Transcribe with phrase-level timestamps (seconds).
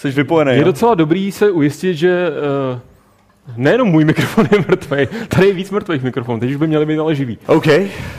[0.00, 0.52] Jsi vypojený.
[0.52, 0.64] Je jo?
[0.64, 2.30] docela dobrý se ujistit, že
[2.72, 2.78] uh,
[3.56, 6.98] nejenom můj mikrofon je mrtvý, tady je víc mrtvých mikrofonů, teď už by měli být
[6.98, 7.38] ale živý.
[7.46, 7.66] OK.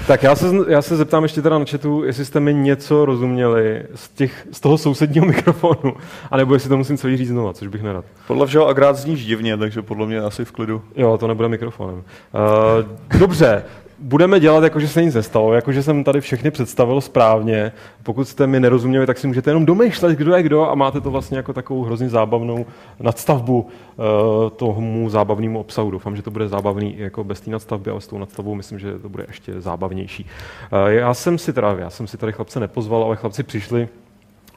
[0.08, 3.84] Tak já se, já se zeptám ještě teda na chatu, jestli jste mi něco rozuměli
[3.96, 5.94] z, těch, z toho sousedního mikrofonu,
[6.32, 8.06] anebo jestli to musím celý říct znova, což bych nerad.
[8.28, 10.82] Podle všeho agrát zníš divně, takže podle mě asi v klidu.
[10.96, 11.96] Jo, to nebude mikrofonem.
[11.96, 13.64] Uh, dobře,
[14.02, 17.72] budeme dělat, jako že se nic nestalo, jako že jsem tady všechny představil správně.
[18.04, 21.12] Pokud jste mi nerozuměli, tak si můžete jenom domýšlet, kdo je kdo a máte to
[21.12, 22.66] vlastně jako takovou hrozně zábavnou
[23.00, 24.06] nadstavbu uh,
[24.50, 25.92] tomu zábavnému obsahu.
[25.92, 28.80] Doufám, že to bude zábavný i jako bez té nadstavby, ale s tou nadstavbou myslím,
[28.80, 30.26] že to bude ještě zábavnější.
[30.74, 33.90] Uh, já jsem si teda, já jsem si tady chlapce nepozval, ale chlapci přišli,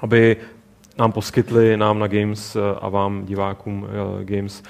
[0.01, 0.37] aby
[0.99, 4.63] nám poskytli, nám na Games eh, a vám, divákům eh, Games,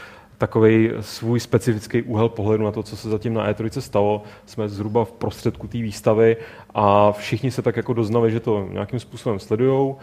[0.44, 4.22] takový svůj specifický úhel pohledu na to, co se zatím na E3 stalo.
[4.46, 6.36] Jsme zhruba v prostředku té výstavy
[6.74, 9.96] a všichni se tak jako doznali, že to nějakým způsobem sledujou.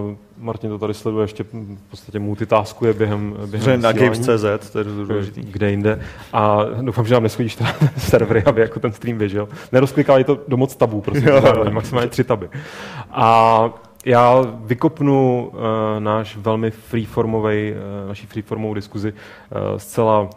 [0.00, 3.92] Uh, Martin to tady sleduje ještě v podstatě multitaskuje během, během na.
[3.92, 5.40] Games.cz, to je důležitý.
[5.42, 6.00] kde jinde.
[6.32, 9.48] A doufám, že nám neschodíš teda servery, aby jako ten stream běžel.
[9.72, 11.64] Nerozklikávej to do moc tabů, prosím, Jo.
[11.70, 12.48] maximálně tři taby.
[13.10, 15.60] A já vykopnu uh,
[15.98, 20.30] náš velmi freeformový, uh, naší freeformovou diskuzi uh, zcela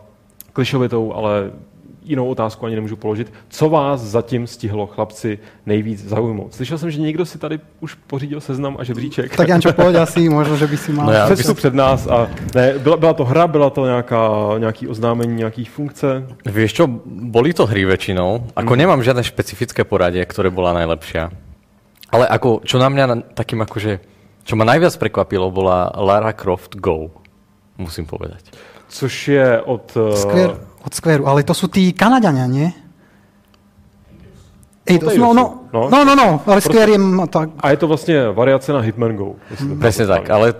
[0.53, 1.51] klišovitou, ale
[2.03, 3.33] jinou otázku ani nemůžu položit.
[3.49, 6.53] Co vás zatím stihlo, chlapci, nejvíc zaujmout?
[6.53, 9.35] Slyšel jsem, že někdo si tady už pořídil seznam a žebříček.
[9.37, 11.05] Tak Jančo, pojď asi, možno, že by si mal...
[11.05, 15.35] No já- před nás a ne, byla, byla to hra, byla to nějaká, nějaký oznámení
[15.35, 16.27] nějakých funkce.
[16.45, 18.49] Vieš čo, boli to hry väčšinou.
[18.55, 21.29] Ako nemám žiadne špecifické poradie, ktoré bola najlepšia.
[22.11, 24.03] Ale ako, čo na mňa na- takým akože,
[24.43, 27.11] čo ma najviac prekvapilo, bola Lara Croft Go.
[27.79, 28.51] Musím povedať.
[28.91, 29.87] Což je od...
[29.95, 30.53] eh, Square,
[30.83, 32.67] od Squareu, ale to sú tí Kanadiania, nie?
[34.83, 35.81] Eidos, Eidos no, sú, no, no.
[35.87, 36.97] no, no, no, ale Square
[37.29, 39.35] tak, A je to vlastně variace na Hitman Go.
[39.57, 40.53] to Presne tak, ale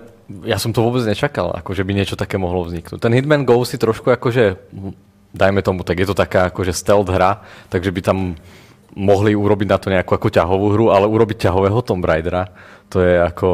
[0.46, 3.02] ja som to vôbec nečakal, ako že by niečo také mohlo vzniknúť.
[3.02, 4.94] Ten Hitman Go si trošku akože, hm,
[5.34, 8.18] dajme tomu, tak je to taká akože stealth hra, takže by tam
[8.96, 12.48] mohli urobiť na to nejakú ako ťahovú hru, ale urobiť ťahového Tomb Raidera,
[12.88, 13.48] to je ako...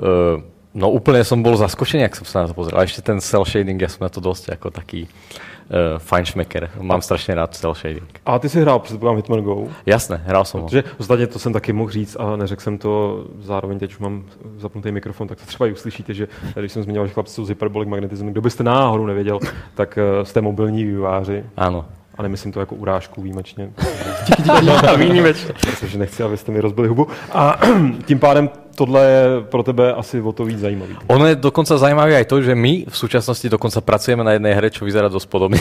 [0.00, 0.40] Uh,
[0.72, 2.78] no úplne som bol zaskočený, ak som sa na to pozrel.
[2.80, 6.80] A ešte ten cel shading, ja som na to dosť ako taký uh, fajnšmeker.
[6.80, 8.08] Mám strašne rád cel shading.
[8.24, 9.68] A ty si hrál předpokládám Hitman Go.
[9.86, 10.66] Jasné, hral som ho.
[10.68, 14.24] Protože ostatně to jsem taky mohl říct a neřekl jsem to, zároveň teď už mám
[14.56, 17.48] zapnutý mikrofon, tak to třeba i uslyšíte, že když jsem zmiňoval, že chlapci jsou z
[17.48, 19.38] Hyperbolic Magnetism, kdo byste náhodou nevěděl,
[19.74, 21.44] tak eh, jste mobilní vývojáři.
[21.56, 21.84] Áno.
[22.18, 23.72] A nemyslím to jako urážku výjimečně.
[24.96, 25.54] výjimečně.
[25.80, 27.08] Protože nechci, abyste mi rozbili hubu.
[27.32, 27.60] A
[28.06, 30.96] tím pádem tohle je pro tebe asi o to víc zajímavý.
[31.06, 34.72] Ono je dokonca zaujímavé aj to, že my v súčasnosti dokonca pracujeme na jednej hre,
[34.72, 35.60] čo vyzerá dosť podobne.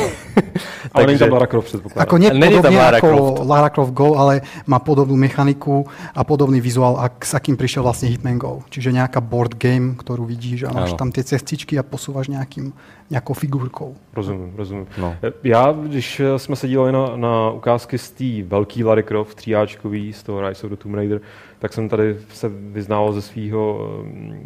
[0.95, 2.03] Ale není tam Lara Croft, předpokládám.
[2.03, 3.45] ako nie Není tam Lara Croft.
[3.45, 5.85] Lara Croft Go, ale má podobnú mechaniku
[6.15, 8.63] a podobný vizuál, ak, s akým prišiel vlastne Hitman Go.
[8.71, 10.99] Čiže nejaká board game, ktorú vidíš a máš Áno.
[11.03, 12.73] tam tie cestičky a posúvaš nejakým,
[13.11, 13.93] nejakou figurkou.
[14.13, 14.87] Rozumím, rozumím.
[14.97, 15.15] No.
[15.43, 18.29] Já, když jsme se dívali na, na ukázky z té
[18.69, 21.21] velký Lara Croft, tříáčkový, z toho Rise of the Tomb Raider,
[21.59, 23.89] tak jsem tady se vyznával ze svého,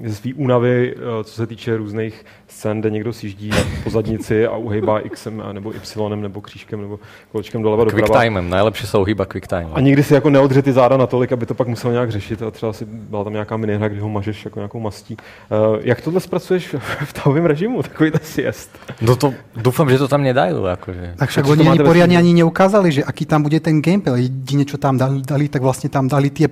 [0.04, 3.52] eh, ze svý únavy, eh, co se týče různých scén, kde někdo sjíždí
[3.84, 7.00] po zadnici a uhejbá Xem nebo Y nebo křížkem nebo
[7.32, 8.08] kolečkem doleva doprava.
[8.08, 9.74] Quicktimem, najlepšie sa uhýba quicktimem.
[9.74, 12.52] A nikdy si jako neodře ty záda natolik, aby to pak musel nějak řešit a
[12.52, 15.18] třeba si byla tam nějaká minihra, kdy ho mažeš jako nějakou mastí.
[15.18, 16.76] Uh, jak tohle zpracuješ
[17.06, 18.70] v tahovém režimu, takový ten siest?
[19.02, 20.64] No to, dúfam, že to tam nedajú.
[20.64, 21.20] Akože.
[21.20, 24.26] Tak však oni ani poriadne ani neukázali, že aký tam bude ten gameplay.
[24.26, 26.48] Jedine, čo tam dali, dali tak vlastne tam dali tie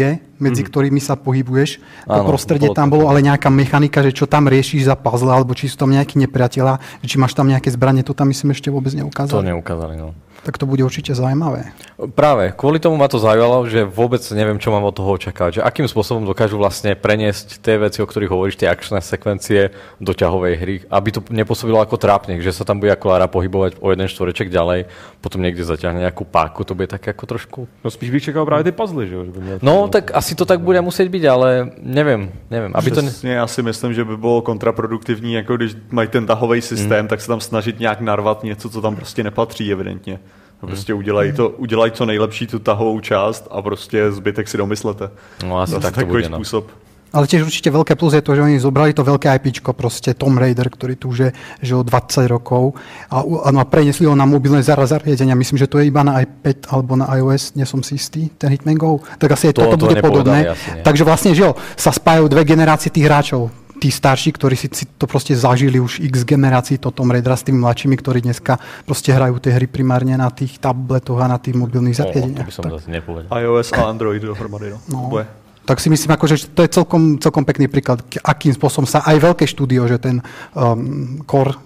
[0.00, 1.70] pozície, medzi ktorými sa pohybuješ.
[2.08, 2.92] To Áno, prostredie bolo tam to.
[2.96, 6.16] bolo, ale nejaká mechanika, že čo tam riešiš za puzzle, alebo či sú tam nejakí
[6.16, 9.44] nepriatelia, či máš tam nejaké zbranie, to tam myslím ešte vôbec To neukázali.
[9.52, 10.16] neukázali, no.
[10.40, 11.76] Tak to bude určite zaujímavé.
[12.16, 15.60] Práve, kvôli tomu ma to zaujalo, že vôbec neviem, čo mám od toho očakávať.
[15.60, 19.68] Že akým spôsobom dokážu vlastne preniesť tie veci, o ktorých hovoríš, tie akčné sekvencie
[20.00, 23.84] do ťahovej hry, aby to nepôsobilo ako trápne, že sa tam bude ako Lara pohybovať
[23.84, 24.88] o jeden štvoreček ďalej,
[25.20, 27.58] potom niekde zaťahne nejakú páku, to bude také ako trošku...
[27.84, 29.24] No spíš bych čekal právě ty puzzle, že jo?
[29.24, 32.72] že by měl No, tak asi to tak bude musieť byť, ale neviem, neviem.
[32.74, 33.02] Aby to...
[33.02, 33.10] Ne...
[33.12, 37.20] Přesně, já si myslím, že by bylo kontraproduktivní, jako když mají ten tahový systém, tak
[37.20, 40.18] se tam snažit nějak narvat něco, co tam prostě nepatří, evidentně.
[40.60, 45.10] Prostě udělají to, udělají co nejlepší tu tahovou část a prostě zbytek si domyslete.
[45.46, 46.36] No asi Zase tak to takový bude, no.
[46.36, 46.64] způsob.
[47.10, 50.38] Ale tiež určite veľké plus je to, že oni zobrali to veľké IPčko, proste Tomb
[50.38, 52.78] Raider, ktorý tu už je že o 20 rokov
[53.10, 55.34] a, a, no a prenesli ho na mobilné zariadenia.
[55.34, 58.54] Myslím, že to je iba na iPad alebo na iOS, nie som si istý, ten
[58.54, 59.02] Hitman Go.
[59.18, 60.54] Tak asi aj To- toto to bude podobné.
[60.86, 63.50] Takže vlastne, že jo, sa spájajú dve generácie tých hráčov.
[63.80, 67.64] Tí starší, ktorí si, to proste zažili už x generácií to Tomb Raidera s tými
[67.64, 71.96] mladšími, ktorí dneska proste hrajú tie hry primárne na tých tabletoch a na tých mobilných
[71.96, 72.44] No, to zariadeniach.
[72.44, 73.32] by som Tak- zase nepovedal.
[73.32, 74.78] iOS a Android dohromady, no.
[74.92, 75.08] No.
[75.08, 75.24] Oboje.
[75.64, 79.16] tak si myslím, ako, že to je celkom, celkom pekný príklad, akým spôsobom sa aj
[79.16, 80.20] veľké štúdio, že ten
[80.52, 81.56] um, Core,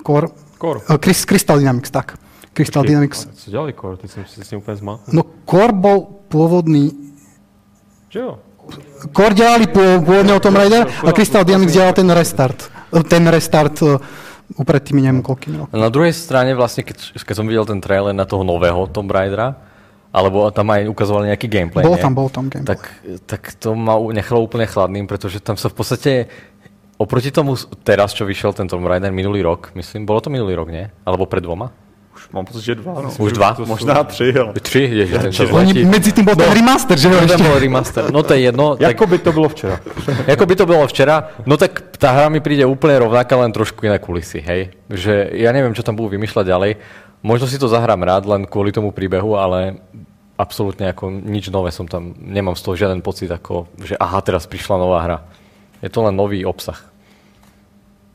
[0.00, 0.80] Core, Core.
[0.86, 2.16] uh, Crys- Crystal Dynamics, tak.
[2.56, 3.26] Crystal Dynamics.
[3.28, 3.96] Ale Co dělali Core?
[4.00, 4.94] Teď jsem si s ním úplně zma.
[5.12, 5.98] No Core bol
[6.32, 6.94] pôvodný,
[8.08, 8.38] Že jo?
[9.16, 12.70] Core dělali pô- pôvodného Tomb Raider a Crystal Dynamics dělal ten restart.
[12.96, 13.96] Eh, Ten restart uh,
[14.58, 15.72] upred tými neviem koľkými rokmi.
[15.78, 19.54] Na druhej strane vlastne, keď, keď som videl ten trailer na toho nového Tomb Raidera,
[20.10, 22.02] alebo tam aj ukazovali nejaký gameplay, Bol nie?
[22.02, 22.66] tam, bol tam gameplay.
[22.66, 22.80] tak,
[23.30, 26.12] tak to ma u- nechalo úplne chladným, pretože tam sa v podstate
[26.98, 27.54] oproti tomu
[27.86, 30.90] teraz, čo vyšiel ten Tomb Raider minulý rok, myslím, bolo to minulý rok, nie?
[31.06, 31.70] Alebo pred dvoma?
[32.10, 33.06] Už mám pocit, že dva.
[33.06, 33.08] No.
[33.18, 33.56] Už dva?
[33.64, 34.52] Možná tři, ale...
[34.52, 34.82] Tři?
[34.82, 37.14] Ježiš, ten čas Oni, medzi tým bol ten remaster, že jo?
[37.14, 38.10] No, bol remaster.
[38.10, 38.74] No to je jedno.
[38.80, 39.80] Tak, Jako by to bylo včera.
[40.26, 41.16] Jako by to bylo včera,
[41.46, 44.74] no tak tá hra mi príde úplne rovnaká, len trošku iné kulisy, hej.
[44.90, 46.72] Že ja neviem, čo tam budú vymýšľať ďalej.
[47.22, 49.78] Možno si to zahrám rád len kvôli tomu príbehu, ale
[50.40, 54.48] absolútne ako nič nové som tam, nemám z toho žiaden pocit, ako, že aha, teraz
[54.48, 55.18] prišla nová hra.
[55.84, 56.89] Je to len nový obsah.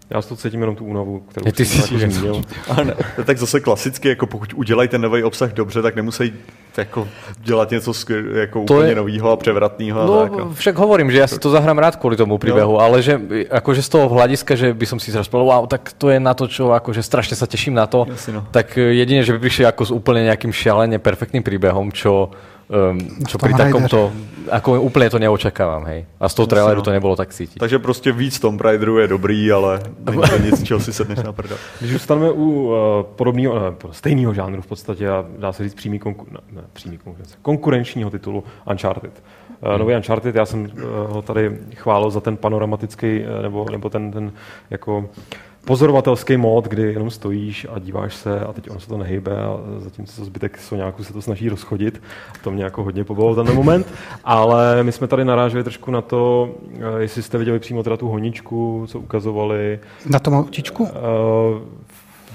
[0.09, 2.41] Já z toho cítím jenom tu únavu, kterou ty jsem si jako zmínil.
[2.69, 5.95] A ne, to je tak zase klasicky, jako pokud udělají ten nový obsah dobře, tak
[5.95, 6.33] nemusí
[6.77, 7.07] jako
[7.41, 10.01] dělat něco skvěl, jako To úplně je- nového a převratného.
[10.01, 10.53] a No, tak, no.
[10.53, 13.15] však hovorím, že ja si to zahrám rád kvôli tomu príbehu, ale že
[13.49, 16.35] akože z toho hľadiska, že by som si zrazu povedal, wow, tak to je na
[16.37, 18.41] to, čo akože strašne sa teším na to, Jasne, no.
[18.51, 22.29] tak jedine, že by prišli ako s úplne nejakým šialene perfektným príbehom, čo,
[22.69, 22.97] um,
[23.27, 24.11] čo pri takomto,
[24.51, 26.05] ako úplne to neočakávam, hej.
[26.19, 26.85] A z toho traileru no.
[26.85, 27.59] to nebolo tak cítiť.
[27.59, 31.31] Takže prostě víc Tomb Raideru je dobrý, ale není to nic, čeho si sedneš na
[31.31, 31.57] prdel.
[31.79, 32.75] Když zůstaneme u uh,
[33.15, 36.97] podobného, ne, stejného žánru v podstatě, a dá se říct přímý, konku, ne, ne, přímý
[36.97, 39.23] konkurence, konkurenčního titulu Uncharted.
[39.61, 40.69] Uh, nový Uncharted, já jsem uh,
[41.09, 44.31] ho tady chválil za ten panoramatický, uh, nebo, nebo ten, ten
[44.69, 45.09] jako
[45.65, 49.57] pozorovatelský mód, kdy jenom stojíš a díváš se a teď ono se to nehybe a
[49.77, 52.01] zatímco zbytek Soňáku se to snaží rozchodit.
[52.43, 53.87] To mě jako hodně pobavilo ten moment,
[54.23, 58.07] ale my jsme tady naráželi trošku na to, uh, jestli jste viděli přímo teda tu
[58.07, 60.83] honičku, co ukazovali, Na tom autičku?
[60.83, 60.89] Uh,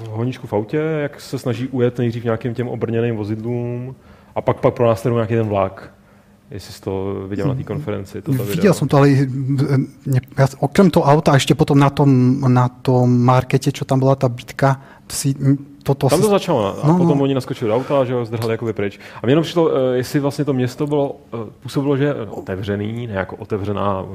[0.01, 3.95] v honičku v autě, jak se snaží ujet nejdřív nějakým těm obrněným vozidlům
[4.35, 5.93] a pak pak pro následuje nějaký ten vlak.
[6.51, 8.47] Jestli jsi to viděl na té konferenci, to, to video.
[8.47, 9.09] Videl som to, ale
[10.59, 12.11] okrem toho auta a ešte potom na tom,
[12.43, 15.31] na tom markete, čo tam bola tá bitka, si,
[15.83, 17.25] toto Tam to si, začalo a No, potom no.
[17.25, 18.99] oni naskočili do auta, že ho zdrhali jakoby pryč.
[19.23, 23.07] A mě jenom přišlo, eh, jestli vlastně to město bylo, eh, působilo, že je otevřený,
[23.07, 24.07] ne jako otevřená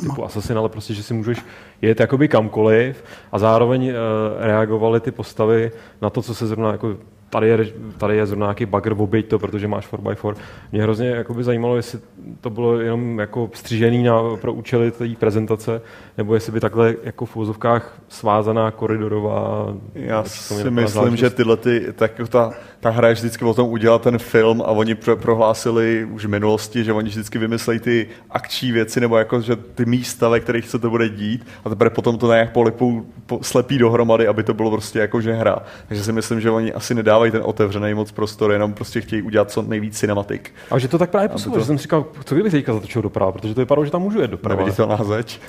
[0.00, 1.38] typu Assassin, ale prostě, že si můžeš
[1.82, 3.94] jet jakoby kamkoliv a zároveň eh,
[4.38, 5.70] reagovaly ty postavy
[6.02, 6.96] na to, co se zrovna jako
[7.30, 7.58] tady je,
[7.98, 10.34] tady je zrovna nějaký bugger, oběť to, protože máš 4x4.
[10.72, 11.98] Mě hrozně jakoby zajímalo, jestli
[12.40, 15.82] to bylo jenom jako střížený na, pro účely té prezentace,
[16.20, 19.74] nebo jestli by takhle jako v úzovkách svázaná koridorová...
[19.94, 24.02] Já si myslím, že tyhle ty, tak ta, ta hra je vždycky o tom udělat
[24.02, 28.72] ten film a oni pro, prohlásili už v minulosti, že oni vždycky vymyslejí ty akční
[28.72, 32.18] věci nebo jako, že ty místa, ve kterých se to bude dít a teprve potom
[32.18, 35.58] to nějak polipou, po, slepí dohromady, aby to bylo prostě jako že hra.
[35.88, 39.50] Takže si myslím, že oni asi nedávají ten otevřený moc prostor, jenom prostě chtějí udělat
[39.50, 40.52] co nejvíc cinematik.
[40.70, 43.32] A že to tak právě působilo, to- že jsem říkal, co kdybych teďka zatočil doprava,
[43.32, 44.60] protože to vypadalo, že tam můžu jet doprava.
[44.60, 45.40] Neviditelná zeď.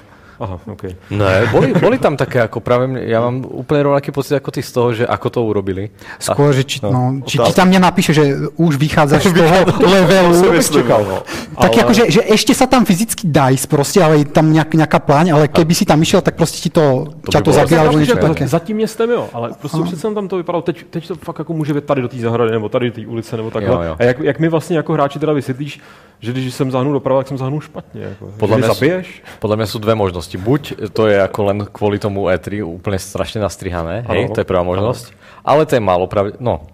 [0.41, 0.83] Aha, OK.
[1.13, 4.65] Ne, boli, boli tam také ako práve, mne- ja mám úplne rovnaký pocit ako ty
[4.65, 5.93] z toho, že ako to urobili.
[6.17, 7.61] skôr, že či, no, či, či otázka.
[7.61, 10.33] tam nenapíše, že už vychádzaš z toho levelu.
[10.57, 11.21] čekal, no.
[11.21, 11.61] no.
[11.61, 11.93] Tak ale...
[11.93, 15.37] že, že ešte sa tam fyzicky dá ísť proste, ale je tam nejak, nejaká pláň,
[15.37, 17.93] ale keby si tam išiel, tak proste ti to, To by to bolo zabije, alebo
[17.93, 18.23] strašné, niečo že?
[18.25, 18.43] také.
[18.49, 21.39] Za tím městem jo, ale prostě přece jenom tam to vypadalo, teď, teď to fakt
[21.39, 23.75] jako může být tady do té zahrady, nebo tady do té ulice, nebo takhle.
[23.75, 23.95] Jo, jo.
[23.99, 25.79] A jak, jak mi vlastně jako hráči teda vysvětlíš,
[26.19, 28.01] že když jsem zahnul doprava, tak jsem zahnul špatně.
[28.01, 28.25] Jako.
[28.37, 29.07] Podle mě mě zabiješ?
[29.41, 30.30] Podľa mňa sú dve možnosti.
[30.37, 34.61] Buď to je ako len kvôli tomu E3 úplne strašne nastrihané, hej, to je prvá
[34.61, 35.15] možnosť.
[35.41, 36.37] Ale to je málo pravde...
[36.37, 36.69] No,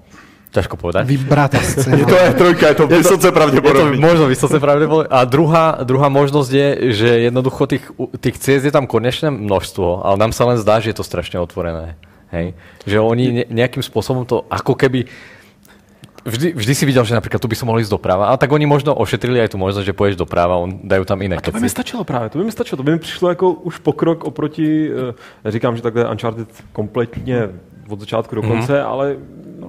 [0.52, 1.06] ťažko povedať.
[1.06, 2.08] Vybratá scéna.
[2.08, 5.08] To je trojka, je to vysoce Je to možno vysoce pravdepodobné.
[5.14, 7.86] A druhá, druhá možnosť je, že jednoducho tých,
[8.18, 11.38] tých ciest je tam konečné množstvo, ale nám sa len zdá, že je to strašne
[11.38, 12.00] otvorené.
[12.34, 12.58] Hej?
[12.84, 15.08] Že oni ne- nejakým spôsobom to ako keby
[16.28, 18.68] Vždy, vždy si videl, že napríklad tu by som mohol ísť doprava, ale tak oni
[18.68, 21.72] možno ošetrili aj tu možnosť, že pôjdeš doprava, on dajú tam iné To by mi
[21.72, 25.14] stačilo právě, to by mi stačilo, to by mi přišlo jako už pokrok oproti, eh,
[25.44, 27.50] neříkám, že takhle Uncharted kompletně
[27.90, 28.88] od začátku do konce, mm-hmm.
[28.88, 29.16] ale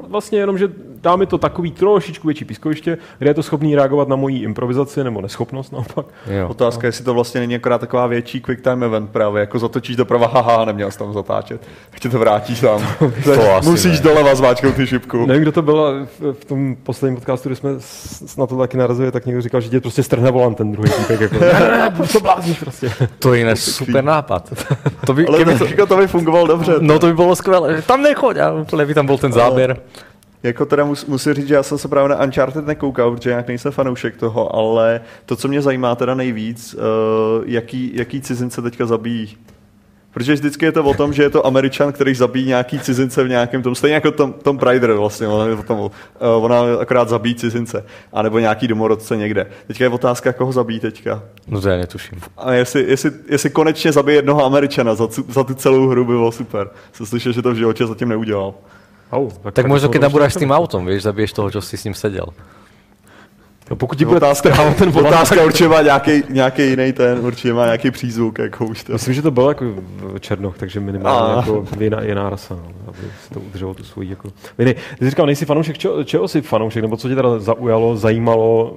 [0.09, 0.69] vlastně jenom, že
[1.03, 5.05] dá mi to takový trošičku větší pískoviště, kde je to schopný reagovat na moji improvizaci
[5.05, 6.07] nebo neschopnost naopak.
[6.27, 6.49] Jo.
[6.49, 10.27] Otázka, jestli to vlastně není akorát taková větší quick time event právě, jako zatočíš doprava,
[10.27, 11.61] haha, neměl jsi tam zatáčet.
[11.91, 12.83] Tak tě to vrátíš tam.
[13.25, 14.05] To asi Musíš ne.
[14.05, 15.27] doleva zmáčknout ty šipku.
[15.27, 17.71] Nevím, kdo to byl, ale v, tom posledním podcastu, kde jsme
[18.39, 21.21] na to taky narazili, tak někdo říkal, že tě prostě strhne volant ten druhý týpek.
[21.21, 22.93] Jako, ne, ne, ne, to blázníš prostě.
[23.19, 24.53] To je super nápad.
[25.07, 26.73] To by, Ale keby, to, to by fungovalo dobře.
[26.81, 27.83] no to by bolo skvelé.
[27.83, 29.81] Tam nechoď a úplne by tam bol ten záber.
[30.43, 33.49] Jako teda mus, musím říct, že já jsem se právě na Uncharted nekoukal, protože nějak
[33.49, 36.81] nejsem fanoušek toho, ale to, co mě zajímá teda nejvíc, uh,
[37.47, 39.37] jaký, jaký cizince teďka zabíjí.
[40.11, 43.29] Protože vždycky je to o tom, že je to Američan, který zabíjí nějaký cizince v
[43.29, 45.91] nějakém tom, stejně jako Tom, Tom Prider vlastně, ona, tom, uh,
[46.21, 49.47] ona akorát zabíjí cizince, anebo nějaký domorodce někde.
[49.67, 51.23] Teďka je otázka, koho zabíjí teďka.
[51.49, 52.21] No to já netuším.
[52.37, 56.13] A jestli, jestli, jestli konečně zabije jednoho Američana za, tu- za tu celou hru, by
[56.13, 56.71] bylo super.
[56.93, 58.55] Jsem slyšel, že to v životě zatím neudělal.
[59.13, 61.77] Au, Tak možno, to keď bylo nabúraš s tým autom, vieš, zabiješ toho, čo si
[61.77, 62.29] s ním sedel.
[63.71, 67.53] No, pokud ti bude Otázka, ten volant, otázka určitě má nějaký, nějaký jiný ten, určitě
[67.53, 68.93] má nějaký přízvuk, jako už to.
[68.93, 69.65] Myslím, že to byl jako
[70.15, 71.37] v Černoch, takže minimálně A.
[71.37, 74.29] jako jiná, jiná rasa, no, aby si to udrželo tu svoji jako...
[74.59, 77.97] Vy, ty jsi říkal, nejsi fanoušek, čeho, čeho jsi fanoušek, nebo co tě teda zaujalo,
[77.97, 78.77] zajímalo,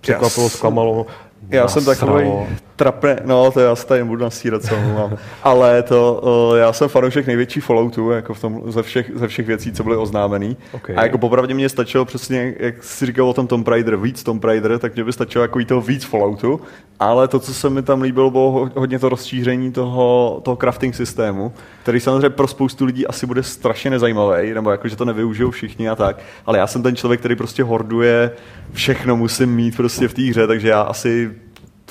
[0.00, 1.06] překvapilo, jsem- zklamalo?
[1.50, 2.30] Já jsem takový
[2.76, 5.16] trapne, no to já se tady nebudu nasírat, co mám.
[5.42, 9.46] Ale to, uh, já jsem fanoušek největší Falloutu, jako v tom, ze, všech, ze všech
[9.46, 10.56] věcí, co byly oznámený.
[10.72, 10.90] Ok.
[10.96, 14.44] A jako popravdě mě stačilo přesně, jak jsi říkal o tom Tomb Raider, víc Tomb
[14.44, 16.60] Raider, tak mě by stačilo jako toho víc Falloutu.
[17.00, 20.94] Ale to, co se mi tam líbilo, bylo ho- hodně to rozšíření toho, toho crafting
[20.94, 21.52] systému,
[21.90, 25.88] který samozřejmě pro spoustu lidí asi bude strašně nezajímavý, nebo jako, že to nevyužijou všichni
[25.88, 26.18] a tak.
[26.46, 28.30] Ale já jsem ten člověk, který prostě horduje,
[28.72, 31.30] všechno musím mít prostě v té hře, takže já asi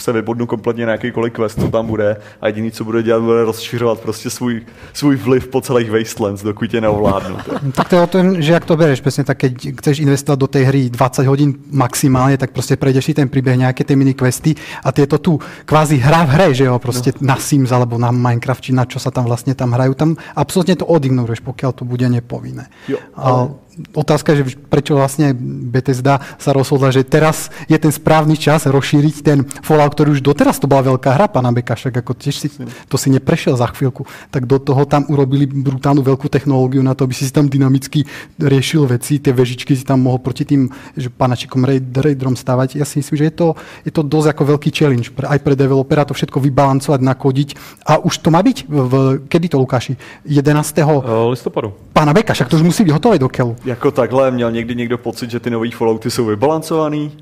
[0.01, 3.44] se vybodnu kompletně na jakýkoliv quest, co tam bude a jediný, co bude dělat, bude
[3.44, 4.62] rozšiřovat prostě svůj,
[4.94, 7.38] svůj vliv po celých Wastelands, dokud tě neovládnu.
[7.74, 10.48] Tak to je o tom, že jak to bereš, presne tak, keď chceš investovať do
[10.48, 14.56] tej hry 20 hodín maximálne, tak proste prejdeš si ten príbeh, nejaké tie mini questy
[14.84, 17.34] a tieto tu kvázi hra v hre, že jo, proste no.
[17.34, 20.75] na Sims alebo na Minecraft, či na čo sa tam vlastne tam hrajú, tam absolútne
[20.75, 22.68] to odignoruješ, pokiaľ to bude nepovinné.
[22.88, 23.51] Jo, A
[23.96, 29.16] otázka je, že prečo vlastne Bethesda sa rozhodla, že teraz je ten správny čas rozšíriť
[29.24, 32.48] ten Fallout, ktorý už doteraz to bola veľká hra, pána Beka, však ako tiež si,
[32.92, 37.08] to si neprešiel za chvíľku, tak do toho tam urobili brutálnu veľkú technológiu na to,
[37.08, 38.04] aby si tam dynamicky
[38.36, 40.68] riešil veci, tie vežičky si tam mohol proti tým
[41.00, 42.76] že panačikom raid, raiderom stavať.
[42.76, 43.48] Ja si myslím, že je to,
[43.88, 47.50] je to dosť ako veľký challenge aj pre developera to všetko vybalancovať, nakodiť.
[47.86, 48.58] A už to má byť?
[48.66, 48.94] V, v,
[49.30, 49.94] kedy to, Lukáši?
[50.26, 50.50] 11.
[50.82, 50.86] Eh,
[51.30, 51.74] listopadu.
[51.94, 53.56] pána Beka, však to už musí byť hotové do keľu.
[53.70, 57.18] Jako takhle, měl někdy někdo pocit, že ty nový Fallouty jsou vybalancovaný?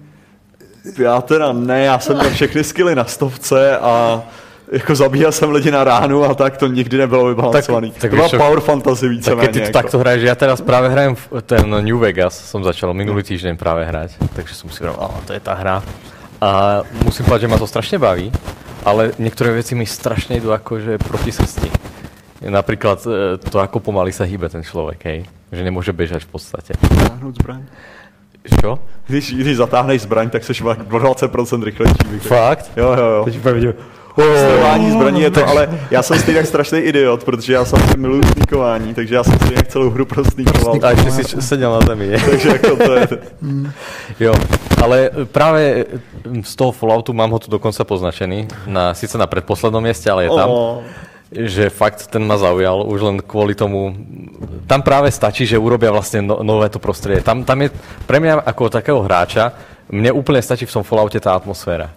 [0.98, 4.24] Já teda ne, já jsem měl všechny skilly na stovce a
[4.72, 7.92] jako zabíjel jsem lidi na ránu a tak to nikdy nebylo vybalancovaný.
[7.92, 9.48] Tak- tak to byla čo, power fantasy víceméně.
[9.48, 9.74] Tak ty to jako.
[9.74, 14.16] takto hraješ, ja teraz práve hrajem ten New Vegas, som začal minulý týždeň práve hrať,
[14.32, 15.84] takže som si hovoril, to je tá hra.
[16.40, 18.32] A musím povedať, že ma to strašne baví,
[18.88, 21.68] ale niektoré veci mi strašne idú akože proti srsti.
[22.42, 25.20] Napríklad e, to, ako pomaly sa hýbe ten človek, hej.
[25.50, 26.72] Že nemôže bežať v podstate.
[26.78, 27.62] Zatáhnout zbraň.
[28.48, 28.80] Čo?
[29.08, 32.20] Když, když zatáhneš zbraň, tak seš o 20% rychlejší.
[32.20, 32.72] Fakt?
[32.78, 33.22] Jo, jo, jo.
[33.26, 33.74] Teď viděl,
[34.18, 38.24] Snikování zbraní je to, ale já jsem stejně tak strašný idiot, protože já jsem miluju
[38.24, 40.80] sníkování, takže já jsem stejně celou hru prosníkoval.
[40.84, 42.20] A ešte si č- sedel na zemi, je.
[42.20, 43.08] Takže jako to je...
[44.20, 44.34] Jo,
[44.82, 45.86] ale práve e,
[46.42, 50.30] z toho Falloutu mám ho tu dokonca poznačený, na, síce na predposlednom mieste, ale je
[50.34, 50.50] tam.
[50.50, 50.82] O,
[51.28, 53.92] že fakt ten ma zaujal už len kvôli tomu,
[54.64, 57.20] tam práve stačí, že urobia vlastne no, nové to prostredie.
[57.20, 57.70] Tam, tam je
[58.08, 59.52] pre mňa ako takého hráča,
[59.92, 61.92] mne úplne stačí v tom Falloute tá atmosféra.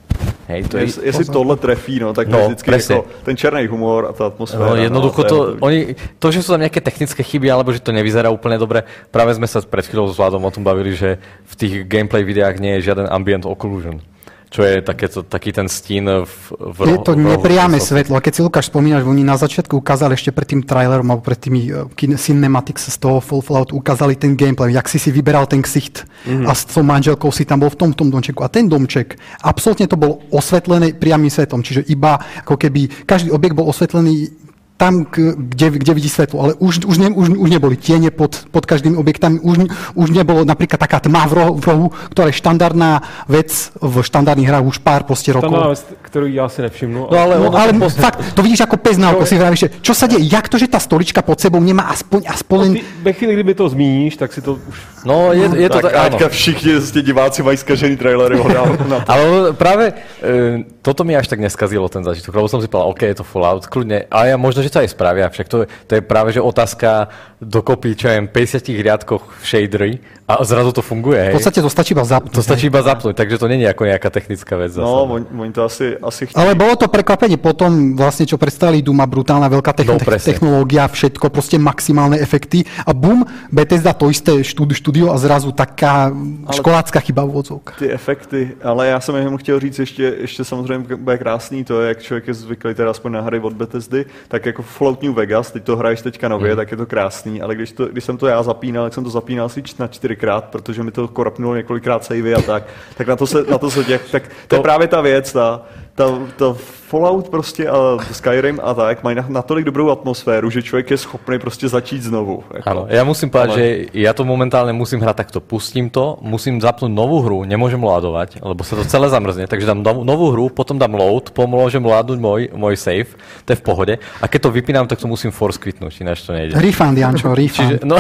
[0.51, 2.95] Hej, to je, Jestli, jestli tohle trefí, no, tak to No, je vždycky presne.
[2.95, 4.67] jako ten černý humor a ta atmosféra.
[4.67, 5.79] No, jednoducho no, to, je- oni,
[6.19, 8.83] to, že sú tam nejaké technické chyby, alebo že to nevyzerá úplne dobre,
[9.15, 12.59] práve sme sa pred chvíľou s Vladom o tom bavili, že v tých gameplay videách
[12.59, 14.03] nie je žiaden ambient occlusion.
[14.51, 18.19] Čo je takéto, taký ten stín v, v Je to nepriame svetlo.
[18.19, 21.39] A keď si Lukáš spomínaš, oni na začiatku ukázali ešte pred tým trailerom alebo pred
[21.39, 25.63] tými kin- cinematics z toho Full Fallout ukázali ten gameplay, jak si si vyberal ten
[25.63, 26.51] ksicht mm-hmm.
[26.51, 28.43] a s tou manželkou si tam bol v tom, v tom domčeku.
[28.43, 33.55] A ten domček, absolútne to bolo osvetlené priamým svetlom, čiže iba ako keby každý objekt
[33.55, 34.35] bol osvetlený
[34.81, 38.49] tam, k- kde, kde vidí svetlo, ale už, už, ne, už, už neboli tiene pod,
[38.49, 42.41] pod každým objektom, už, už nebolo napríklad taká tma v rohu, v rohu, ktorá je
[42.41, 45.53] štandardná vec v štandardných hrách už pár proste rokov.
[45.53, 47.01] Tam vec, ktorú ja si nevšimnu.
[47.07, 49.61] No ale, No, ono ale to fakt, to vidíš ako pes na oko, si vravíš,
[49.61, 52.71] že čo sa deje, jak to, že tá stolička pod sebou nemá aspoň, aspoň len...
[52.73, 54.77] Ty, ve chvíli, kdyby to zmíníš, tak si to už...
[55.05, 56.13] No, je, je to tak, tak.
[56.17, 59.09] Aťka všichni ste diváci mají skažený trailery ho dál na to.
[59.09, 59.85] Ale práve
[60.21, 63.25] e, toto mi až tak neskazilo ten zažitok, lebo som si povedal, OK, je to
[63.27, 66.33] Fallout, kľudne, a ja možno, že to aj spravia, však to, je- to je práve,
[66.33, 67.09] že otázka
[67.39, 69.99] dokopy, čo viem, 50 riadkoch shadery
[70.29, 71.33] a zrazu to funguje, hej.
[71.35, 72.33] V podstate to stačí iba zapnúť.
[72.33, 74.85] To stačí iba zapnúť, takže to není ako nejaká technická vec zase.
[74.85, 76.39] No, oni, oni to asi, asi chtějí.
[76.39, 81.27] Ale bolo to prekvapenie potom vlastne, čo predstavili Duma, brutálna veľká techn- No, technológia, všetko,
[81.35, 86.13] proste maximálne efekty a bum, Bethesda to isté štúd- štúdio a zrazu taká
[86.53, 87.79] školácká chyba v odzovkách.
[87.79, 92.03] ty efekty, ale já jsem jenom chtěl říct ještě, ještě samozřejmě bude krásný to, jak
[92.03, 95.51] člověk je zvyklý teda aspoň na hry od Bethesdy, tak jako jako Fallout New Vegas,
[95.51, 96.57] teď to hraješ teďka nově, mm.
[96.57, 99.11] tak je to krásný, ale když, to, když jsem to já zapínal, tak jsem to
[99.11, 102.63] zapínal asi na čtyřikrát, protože mi to korapnulo několikrát savey a tak,
[102.97, 105.33] tak na to se, na to se těch, tak to, to je právě ta věc,
[105.33, 105.63] ta,
[105.95, 106.05] ta,
[106.37, 106.55] ta
[106.91, 111.69] Fallout prostě a Skyrim a tak mají natolik dobrou atmosféru, že člověk je schopný prostě
[111.69, 112.43] začít znovu.
[112.55, 112.71] Jako.
[112.71, 113.59] Ano, já musím povedať, Ale...
[113.59, 115.41] že já to momentálně musím hrát takto.
[115.41, 119.83] Pustím to, musím zapnout novou hru, nemůžem loadovat, lebo se to celé zamrzne, takže dám
[119.83, 123.99] novou hru, potom dám load, pomôžem loadnout můj, můj save, to je v pohodě.
[124.23, 126.61] A keď to vypínám, tak to musím force quitnout, jinak to nejde.
[126.61, 127.71] Refund, Jančo, refund.
[127.71, 127.97] Čiže, no,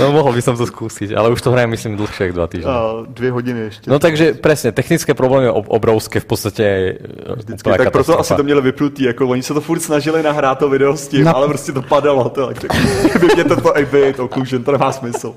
[0.00, 2.72] no, mohl by som to zkusit, ale už to hrajem, myslím, dlhšie jak dva týždne.
[2.72, 3.90] A dvě hodiny ještě.
[3.90, 5.48] No takže presne, technické problémy
[5.80, 6.98] obrovské v podstatě
[7.36, 10.68] Vždycky, tak proto asi to měli vyplutý, jako oni se to furt snažili nahrát to
[10.68, 11.36] video s tím, no.
[11.36, 12.74] ale prostě to padalo, to, tak
[13.20, 15.34] vypněte to i být, occlusion, to nemá smysl.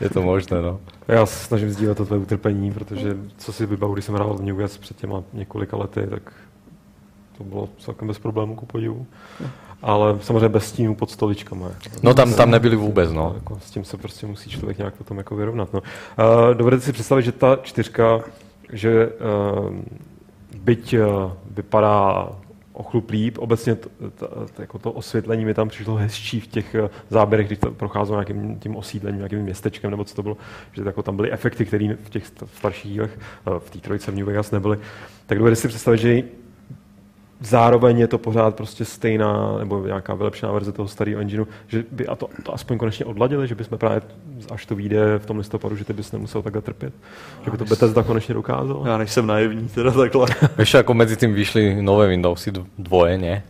[0.00, 0.80] Je to možné, no.
[1.08, 4.42] Já se snažím sdílet to tvé utrpení, protože co si vybavu, když jsem hrál v
[4.42, 6.32] New West před těma několika lety, tak
[7.38, 9.06] to bylo celkem bez problémů ku podivu.
[9.82, 11.68] Ale samozřejmě bez stínu pod stoličkama.
[12.02, 13.32] No tam, tam nebyli vůbec, no.
[13.34, 15.72] Jako, s tím se prostě musí člověk nějak potom jako vyrovnat.
[15.72, 15.80] No.
[15.80, 18.20] Uh, dovedete si představit, že ta čtyřka,
[18.72, 19.76] že uh,
[20.56, 22.28] byť uh, vypadá
[22.72, 23.38] o chlup líp.
[23.38, 27.46] Obecně t, t, t, jako to osvětlení mi tam přišlo hezčí v těch eh, záběrech,
[27.46, 30.36] když procházelo nějakým tím osídlením, nějakým městečkem, nebo co to bylo,
[30.72, 34.14] že jako tam byly efekty, které v těch starších dílech, eh, v té trojice v
[34.14, 34.78] New Vegas nebyly.
[35.26, 36.22] Tak dovedete si představit, že
[37.42, 42.06] zároveň je to pořád prostě stejná nebo nějaká vylepšená verze toho starého engineu, že by
[42.06, 44.02] a to, to aspoň konečně odladili, že bychom právě,
[44.50, 46.92] až to vyjde v tom listopadu, že ty bys nemusel takhle trpět.
[47.44, 48.82] Že by to Bethesda konečně dokázal.
[48.86, 50.26] Já než jsem naivní, teda takhle.
[50.58, 53.42] Víš, jako mezi tím vyšly nové Windowsy dvoje, ne?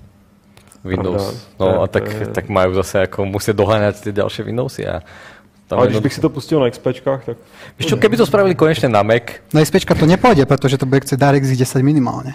[0.84, 1.46] Windows.
[1.56, 2.26] Pravda, no tak, a tak, je...
[2.26, 5.02] tak mají zase jako muset doháňat ty další Windowsy a
[5.72, 7.36] tam Ale když bych si to pustil na XPčkách, tak...
[7.78, 9.22] Víš čo, keby to spravili konečně na Mac?
[9.54, 12.34] Na XPčka to nepůjde, protože to bude chcet DirectX 10 minimálně.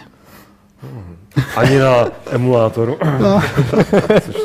[0.82, 1.16] Hmm.
[1.56, 2.98] Ani na emulátoru.
[3.20, 3.42] No.
[4.22, 4.36] Což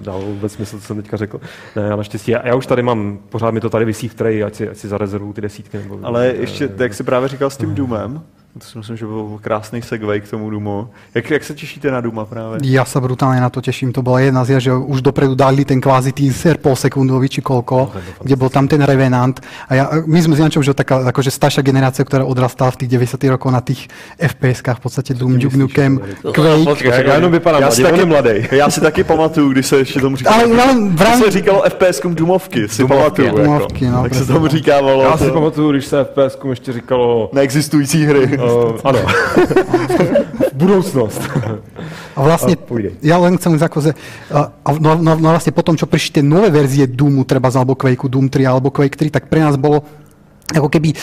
[0.00, 1.40] dalo vůbec smysl, co jsem teďka řekl.
[1.76, 2.30] Ne, já naštěstí.
[2.30, 4.76] Já, já už tady mám, pořád mi to tady vysí v treji, ať si, ať
[4.76, 5.78] si zarezervuju ty desítky.
[5.78, 8.22] Nebo, Ale ještě, jak jsi právě říkal s tím Doomem,
[8.58, 10.88] to si myslím, že byl krásný segway k tomu Doomu.
[11.14, 12.58] Jak, jak se těšíte na Duma právě?
[12.62, 13.92] Já se brutálně na to těším.
[13.92, 17.90] To byla jedna z že už dopredu dali ten kvázi teaser pol sekundový či kolko,
[17.94, 19.40] no, kde byl tam ten Revenant.
[19.68, 22.88] A já, my jsme s Jančou, že taká akože staršia generácia, která odrastala v těch
[22.88, 23.24] 90.
[23.24, 23.78] rokov na těch
[24.22, 26.00] FPS-kách, v podstatě Doom, Duke Nukem,
[26.34, 26.84] Quake.
[26.84, 28.30] Já, já jenom vypadám já mladý, taky, mladý.
[28.56, 30.36] Já si taky pamatuju, když se ještě tomu říkalo.
[30.36, 31.22] Ale, ale vrám...
[31.22, 33.36] se říkalo FPS-kum Doomovky, si pamatuju.
[33.36, 33.96] Doomovky, jako.
[33.96, 35.02] no, tak se tomu říkávalo.
[35.02, 37.30] Já si pamatuju, když se FPS-kum ještě říkalo...
[37.32, 38.38] Neexistující hry.
[38.46, 39.00] Uh, ano.
[40.60, 41.20] Budoucnost.
[42.16, 42.56] A vlastne,
[43.04, 43.92] ja len chcem že,
[44.32, 44.48] a,
[44.80, 48.32] no, no, no vlastne potom, čo prišli tie nové verzie Doomu, treba alebo Quake, Doom
[48.32, 49.84] 3 alebo Quake 3, tak pre nás bolo
[50.54, 50.94] ako keby,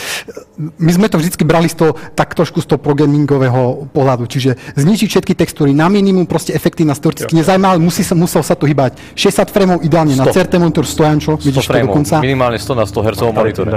[0.79, 5.07] my sme to vždycky brali z toho, tak trošku z toho programingového pohľadu, čiže zničiť
[5.11, 8.95] všetky textúry na minimum, proste efekty nás teoreticky nezaujímali, musí sa, musel sa to hybať
[9.19, 10.23] 60 frameov, ideálne 100.
[10.23, 12.23] na CRT monitor stojančo, vidíš to dokonca.
[12.23, 13.69] Minimálne 100 na 100 Hz monitore.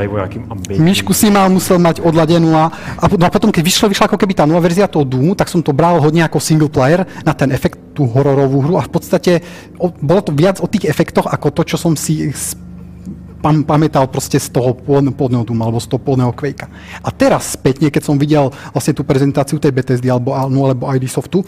[0.79, 2.70] Myšku si mal, musel mať odladenú a,
[3.02, 5.50] a, no a potom, keď vyšla, vyšla ako keby tá nová verzia toho Doomu, tak
[5.50, 8.92] som to bral hodne ako single player na ten efekt, tú hororovú hru a v
[8.92, 9.33] podstate
[9.81, 12.29] o, bolo to viac o tých efektoch ako to, čo som si
[13.46, 16.66] pam, pamätal prostě z toho pôvodného Doom alebo z toho pôvodného Quakea.
[17.04, 21.06] A teraz spätne, keď som videl vlastne tú prezentáciu tej Bethesdy alebo, no, alebo ID
[21.06, 21.46] Softu,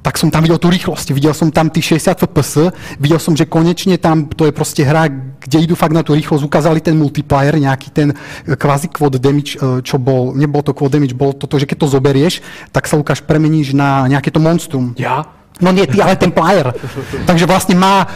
[0.00, 2.70] tak som tam videl tu rýchlosť, videl som tam tých 60 fps,
[3.02, 5.10] videl som, že konečne tam to je prostě hra,
[5.42, 8.14] kde idú fakt na tú rýchlosť, ukázali ten multiplayer, nejaký ten
[8.46, 11.78] kvázi quad damage, e, čo bol, nebolo to quad damage, bolo to to, že keď
[11.78, 12.34] to zoberieš,
[12.70, 14.94] tak sa ukáž premeníš na nejaké to monstrum.
[14.94, 15.26] Ja?
[15.60, 16.74] No nie ty, ale ten player.
[17.26, 18.06] Takže vlastně má,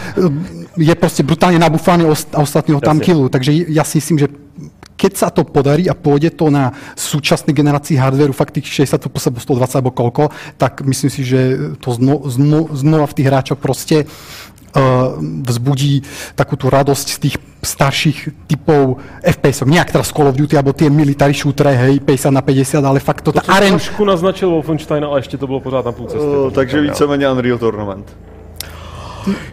[0.76, 3.28] je prostě brutálně nabufaný a ostatní ho tam killu.
[3.28, 4.28] Takže já si myslím, že
[5.00, 9.32] keď sa to podarí a pôjde to na súčasnej generácii hardwareu fakt tých 60 fps
[9.32, 10.28] 120 alebo koľko,
[10.60, 11.40] tak myslím si, že
[11.80, 15.16] to zno, zno, znova v tých hráčoch prostě uh,
[15.48, 16.02] vzbudí
[16.36, 20.88] takú tú radosť z tých starších typov FPS, nejak teraz Call of Duty, alebo tie
[20.88, 23.76] military shootere, hej, 50 na 50, ale fakt to, to ta aren...
[23.76, 26.26] trošku naznačil Wolfenstein, ale ještě to bylo pořád na půl cesty.
[26.26, 28.16] Uh, takže víceméně Unreal Tournament.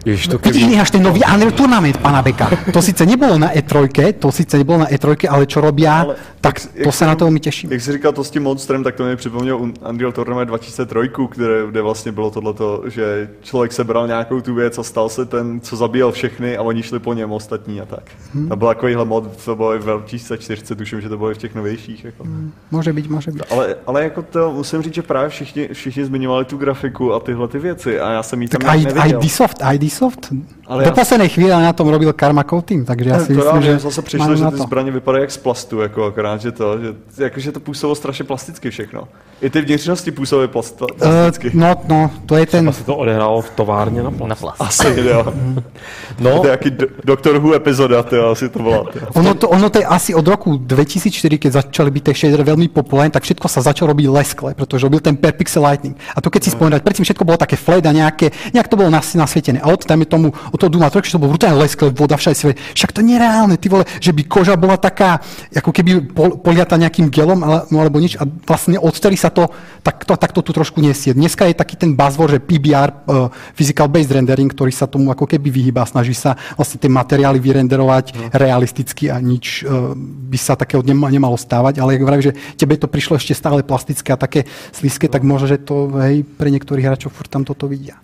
[0.04, 0.78] Ježiš, to keby...
[0.80, 2.72] až ten nový Unreal Tournament, pana Beka.
[2.72, 6.64] To sice nebylo na E3, to sice nebylo na E3, ale čo robia, ale tak
[6.64, 7.72] jak, to jak se na to mi těším.
[7.72, 10.98] Jak jsi říkal to s tím monstrem, tak to mi připomněl Unreal Tournament 2003,
[11.34, 15.60] kde, kde vlastně bylo tohleto, že člověk sebral nějakou tu věc a stal se ten,
[15.60, 18.02] co zabíjel všechny a oni šli po něm ostatní a tak.
[18.34, 18.48] Hmm.
[18.48, 21.38] To byl takovýhle mod, to bylo i v 2004, tuším, že to bylo i v
[21.38, 22.04] těch novějších.
[22.04, 22.24] Jako.
[22.24, 22.52] Hmm.
[22.70, 23.42] Může být, může být.
[23.50, 27.48] Ale, ale jako to musím říct, že právě všichni, všichni zmiňovali tu grafiku a tyhle
[27.48, 30.32] ty věci a já jsem jí tam tak ID, ID Soft, ID Soft
[30.68, 33.52] Ale Do já- poslednej chvíle na tom robil Karma Coating, takže ja si to já
[33.52, 34.62] myslím, že vím, zase přišlo, že na ty to.
[34.62, 38.24] zbraně vypadají jak z plastu, jako akorát, že to, že, jako, že to působilo strašně
[38.24, 39.08] plasticky všechno.
[39.40, 41.50] I ty vnitřnosti působily plast, plasticky.
[41.50, 42.68] Uh, no, no, to je ten...
[42.68, 44.28] Asi to odehrálo v továrně na plast.
[44.28, 44.60] Na plast.
[44.60, 45.24] Asi, jo.
[46.20, 49.06] No, To je jaký do, Doctor Who epizoda, to asi to tyjo.
[49.14, 52.66] Ono to, ono to je asi od roku 2004, keď začali byť tie shadery veľmi
[52.74, 55.94] populárne, tak všetko sa začalo robiť leskle, pretože robil ten per pixel lightning.
[56.16, 58.90] A to keď si spomínať, predtým všetko bolo také flat a nejaké, nejak to bolo
[58.90, 59.62] nas, nasvietené.
[59.62, 62.58] A od tam tomu, od toho Duma 3, že to bolo brutálne leskle, voda všade
[62.74, 65.22] však to je nereálne, ty vole, že by koža bola taká,
[65.54, 68.18] ako keby pol, poliata nejakým gelom ale, no, alebo nič.
[68.18, 69.48] A vlastne odtedy sa to,
[69.86, 71.14] tak to, tak to tu trošku nesie.
[71.14, 75.24] Dneska je taký ten buzzword, že PBR, uh, Physical Based Rendering, ktorý sa tomu ako
[75.30, 79.94] keby vyhýba, snaží sa vlastne tie materiály vyrenderovať realisticky a nič uh,
[80.28, 83.62] by sa takého nema, nemalo stávať, ale jak vravím, že tebe to prišlo ešte stále
[83.62, 87.70] plastické a také slízke, tak možno, že to hej, pre niektorých hráčov furt tam toto
[87.70, 88.00] vidia.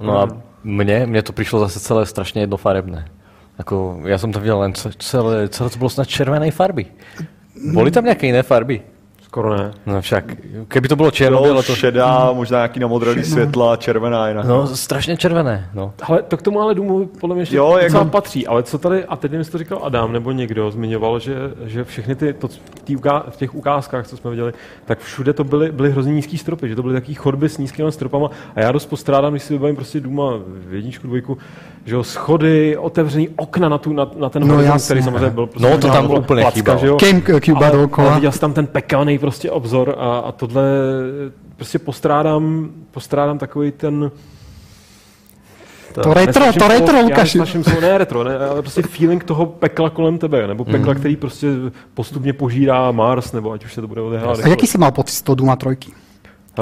[0.00, 3.06] no a mne, mne to prišlo zase celé strašne jednofarebné.
[3.58, 6.86] Ako, ja som tam videl len ce- celé, celé to bolo snad červenej farby.
[7.74, 8.82] Boli tam nejaké iné farby?
[9.28, 9.70] Skoro ne.
[9.86, 10.24] No však,
[10.68, 11.74] keby to bolo čierno, Bylo to...
[11.76, 14.46] šedá, možná nějaký namodrelý světla, červená jinak.
[14.46, 15.92] No, strašně červené, no.
[16.02, 18.46] Ale to k tomu ale Doomu podle mě ještě Jo, jo, jako- patří.
[18.46, 22.14] Ale co tady, a teď jestli to říkal Adam nebo někdo, zmiňoval, že, že všechny
[22.14, 22.48] ty, to,
[22.84, 24.52] tý uká, v těch ukázkách, co jsme viděli,
[24.84, 27.92] tak všude to byly, byly hrozně nízký stropy, že to byly takové chodby s nízkými
[27.92, 28.30] stropama.
[28.56, 30.32] A já dost postrádám, když si vybavím prostě Duma
[30.68, 31.38] v jedničku, dvojku,
[31.84, 35.46] že jo, schody, otevřený okna na, tu, na, na ten No horizont, který samozřejmě byl
[35.46, 36.78] prostě No, to tam úplně chybalo.
[36.78, 36.96] že jo.
[37.00, 40.62] Gamecube ale, ale viděl jsi tam ten pekelný prostě obzor a, a tohle
[41.56, 44.10] prostě postrádám, postrádám takový ten
[45.94, 47.38] To retro, Nesnažím to se- retro, já Lukáši.
[47.64, 51.48] se, ne retro, ne, ale prostě feeling toho pekla kolem tebe, nebo pekla, který prostě
[51.94, 54.44] postupně požírá Mars, nebo ať už se to bude odehrávat.
[54.44, 55.68] A jaký si mal pocit z toho Duma 3?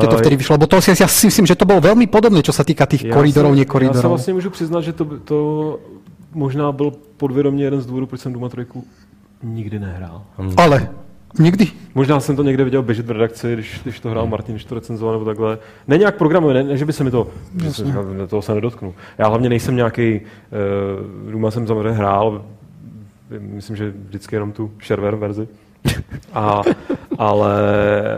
[0.01, 2.45] Keď to vtedy vyšlo, lebo to si, ja si myslím, že to bolo veľmi podobné,
[2.45, 5.37] čo sa týka tých Já koridorov, se- Já se vlastně můžu přiznat, že to, to
[6.37, 8.67] možná byl podvědomě jeden z důvodů, proč jsem Duma 3
[9.43, 10.23] nikdy nehrál.
[10.57, 10.89] Ale
[11.39, 11.67] nikdy.
[11.95, 14.75] Možná jsem to někde viděl běžet v redakci, když, když to hrál Martin, když to
[14.75, 15.59] recenzoval nebo takhle.
[15.89, 17.29] Ne nějak programově, ne, ne že by se mi to,
[17.63, 18.95] že jsem říkal, "Ne, toho se nedotknu.
[19.19, 22.45] Já hlavně nejsem nějaký, uh, Duma jsem samozřejmě hrál,
[23.41, 25.49] myslím, že vždycky jenom tu shareware verzi.
[26.33, 26.63] A,
[27.19, 27.53] ale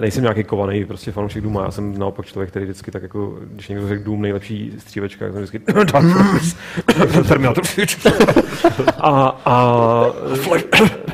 [0.01, 3.69] nejsem nějaký kovaný prostě fanoušek Duma, já jsem naopak člověk, který vždycky tak jako, když
[3.69, 5.61] někdo řekl Doom nejlepší střívečka, tak jsem vždycky
[7.29, 7.65] Terminator
[8.99, 10.07] a, a,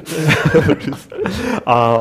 [1.66, 1.98] a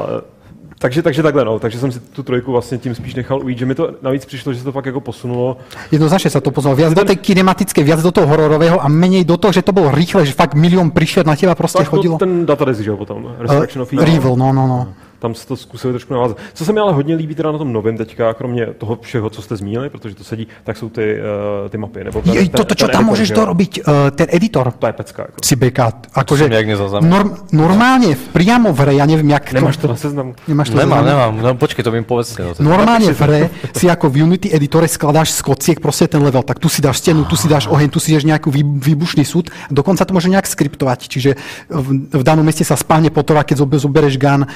[0.79, 1.59] takže, takže takhle, no.
[1.59, 4.53] Takže jsem si tu trojku vlastně tím spíš nechal ujít, že mi to navíc přišlo,
[4.53, 5.57] že se to fakt jako posunulo.
[5.91, 6.75] Jednoznačne sa to poznalo.
[6.75, 9.95] Viac do tej kinematickej, viac do toho hororového a menej do toho, že to bolo
[9.95, 12.19] rýchle, že fakt milión prišiel na teba proste Tak to, chodilo.
[12.19, 13.23] ten datadisk, že jo, potom.
[13.25, 14.03] Uh, Resurrection of Evil.
[14.03, 14.79] Rival, no, no, no.
[15.23, 16.37] Tam se to zkusili trošku navázat.
[16.53, 19.41] Co se mi ale hodně líbí teda na tom novém teďka, kromě toho všeho, co
[19.41, 21.15] jste zmínili, protože to sedí, tak jsou ty,
[21.63, 22.03] uh, ty mapy.
[22.03, 23.35] Nebo ten, Je, toto, čo ten tam že jo.
[23.39, 25.21] dorobiť, uh, ten editor, To je pecka.
[25.23, 25.39] Jako.
[25.43, 25.85] si beka.
[26.11, 27.07] Akože som nejak nezaznamenal.
[27.15, 30.35] norm, normálne, priamo v hre, ja neviem, jak Nemáš to na seznamu?
[30.43, 31.31] Nemáš to Nemám, zaznamenané?
[31.31, 31.33] nemám.
[31.39, 32.43] No počkej, to mi povedzte.
[32.43, 33.39] No, to- Normálne v hre
[33.71, 36.43] si ako v Unity editore skladáš z kociek proste ten level.
[36.43, 39.23] Tak tu si dáš stenu, tu si dáš oheň, tu si dáš nejakú vý- výbušný
[39.23, 39.47] súd.
[39.71, 40.99] Dokonca to môže nejak skriptovať.
[41.07, 41.31] Čiže
[41.71, 44.49] v, v danom meste sa spáhne potora, keď zobe- zobereš gun.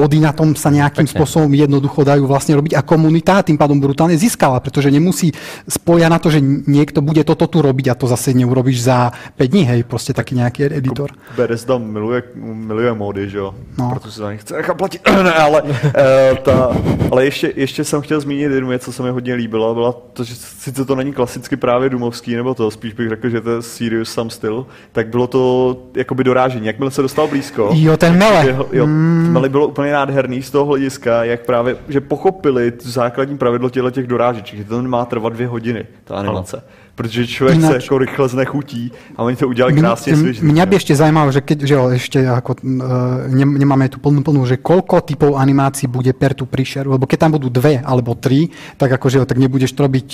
[0.00, 1.12] Módy na tom sa nejakým Pekne.
[1.12, 5.28] spôsobom jednoducho dajú vlastne robiť a komunita tým pádom brutálne získala, pretože nemusí
[5.68, 9.44] spoja na to, že niekto bude toto tu robiť a to zase neurobiš za 5
[9.44, 11.12] dní, hej, proste taký nejaký editor.
[11.36, 13.52] Bethesda miluje, miluje mody, že jo?
[13.76, 13.90] No.
[13.92, 15.00] Proto se za ně chce nechat platit.
[15.22, 16.72] ne, ale, uh, ta,
[17.10, 19.74] ale ještě, ještě jsem chtěl zmínit jednu věc, co se mi hodně líbilo.
[19.74, 23.40] Byla to, že sice to není klasicky právě dumovský, nebo to, spíš bych řekl, že
[23.40, 26.66] to je serious sam styl, tak bylo to jakoby dorážení.
[26.66, 28.46] Jakmile se dostal blízko, Jo, ten mele.
[28.46, 29.32] Jeho, jo, mm.
[29.32, 34.06] Meli bylo úplně nádherný z toho hlediska, jak právě, že pochopili základní pravidlo těchto těch
[34.06, 36.62] dorážeček, že to má trvat dvě hodiny, ta animace.
[36.94, 40.48] Protože člověk Ináč- se jako rychle znechutí a oni to udělali krásně M- svižně.
[40.52, 44.20] Mňa by ešte zaujímalo, že keď, že jo, ešte ako, uh, ne, nemáme tu plnú
[44.20, 48.12] plnú, že koľko typov animácií bude per tu príšer, lebo keď tam budú dve alebo
[48.12, 50.08] tri, tak akože tak nebudeš to robiť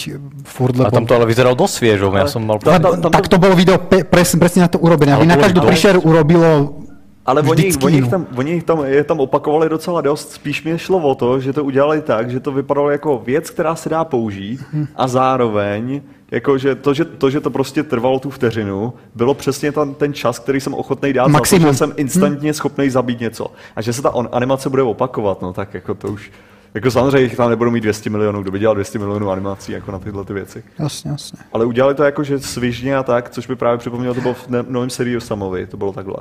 [0.47, 0.95] furt, A lebo...
[0.95, 2.63] tam to ale vyzeralo dosť sviežo, ja som mal...
[2.63, 5.35] Ale tam- tam tak to bolo video pe, pres, presne na to urobené, aby na
[5.43, 5.71] každú dosť.
[5.75, 6.86] príšeru urobilo
[7.27, 10.33] Ale oni, vždycky oni, jich tam, oni jich tam, je tam opakovali docela dost.
[10.33, 13.77] Spíš mě šlo o to, že to udělali tak, že to vypadalo jako věc, která
[13.77, 14.65] se dá použít
[14.97, 19.73] a zároveň jako, že to, že to, že to prostě trvalo tu vteřinu, bylo přesně
[19.73, 21.63] tam ten čas, který jsem ochotný dát Maximum.
[21.63, 23.47] za to, že jsem instantně schopný zabít něco.
[23.77, 26.33] A že se ta on, animace bude opakovat, no tak jako to už...
[26.75, 29.99] Jako samozřejmě tam nebudou mít 200 milionů, kdo by dělal 200 milionů animací jako na
[29.99, 30.65] tyhle ty věci.
[30.79, 31.39] Jasne, jasne.
[31.53, 34.49] Ale udělali to jako, že svižně a tak, což by právě připomnělo, to bylo v
[34.69, 36.17] novém Serious Samovi, to bylo takhle.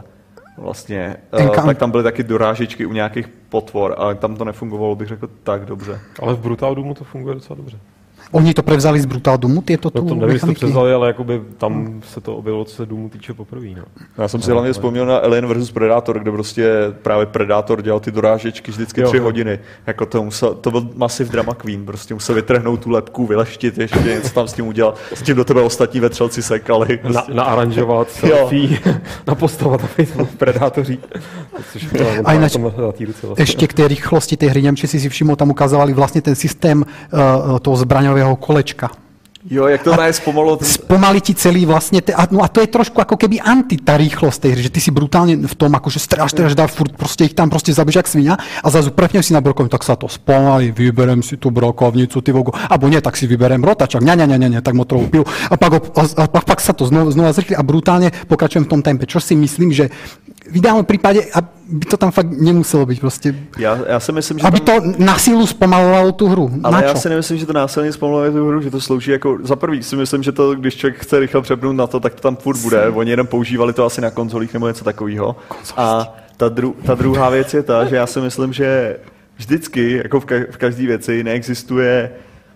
[0.57, 1.17] Vlastně.
[1.31, 1.59] Encounter.
[1.59, 5.29] Uh, tak tam byly taky dorážičky u nějakých potvor, ale tam to nefungovalo, bych řekl,
[5.43, 5.99] tak dobře.
[6.21, 7.79] Ale v Brutal Doomu to funguje docela dobře.
[8.31, 11.07] Oni to prevzali z Brutal Doomu, tieto No tu to nevím, jestli to převzali, ale
[11.07, 13.67] jakoby tam se to objevilo, co se Doomu týče poprvé.
[13.77, 13.83] No.
[14.17, 16.69] Já jsem si hlavně vzpomněl na Alien vs Predator, kde prostě
[17.01, 19.23] právě Predator dělal ty dorážečky vždycky Jo, tři jo.
[19.23, 19.59] hodiny.
[19.87, 23.99] Jako to, musel, to byl masiv drama queen, prostě musel vytrhnout tu lepku, vyleštit ještě
[23.99, 24.97] něco tam s tím udělat.
[25.13, 26.99] S tím do tebe ostatní vetřelci sekali.
[27.03, 27.33] Na, Prostě.
[27.33, 28.79] naaranžovat selfie,
[29.27, 30.99] napostovat na Facebook predátoří.
[31.83, 33.43] Je to, A na té ruce vlastně.
[33.43, 36.81] Ešte k tej rýchlosti tej hry, či si si všimol, tam ukazovali vlastne ten systém
[36.81, 38.89] uh, toho zbraňového kolečka.
[39.45, 42.65] Jo, jak to nájsť pomalo, ten, Spomalí ti celý vlastne, te, a, no a to
[42.65, 45.69] je trošku ako keby anti tá rýchlosť tej hry, že ty si brutálne v tom,
[45.69, 49.29] akože stráž, stráž, dá furt, proste ich tam proste zabíš jak svinia a zrazu prepneš
[49.29, 52.97] si na brokovnicu, tak sa to spomalí, vyberem si tú brokovnicu, ty vogo, alebo nie,
[53.05, 56.03] tak si vyberem rotačok, ne, ne, ne, ne, ne, tak motorovú pilu a pak, a,
[56.09, 59.21] a pak, pak sa to znova, znova zrýchli a brutálne pokračujem v tom tempe, čo
[59.21, 59.93] si myslím, že
[60.51, 64.47] v ideálnom prípade, aby to tam fakt nemuselo byť proste, já, já si myslím, že
[64.47, 66.51] aby tam, to na sílu spomalovalo tú hru.
[66.63, 69.37] ale na já si nemyslím, že to násilně zpomaluje tu hru, že to slouží jako,
[69.43, 72.21] za prvý si myslím, že to, když člověk chce rychle přepnout na to, tak to
[72.21, 72.89] tam furt bude.
[72.89, 75.35] Oni jenom používali to asi na konzolích nebo něco takového.
[75.77, 78.97] A ta, dru, ta druhá věc je ta, že já si myslím, že
[79.37, 82.11] vždycky, jako v, ka- v každé věci, neexistuje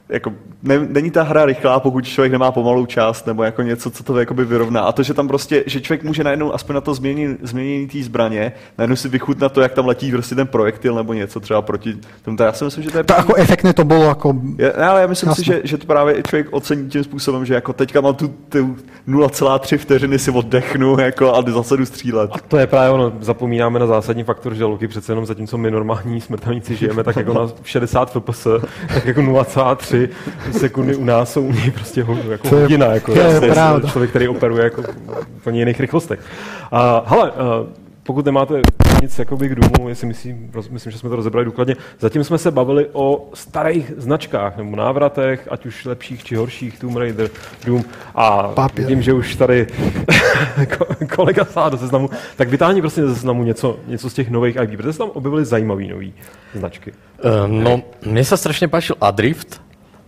[0.09, 4.03] jako, ne, není ta hra rychlá, pokud člověk nemá pomalou část nebo jako něco, co
[4.03, 4.81] to jakoby vyrovná.
[4.81, 8.03] A to, že tam prostě, že člověk může najednou aspoň na to změnění, změnění té
[8.03, 11.97] zbraně, najednou si vychutnat to, jak tam letí prostě ten projektil nebo něco třeba proti
[12.21, 12.37] tomu.
[12.37, 14.87] Tak já si myslím, že to je To ako efektné to bolo, ako je, ne,
[14.87, 15.53] ale já myslím si, Jasně.
[15.53, 19.77] že, že to právě člověk ocení tím způsobem, že jako teďka mám tu, tu 0,3
[19.77, 22.31] vteřiny si oddechnu jako, a zase jdu střílet.
[22.47, 26.21] To je právě ono, zapomínáme na zásadní faktor, že Loki přece jenom zatímco my normální
[26.21, 28.47] smrtelníci žijeme tak jako na 60 fps,
[28.93, 29.98] tak jako 0,3
[30.51, 32.85] sekundy u nás jsou u něj prostě ho, jako To je- hodina.
[32.85, 33.89] Jako, to je pravda.
[33.89, 34.87] člověk, který operuje jako v
[35.37, 36.19] úplně jiných rychlostech.
[36.71, 37.37] A, hele, uh,
[38.03, 38.61] pokud nemáte
[39.01, 42.37] nic jakoby k Doomu, jestli myslím, roz- myslím, že jsme to rozebrali důkladně, zatím jsme
[42.37, 47.29] se bavili o starých značkách nebo návratech, ať už lepších či horších, Tomb Raider,
[47.65, 47.83] Doom.
[48.15, 48.87] A Papier.
[48.87, 49.67] vidím, že už tady
[50.65, 54.55] ko- kolega sáhl do seznamu, tak vytáhni prostě ze seznamu něco, něco z těch nových
[54.63, 56.05] IP, protože se tam objevily zajímavé nové
[56.55, 56.91] značky.
[57.19, 59.59] Uh, no, mne sa strašne páčil Adrift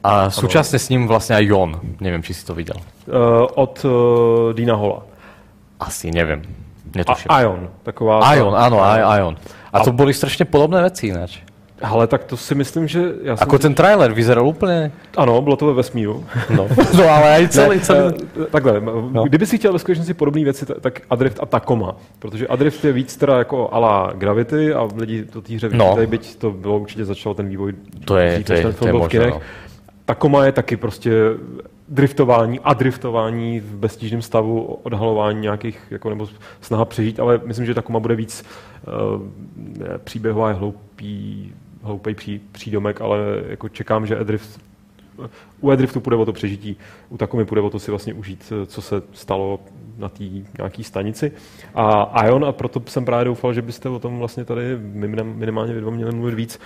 [0.04, 1.72] a súčasne s ním vlastne aj Jon.
[2.02, 2.78] Neviem, či si to videl.
[3.06, 3.92] Uh, od uh,
[4.58, 5.06] Dina Hola.
[5.80, 6.42] Asi, neviem.
[6.94, 7.28] A Netuším.
[7.32, 8.20] Ion, taková...
[8.36, 9.36] Ion, áno, aj Ion.
[9.72, 11.40] A to boli strašne podobné veci ináč.
[11.82, 13.00] Ale tak to si myslím, že...
[13.24, 14.92] Já jsem Ako ten trailer vyzeral úplne...
[15.18, 16.22] Ano, bylo to ve vesmíru.
[16.54, 18.14] No, no ale aj celý, Ne, celý...
[18.38, 19.24] eh, Takhle, no.
[19.26, 21.96] kdyby si chtěl ve skutečnosti podobné věci, ta- tak Adrift a Tacoma.
[22.20, 25.96] Protože Adrift je víc teda jako ala Gravity a lidi to té hře No.
[25.98, 26.08] no.
[26.08, 27.74] byť to bylo určitě začalo ten vývoj
[28.06, 29.42] To je- dřív, to je- ten to film je byl v možné, no.
[30.12, 31.12] Tacoma je taky prostě
[31.90, 36.28] driftování a driftování v beztížném stavu, odhalování nějakých, jako, nebo
[36.62, 38.46] snaha přežít, ale myslím, že Tacoma bude víc
[38.88, 39.22] uh,
[40.04, 44.60] příběhová, je hloupý, hloupý pří, přídomek, ale jako čekám, že Adrift
[45.62, 46.78] u Adriftu půjde o to přežití,
[47.10, 49.60] u Takomy půjde o to si vlastně užít, co se stalo
[49.98, 50.24] na té
[50.58, 51.32] nějaký stanici.
[51.76, 55.74] A Ion, a proto jsem právě doufal, že byste o tom vlastně tady minim- minimálně
[55.74, 56.60] dva měli mluvit víc.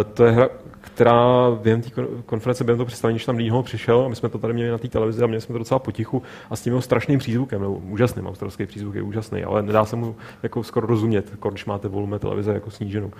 [0.00, 0.48] Eh, To je hra,
[0.80, 4.28] která během té kon- konference, během toho představení, když tam Dýho přišel, a my jsme
[4.28, 6.72] to tady měli na té televizi a měli jsme to docela potichu a s tím
[6.72, 10.86] jeho strašným přízvukem, nebo úžasným, australský přízvuk je úžasný, ale nedá se mu jako skoro
[10.86, 13.10] rozumět, jako když máte volume televize jako sníženou.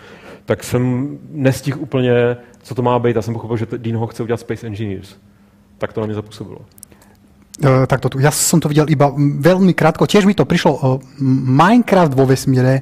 [0.44, 3.16] Tak jsem nestihl úplně, co to má být.
[3.16, 5.16] Já jsem pochopil, že Dean ho chce udělat Space Engineers.
[5.78, 6.58] Tak to na mě zapůsobilo.
[7.60, 8.16] E, takto tu.
[8.16, 10.08] Ja som to videl iba mm, veľmi krátko.
[10.08, 12.80] Tiež mi to prišlo o Minecraft vo vesmíre.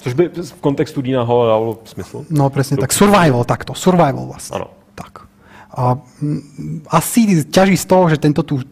[0.00, 2.24] Což by v kontextu Dina Halla dávalo smysl.
[2.32, 2.92] No presne tak.
[2.92, 3.76] Survival takto.
[3.76, 4.56] Survival vlastne.
[4.56, 4.68] Ano.
[4.96, 5.28] Tak.
[5.76, 8.64] A mm, asi ťaží z toho, že tento tu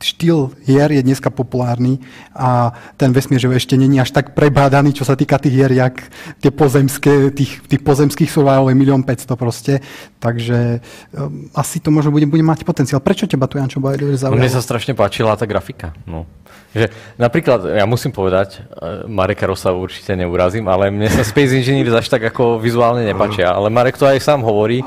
[0.00, 1.98] štýl hier je dneska populárny
[2.36, 5.96] a ten vesmír, že ešte není až tak prebádaný, čo sa týka tých hier, jak
[6.40, 9.74] tie pozemské, tých, tých pozemských survival je milión 500 proste.
[10.20, 10.84] Takže
[11.16, 13.00] um, asi to možno bude, bude mať potenciál.
[13.00, 14.36] Prečo teba tu, Jančo, bude zaujalo?
[14.36, 15.96] Mne sa strašne páčila tá grafika.
[16.04, 16.28] No.
[16.76, 22.04] Že napríklad, ja musím povedať, eh, Mareka Rosa určite neurazím, ale mne sa Space Engineers
[22.04, 23.48] až tak ako vizuálne nepáčia.
[23.48, 24.84] Ale Marek to aj sám hovorí.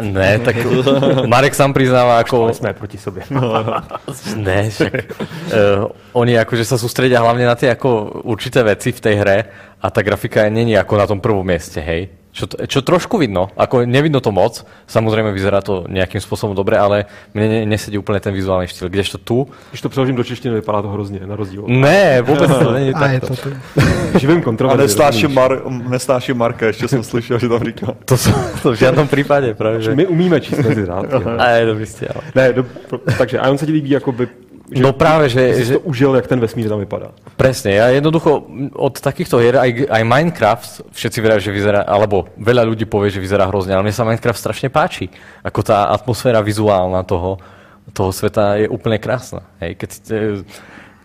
[0.00, 0.56] Ne, tak
[1.32, 2.54] Marek sám priznáva ako...
[2.54, 3.22] Jsme proti sobě.
[4.36, 9.14] Ne, však uh, oni akože sa sústredia hlavne na tie ako určité veci v tej
[9.20, 9.38] hre
[9.82, 12.21] a tá grafika není ako na tom prvom mieste, hej.
[12.32, 17.04] Čo, čo trošku vidno, ako nevidno to moc, samozrejme vyzerá to nejakým spôsobom dobre, ale
[17.36, 18.88] mne ne, nesedí úplne ten vizuálny štýl.
[18.88, 21.64] Kdežto tu, Když to přeložím do češtiny, vypadá to hrozně, na rozdíl.
[21.68, 23.36] ne, vôbec to není A je takto.
[23.36, 23.56] to tu.
[24.18, 24.82] Živým A kontroverzím.
[24.84, 27.86] nestáším, Mar, nestáším Marka, ještě jsem slyšel, že tam říká.
[28.08, 29.92] To, som, to v žiadnom prípade, práve že...
[29.92, 31.36] My umíme číst mezi řádky.
[31.36, 32.22] Aj, dobrý ste, ale...
[32.34, 34.28] Ne, do, pro, takže Ion se ti líbí jakoby
[34.72, 37.12] že, No práve, že- že, že- to užil, jak ten vesmír tam vypadá.
[37.36, 42.64] Presne, ja jednoducho od takýchto hier, aj, aj Minecraft, všetci vedia, že vyzerá, alebo veľa
[42.64, 45.12] ľudí povie, že vyzerá hrozne, ale mne sa Minecraft strašne páči.
[45.44, 47.36] Ako tá atmosféra vizuálna toho,
[47.92, 49.44] toho sveta je úplne krásna.
[49.60, 50.16] Hej, keď, e,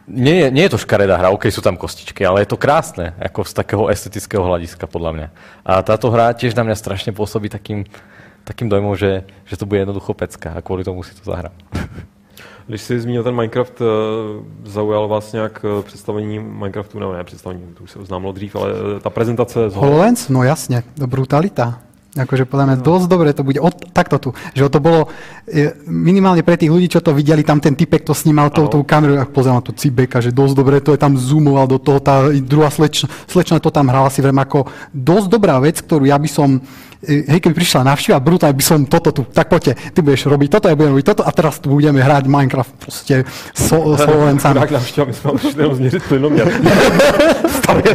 [0.07, 3.11] nie, je, nie je to škaredá hra, OK, sú tam kostičky, ale je to krásne,
[3.19, 5.27] ako z takého estetického hľadiska, podľa mňa.
[5.67, 7.83] A táto hra tiež na mňa strašne pôsobí takým,
[8.47, 11.51] takým dojmom, že, že to bude jednoducho pecka a kvôli tomu si to zahrám.
[12.67, 13.85] Když jsi zmínil ten Minecraft, eh,
[14.65, 18.71] zaujal vás nějak eh, představení Minecraftu, nebo ne představení, to už se oznámilo dřív, ale
[18.71, 20.29] eh, ta prezentace z HoloLens?
[20.29, 21.79] No jasne, brutalita.
[22.17, 23.61] Akože podľa mňa dosť dobre to bude.
[23.61, 25.05] Od, takto tu, že to bolo
[25.45, 28.81] e, minimálne pre tých ľudí, čo to videli, tam ten typek to snímal tou, tou
[28.81, 32.01] kamerou, ak pozerám na to Cibeka, že dosť dobre to je tam zoomoval do toho,
[32.01, 34.65] tá druhá slečna, slečna to tam hrala si vrem ako
[34.97, 36.57] dosť dobrá vec, ktorú ja by som
[37.05, 40.65] hej, keby prišla návšteva, brutálne by som toto tu, tak poďte, ty budeš robiť toto,
[40.69, 43.15] ja budem robiť toto a teraz tu budeme hrať Minecraft proste
[43.53, 44.59] so, s HoloLensami.
[44.59, 46.47] Tak návštěva, my přišli jenom změřit plynoměr.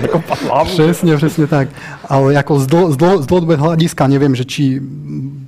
[0.03, 0.67] Jako padlám.
[0.67, 1.69] Přesne, přesne tak.
[2.09, 4.77] Ale ako z, dl, z, dl, z dlhodobého hľadiska neviem, že či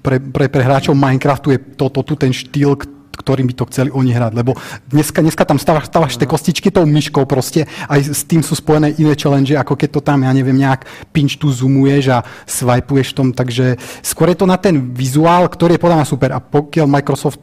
[0.01, 2.73] pre, pre, pre hráčov Minecraftu je toto tu ten štýl,
[3.17, 4.33] ktorým by to chceli oni hrať.
[4.35, 4.59] Lebo
[4.91, 8.99] dneska, dneska tam stávaš, stávaš tie kostičky tou myškou proste, aj s tým sú spojené
[8.99, 13.17] iné challenge, ako keď to tam, ja neviem, nejak pinch tu zoomuješ a swipeuješ v
[13.17, 16.31] tom, takže skôr je to na ten vizuál, ktorý je podľa mňa super.
[16.35, 17.41] A pokiaľ Microsoft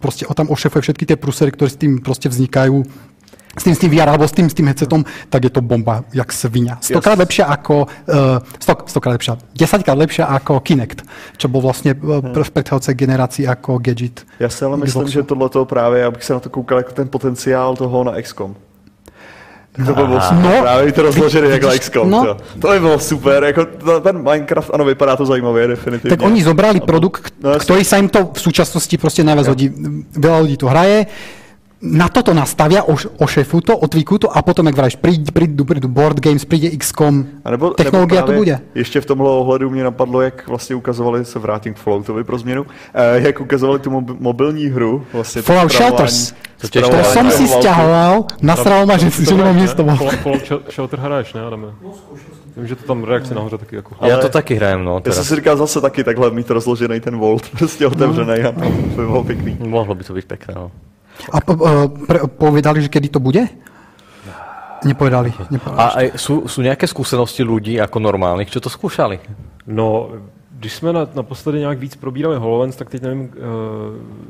[0.00, 2.84] proste o tam ošefuje všetky tie prusery, ktoré s tým proste vznikajú,
[3.54, 6.04] s tým, s tým VR alebo s tým, s tým headsetom, tak je to bomba,
[6.12, 6.78] jak svinia.
[6.82, 11.02] Stokrát lepšia ako, uh, stok, stokrát lepšia, desaťkrát lepšia ako Kinect,
[11.38, 14.26] čo bol vlastne uh, v predchádzajúcej generácii ako Gadget.
[14.40, 15.12] Já si ale myslím, Xboxu.
[15.12, 18.54] že tohle právě, abych se na to koukal jako ten potenciál toho na XCOM.
[19.86, 20.60] To by bylo super, No.
[20.62, 22.10] právě to rozložený jako XCOM.
[22.10, 22.24] no.
[22.24, 22.36] No.
[22.60, 26.16] To by bylo super, jako to- ten Minecraft, ano, vypadá to zajímavě, definitivně.
[26.16, 27.64] Tak oni zobrali produkt, No, jasne.
[27.66, 29.66] ktorý sa im to v súčasnosti proste najviac hodí.
[30.14, 31.06] Veľa ľudí to hraje,
[31.84, 35.88] na toto nastavia, oš, ošefujú to, otvíkujú to a potom, jak vravíš, prídu, prídu, prídu
[35.88, 38.60] board games, príde XCOM, A nebo, technologia nebo to bude.
[38.74, 42.66] Ještě v tomhle ohledu mě napadlo, jak vlastně ukazovali, se vrátím k Falloutovi pro změnu,
[42.94, 45.04] eh, jak ukazovali tu mob- mobilní hru.
[45.12, 46.32] Vlastně to Fallout Shelters.
[46.64, 49.84] To som si stiahoval, nasral ma, že, že nemám miesto.
[49.84, 51.66] Fallout Fallout Shelter hraješ, ne, Adame?
[52.56, 53.94] Vím, že to tam reakce nahoře taky jako...
[54.00, 54.94] Ale Ale- to taky hrajem, no.
[54.94, 55.16] Já Teraz.
[55.16, 58.60] jsem si říkal zase taky takhle mít rozložený ten Volt, prostě otevřený a to
[58.96, 59.56] by bylo pěkný.
[59.60, 60.70] Mohlo by to byť pekné, no.
[61.32, 61.52] A po,
[62.04, 63.46] pre, povedali, že kedy to bude?
[64.84, 65.32] Nepovedali.
[65.48, 65.80] nepovedali.
[65.80, 69.16] A aj sú, sú nejaké skúsenosti ľudí ako normálnych, čo to skúšali?
[69.64, 70.12] No,
[70.64, 73.28] když jsme na, naposledy nějak víc probírali HoloLens, tak teď nevím, uh,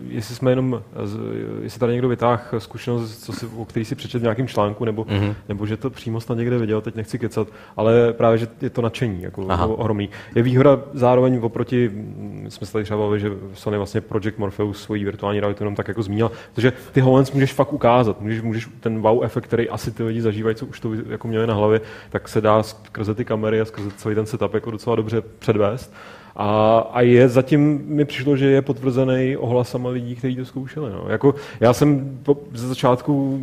[0.09, 1.19] jestli jsme jenom, z,
[1.63, 5.07] jestli tady někdo vytáhl zkušenost, co si, o který si přečet v nějakém článku, nebo,
[5.09, 5.21] Mhm.
[5.21, 5.35] mm-hmm.
[5.49, 8.83] nebo že to přímo snad někde viděl, teď nechci kecat, ale právě, že je to
[8.83, 9.67] nadšení, jako Aha.
[9.67, 10.09] ohromný.
[10.35, 14.83] Je výhoda zároveň oproti, mm, jsme se tady třeba bavili, že Sony vlastně Project Morpheus
[14.83, 18.69] svoji virtuální realitu jenom tak jako zmínil, protože ty HoloLens můžeš fakt ukázat, můžeš, můžeš
[18.81, 21.81] ten wow efekt, který asi ty lidi zažívají, co už to jako měli na hlavě,
[22.11, 25.95] tak se dá skrze ty kamery a skrze celý ten setup jako docela dobře předvést.
[26.37, 30.91] A, a je zatím mi přišlo, že je potvrzený ohlasama lidí, kteří to zkoušeli.
[30.93, 31.05] No.
[31.09, 33.41] Jako, já jsem po, ze začátku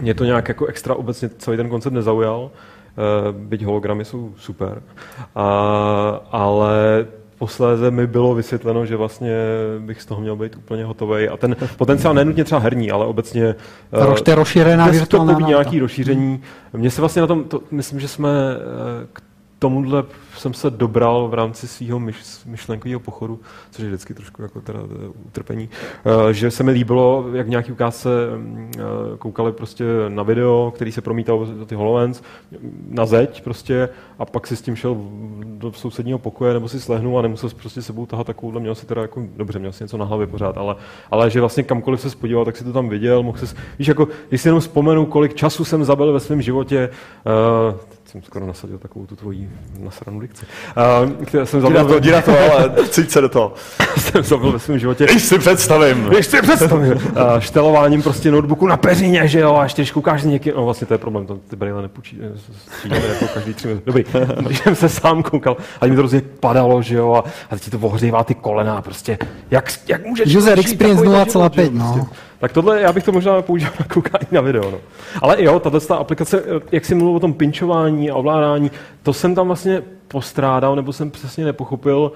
[0.00, 4.82] mě to nějak jako extra obecně celý ten koncept nezaujal, uh, byť hologramy jsou super,
[5.34, 7.06] a, ale
[7.38, 9.36] posléze mi bylo vysvětleno, že vlastně
[9.78, 11.28] bych z toho měl být úplně hotový.
[11.28, 13.54] A ten potenciál nenutně třeba herní, ale obecně
[13.90, 16.40] Ta roš- to je rozšířená virtuální nějaký rozšíření.
[16.72, 19.22] Mně se vlastně na tom, to, myslím, že jsme eh, k
[19.62, 20.04] tomuhle
[20.36, 24.80] jsem se dobral v rámci svého myš, myšlenkového pochodu, což je vždycky trošku jako teda
[24.80, 25.68] eh, utrpení,
[26.28, 28.80] eh, že se mi líbilo, jak nějaký ukázce mm, eh,
[29.18, 32.22] koukali prostě na video, který se promítal do ty HoloLens,
[32.88, 34.96] na zeď prostě a pak si s tím šel
[35.44, 39.02] do sousedního pokoje nebo si slehnul a nemusel prostě sebou tahat takovouhle, měl si teda
[39.02, 40.76] jako, dobře, měl si něco na hlavě pořád, ale,
[41.10, 44.08] ale že vlastně kamkoliv se podíval, tak si to tam viděl, mohl se, víš, jako,
[44.28, 46.90] když si jenom vzpomenu, kolik času jsem zabil ve svém životě,
[48.12, 50.46] jsem skoro nasadil takovou tu tvoji nasranou dikci.
[51.06, 53.54] Uh, jsem zabil, to, na to, ale cít se do toho.
[53.98, 56.04] jsem zabil ve svém životě Když si představím.
[56.04, 56.92] Když si představím.
[56.92, 57.00] Uh,
[57.38, 60.94] štelováním prostě notebooku na peřině, že jo, a ještě když koukáš někým, no vlastně to
[60.94, 62.18] je problém, to ty brýle nepůjčí,
[62.90, 63.86] eh, jako každý tři minuty.
[63.86, 64.04] Dobrý,
[64.46, 67.18] když jsem se sám koukal, a mi to hrozně padalo, že jo, a,
[67.50, 69.18] a teď ti to ohřívá ty kolena, prostě,
[69.50, 71.92] jak, jak může User člověk žít experience takovýhle život, 0,5, že jo, no.
[71.94, 72.31] prostě.
[72.42, 74.70] Tak tohle já bych to možná používal na koukání na video.
[74.70, 74.78] No.
[75.22, 78.70] Ale jo, tato ta aplikace, jak jsi mluvil o tom pinčování a ovládání,
[79.02, 82.12] to jsem tam vlastně postrádal, nebo jsem přesně nepochopil,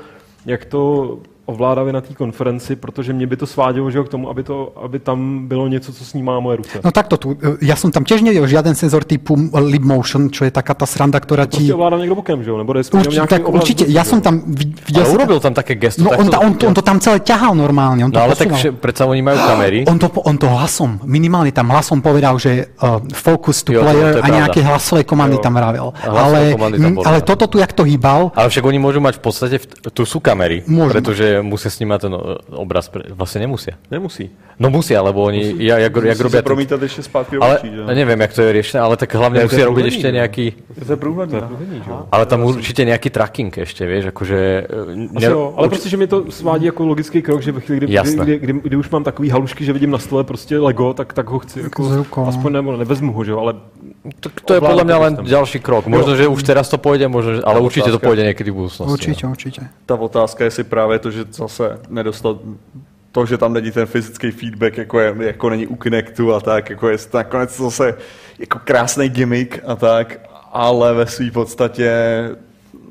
[0.47, 4.31] jak to ovládavě na té konferenci, protože mě by to svádělo že jo, k tomu,
[4.31, 6.81] aby, to, aby tam bylo něco, co snímá moje ruce.
[6.85, 10.51] No takto tu, ja som tam tiež nevidel žiaden senzor typu Lip Motion, čo je
[10.51, 11.71] taká tá sranda, ktorá ti...
[11.71, 12.59] Prostě ovládá někdo bokem, že jo?
[12.59, 15.07] Nebo jde Určite, tak určite, ja som tam vid- videl...
[15.07, 16.03] Ale urobil tam také gesto.
[16.03, 18.25] No tak on, ta, on, to, on to tam celé ťahal normálne, on to No
[18.27, 18.59] ale tak posúval.
[18.59, 19.79] vše, predsa oni majú kamery.
[19.87, 23.85] On to, on to hlasom, minimálne tam hlasom povedal, že uh, focus to Jo, to-
[23.87, 24.63] player to je a pravda.
[24.67, 25.43] hlasové komandy Jo.
[25.47, 28.99] tam hlasové Ale, komandy tam ale toto tu, jak to hýbal, Ale však oni môžu
[29.01, 30.99] mať v podstate, v, tu sú kamery, Môžu
[31.37, 32.21] pretože musia snímať ten o,
[32.65, 32.89] obraz.
[32.89, 33.77] Pre, vlastne nemusia.
[33.91, 34.33] Nemusí.
[34.57, 36.39] No musia, lebo oni, ja, jak, jak Musí robia...
[36.39, 37.95] se promítat ještě zpátky ale očí, že?
[37.95, 40.09] neviem, jak to je riešené, ale tak hlavne Ne, to musia je robiť průhledný, ešte
[40.09, 40.17] že?
[40.17, 40.47] nejaký...
[40.87, 41.31] To je průhledný.
[41.31, 41.99] To je průhledný, že jo?
[42.13, 44.39] Ale tam určite nejaký tracking ešte, vieš, akože...
[45.17, 47.87] Asi jo, ale prostě, že mi to svádí jako logický krok, že ve chvíli, kdy,
[47.87, 51.13] kdy, kdy, kdy, kdy, už mám takový halušky, že vidím na stole prostě Lego, tak,
[51.13, 52.29] tak ho chci s jako, rukou, no.
[52.29, 53.55] aspoň nebo nevezmu ho, že jo, ale
[54.21, 55.87] To, to je podľa mňa len Ovládať to ďalší krok.
[55.87, 58.93] Možno, že už teraz to pôjde, možno, že, ale určite to pôjde niekedy v budúcnosti.
[58.93, 59.33] určite, no.
[59.33, 59.61] určite.
[59.87, 62.39] Ta otázka je si právě to, že zase nedostal
[63.13, 66.71] to, že tam není ten fyzický feedback, jako, je, jako není u Kinectu a tak,
[66.71, 67.95] jako je to nakonec zase
[68.39, 70.21] jako krásný gimmick a tak,
[70.53, 71.91] ale ve své podstatě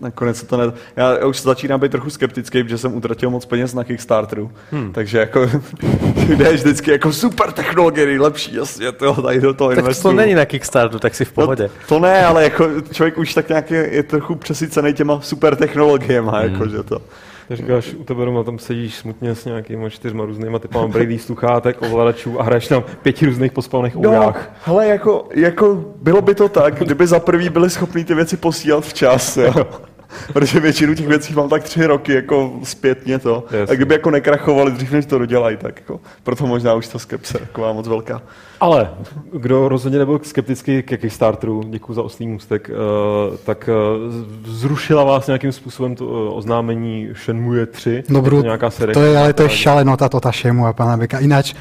[0.02, 0.74] nakonec se to ne...
[0.96, 4.94] Já už začínám být trochu skeptický, protože jsem utratil moc peněz na Kickstarteru, hmm.
[4.94, 5.50] takže jako
[6.28, 10.46] jde vždycky jako super technologie, nejlepší, jasně, to tady do toho Tak to není na
[10.46, 11.64] Kickstarteru, tak si v pohode.
[11.64, 15.56] No, to ne, ale jako člověk už tak nějak je, je trochu přesycený těma super
[15.56, 16.54] technologiemi, hmm.
[16.54, 17.02] jako, že to.
[17.50, 22.40] Říkáš, u tebe doma tam sedíš smutně s nějakýma čtyřma různýma typama brailí sluchátek, ovladačů
[22.40, 24.50] a hraješ tam pěti různých pospalných No, ourách.
[24.66, 28.84] hele, jako, jako bylo by to tak, kdyby za prvý byli schopní ty věci posílat
[28.86, 29.54] včas, jo.
[30.34, 33.44] Protože většinu těch věcí mám tak tři roky jako zpětně to.
[33.52, 33.74] Jasně.
[33.74, 37.38] A kdyby jako nekrachovali dřív, než to dodělají, tak jako, proto možná už ta skepse
[37.40, 38.22] taková moc velká.
[38.60, 38.90] Ale
[39.34, 43.76] kdo rozhodně nebyl skeptický ke Kickstarteru, děkuji za oslý můstek, eh, tak eh,
[44.46, 48.04] zrušila vás nějakým způsobem to eh, oznámení Shenmue 3?
[48.10, 48.94] Dobrú, Je to nějaká série?
[48.94, 51.20] to je, ale to je šaleno, táto tá šému a pána Beka.
[51.20, 51.54] Ináč,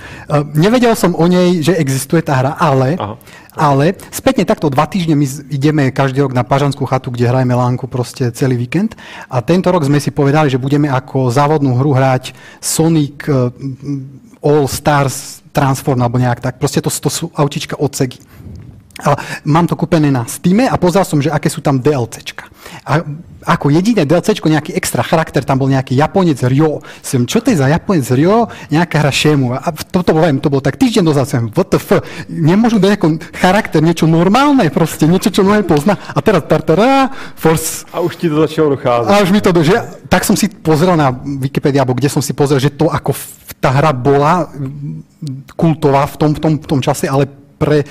[0.54, 3.18] nevedel som o nej, že existuje tá hra, ale, Aha.
[3.56, 7.86] ale spätne takto dva týždne my ideme každý rok na Pažanskú chatu, kde hrajeme lánku
[7.86, 8.94] proste celý víkend
[9.30, 13.26] a tento rok sme si povedali, že budeme ako závodnú hru hrať Sonic
[14.44, 16.54] All Stars Transform alebo nejak tak.
[16.60, 18.20] Proste to, to sú autička od Segy.
[19.02, 22.46] A mám to kúpené na Steam a pozrel som, že aké sú tam DLCčka.
[22.86, 23.02] A
[23.44, 26.80] ako jediné DLCčko, nejaký extra charakter, tam bol nejaký Japonec Ryo.
[27.04, 28.48] Som, čo to je za Japonec Ryo?
[28.72, 29.54] Nejaká hra Shemu.
[29.54, 34.08] A toto viem, to bolo tak týždeň dozad, som, WTF, nemôžu dať ako charakter, niečo
[34.08, 36.00] normálne proste, niečo, čo mnohé pozná.
[36.16, 39.08] A teraz tartara, Force A už ti to začalo docházet.
[39.12, 39.76] a už mi to do, že,
[40.08, 43.12] tak som si pozrel na Wikipedii, alebo kde som si pozrel, že to ako
[43.60, 44.48] tá hra bola
[45.56, 47.84] kultová v tom, v tom, v tom čase, ale pre,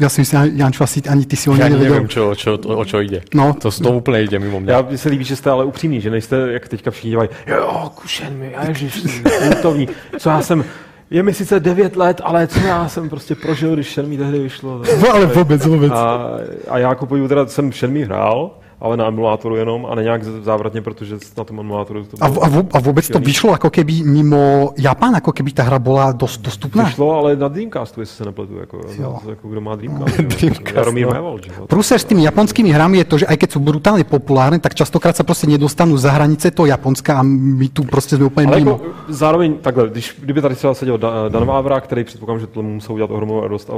[0.00, 2.08] ja si myslím, Jančo, asi ani ty si o ani neviem, nevedel.
[2.08, 3.24] čo, čo, o čo ide.
[3.32, 3.56] No.
[3.56, 4.70] To, to úplne ide mimo mňa.
[4.72, 8.36] Já se líbí, že jste ale upřímní, že nejste, jak teďka všichni dělají, jo, kušen
[8.36, 9.88] mi, ježiš, kultovní,
[10.18, 10.64] co já jsem,
[11.10, 14.82] je mi sice 9 let, ale co já jsem prostě prožil, když Shenmue tehdy vyšlo.
[15.02, 15.92] No, ale vôbec, vôbec.
[15.92, 16.38] A,
[16.68, 18.50] a já jako teda jsem Shenmue hrál,
[18.80, 22.42] ale na emulátoru jenom a ne nějak závratně, protože na tom emulátoru to A, bylo,
[22.44, 26.38] a, a vôbec to vyšlo ako keby mimo Japan, ako keby tá hra bola dosť
[26.44, 26.84] dostupná.
[26.84, 29.16] vyšlo, ale na Dreamcastu, jestli se nepletu, jako, Jo.
[29.28, 30.16] jako kdo má Dreamcast.
[30.36, 31.36] Dreamcast Jaromír no.
[31.66, 35.16] Prúser s tými japonskými hrami je to, že aj keď sú brutálne populárne, tak častokrát
[35.16, 38.76] sa proste nedostanú za hranice toho Japonska a my tu proste sme úplne Ale mimo.
[38.76, 42.62] jako, zároveň takhle, když, kdyby tady třeba seděl Da- Dan Vávra, který předpokládám, že to
[42.62, 43.74] musel udělat ohromnou radost a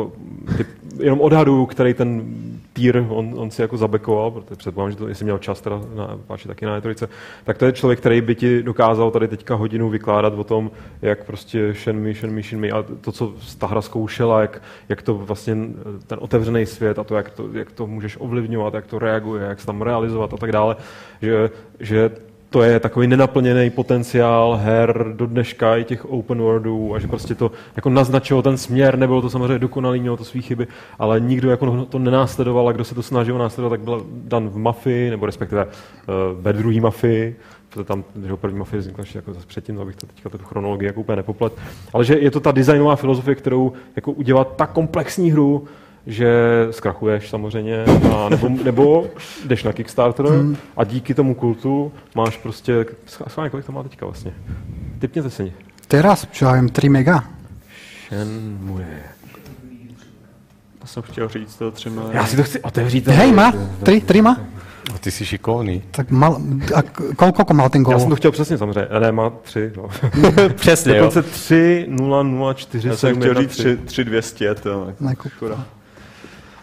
[0.56, 0.66] ty,
[0.98, 2.22] jenom odhaduju, který ten
[2.72, 6.18] týr on, on, si jako zabekoval, protože předpokládám, že to, jestli měl čas teda na
[6.26, 7.08] páči taky na E3,
[7.44, 10.70] tak to je člověk, který by ti dokázal tady teďka hodinu vykládat o tom,
[11.02, 15.56] jak prostě Shenmue, Shenmue, Shenmue a to, co ta hra zkoušela, jak, jak to vlastně
[16.06, 19.60] ten otevřený svět a to jak, to, jak to můžeš ovlivňovat, jak to reaguje, jak
[19.60, 20.76] se tam realizovat a tak dále,
[21.22, 22.10] že, že
[22.50, 27.34] to je takový nenaplněný potenciál her do dneška i těch open worldů a že prostě
[27.34, 30.66] to jako naznačilo ten směr, nebylo to samozřejmě dokonalý, mělo to svý chyby,
[30.98, 34.56] ale nikdo jako to nenásledoval a kdo se to snažil následovat, tak byl dan v
[34.56, 35.72] Mafii, nebo respektive uh,
[36.40, 37.36] ve druhý Mafii,
[37.68, 41.00] protože tam že první Mafie vznikla jako zase předtím, abych to teďka tu chronologii jako
[41.00, 41.52] úplně nepoplet.
[41.92, 45.68] Ale že je to ta designová filozofie, kterou jako udělat tak komplexní hru,
[46.06, 46.28] že
[46.70, 47.84] zkrachuješ samozřejmě,
[48.16, 49.06] a nebo, nebo
[49.46, 50.26] jdeš na Kickstarter
[50.76, 52.86] a díky tomu kultu máš prostě,
[53.28, 54.32] schválně, kolik to má teďka vlastně?
[54.98, 55.52] Typněte si.
[55.88, 57.24] Teraz, čo viem, 3 mega.
[58.08, 58.86] Shenmue.
[60.78, 62.14] To jsem chtěl říct, to tři miliony.
[62.16, 63.08] Já si to chci otevřít.
[63.08, 63.52] Hej, má?
[63.82, 64.40] 3, 3 má?
[64.94, 65.82] A Ty si šikovný.
[65.90, 66.40] Tak mal,
[66.74, 66.82] a
[67.16, 68.00] kol, koľko mal ten Já gól?
[68.00, 69.72] jsem to chtěl přesně samozřejmě, ne, má tři.
[69.76, 69.88] No.
[70.54, 70.98] Přesně, jo.
[71.04, 74.68] Dokonce 3, 0, 0, 4, Já jsem chtěl říct tři, tři 200, to
[75.00, 75.64] je Jako- škoda.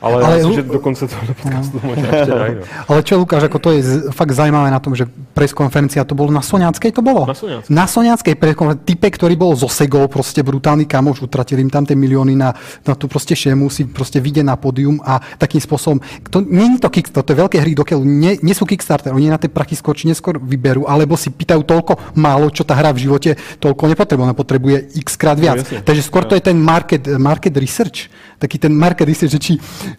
[0.05, 2.55] Ale, Ale myslím, že do konce toho podcastu to možná ještě dají.
[2.55, 2.61] No.
[2.87, 3.81] Ale čo, Lukáš, ako to je
[4.13, 7.25] fakt zaujímavé na tom, že preskonferencia to bolo na Soňackej, to bolo?
[7.25, 7.73] Na Soňackej.
[7.73, 8.85] Na Soňackej preskonferencii.
[8.85, 12.53] Type, ktorý bol zo Segou, proste brutálny kamoš, utratili im tam tie milióny na,
[12.85, 15.97] na tú proste šému, si proste vyjde na pódium a takým spôsobom,
[16.29, 19.41] to je to Kickstarter, to je veľké hry, dokiaľ nie, nie sú Kickstarter, oni na
[19.41, 23.09] tie prachy skôr či neskôr vyberú, alebo si pýtajú toľko málo, čo tá hra v
[23.09, 25.65] živote toľko nepotrebuje, ona potrebuje x krát viac.
[25.65, 25.81] jasne.
[25.81, 29.53] Takže skôr to je ten market, market research, taký ten market research, že či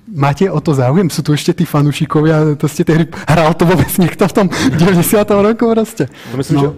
[0.08, 3.64] máte o to záujem, sú tu ešte tí fanúšikovia, to ste tie hry, hral to
[3.64, 4.46] vôbec niekto v tom
[4.80, 5.24] 90.
[5.30, 6.08] roku proste.
[6.32, 6.62] To myslím, no.
[6.62, 6.68] že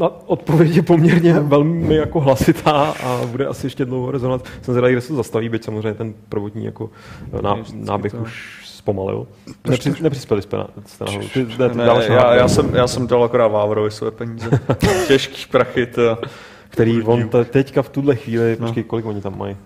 [0.00, 4.44] na odpověď je poměrně velmi jako hlasitá a bude asi ještě dlouho rezonovat.
[4.62, 6.90] Jsem zvědavý, kde se to zastaví, byť samozřejmě ten prvotní jako
[7.42, 9.26] ná, náběh už zpomalil.
[9.68, 11.24] Nepři, nepřispěli jste, na, jste nahoru.
[11.34, 14.50] Ty, ne, ty Ne, na já, já, jsem, já jsem dal akorát Vávrovi své peníze.
[15.06, 16.18] Těžký prachy, to.
[16.68, 18.66] který on te, teďka v tuhle chvíli, no.
[18.66, 19.56] počkej, kolik oni tam mají?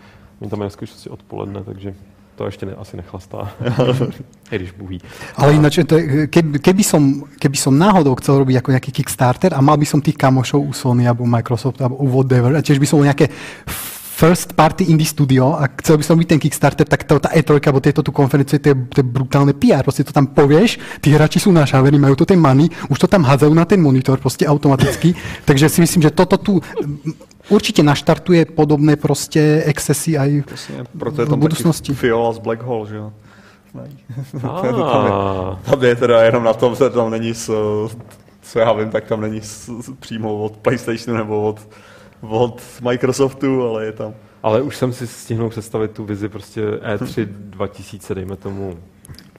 [0.41, 1.95] Oni tam mají skutečnosti odpoledne, takže
[2.37, 3.53] to ještě ne, asi nechlastá.
[4.51, 5.01] I když Bůh ví.
[5.37, 9.61] Ale ináč, to keby, keby, som, keby som náhodou chcel robiť ako nejaký Kickstarter a
[9.63, 12.87] mal by som tých kamošov u Sony alebo Microsoft alebo u whatever, a tiež by
[12.87, 13.31] som bol nejaké
[14.15, 17.59] first party indie studio a chcel by som byť ten Kickstarter, tak to, tá E3
[17.59, 21.11] alebo tieto tu konferencie, to je, to je brutálne PR, proste to tam povieš, tí
[21.11, 24.47] hráči sú našavení, majú to ten money, už to tam hádzajú na ten monitor proste
[24.47, 25.19] automaticky,
[25.49, 26.63] takže si myslím, že toto tu
[27.49, 31.93] určite naštartuje podobné proste excesy aj Vlastně, proto je v tam budoucnosti.
[31.93, 33.13] taky Fiola z Black Hole, že jo?
[34.43, 37.51] Ah, Tam je teda jenom na tom, že tam není s,
[38.43, 41.69] co já vím, tak tam není s, s, přímo od PlayStationu nebo od,
[42.23, 44.15] od Microsoftu, ale je tam.
[44.43, 48.79] ale už jsem si stihnul představit tu vizi prostě E3 2000, dejme tomu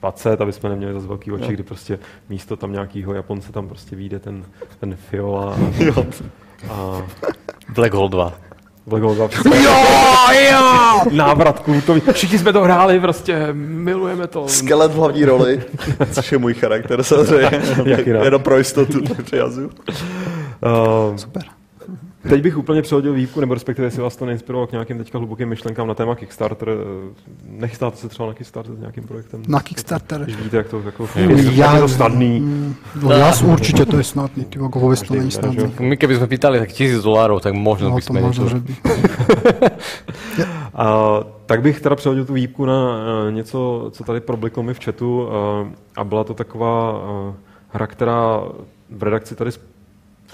[0.00, 1.98] 20, aby jsme neměli zase velký oči, kdy prostě
[2.28, 4.44] místo tam nějakýho Japonce tam prostě vyjde ten,
[4.80, 5.56] ten Fiola a.
[6.70, 7.02] a
[7.74, 8.32] Black Hole 2.
[8.86, 9.74] Black Hole 2 Jo,
[10.50, 11.02] jo!
[11.10, 12.02] Návrat kultový.
[12.12, 14.48] Všichni jsme to hráli, prostě milujeme to.
[14.48, 15.62] Skelet v hlavní roli,
[16.12, 17.60] což je můj charakter samozřejmě.
[18.24, 19.70] Jenom pro jistotu přijazu.
[21.10, 21.42] Uh, Super.
[22.28, 25.48] Teď bych úplně přehodil výjimku, nebo respektive si vás to neinspirovalo k nějakým teďka hlubokým
[25.48, 26.68] myšlenkám na téma Kickstarter.
[26.68, 27.14] Eh,
[27.48, 29.42] Nechystáte se třeba na Kickstarter s nějakým projektem?
[29.48, 30.20] na Kickstarter.
[30.24, 32.40] Když vidíte, jak to, jako, Ja- jak je to snadný.
[33.02, 35.72] No, jas, určite to je snadný, ty, ako vôbec to není snadný.
[35.80, 38.52] My keby sme pýtali tak tisíc dolárov, tak možno No by to sme možno, niečo...
[38.52, 38.72] že by.
[40.74, 44.84] A, tak bych teda přehodil tu výjimku na uh, něco, co tady probliklo mi v
[44.84, 45.30] chatu uh,
[45.96, 47.00] a byla to taková
[47.68, 48.40] hra, která
[48.90, 49.50] v redakci tady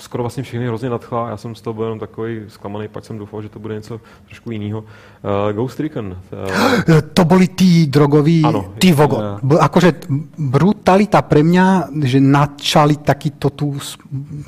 [0.03, 1.29] skoro vlastně všechny hrozně nadchla.
[1.31, 4.01] Já jsem z toho byl jenom takový zklamaný, pak jsem doufal, že to bude něco
[4.27, 4.79] trošku jiného.
[4.81, 6.19] Uh, Ghost Recon.
[6.33, 8.75] Uh, To boli tí drogoví, Áno.
[8.83, 9.39] tí vogo.
[9.61, 13.95] Akože brutalita pre mňa, že načali takýto tú, s-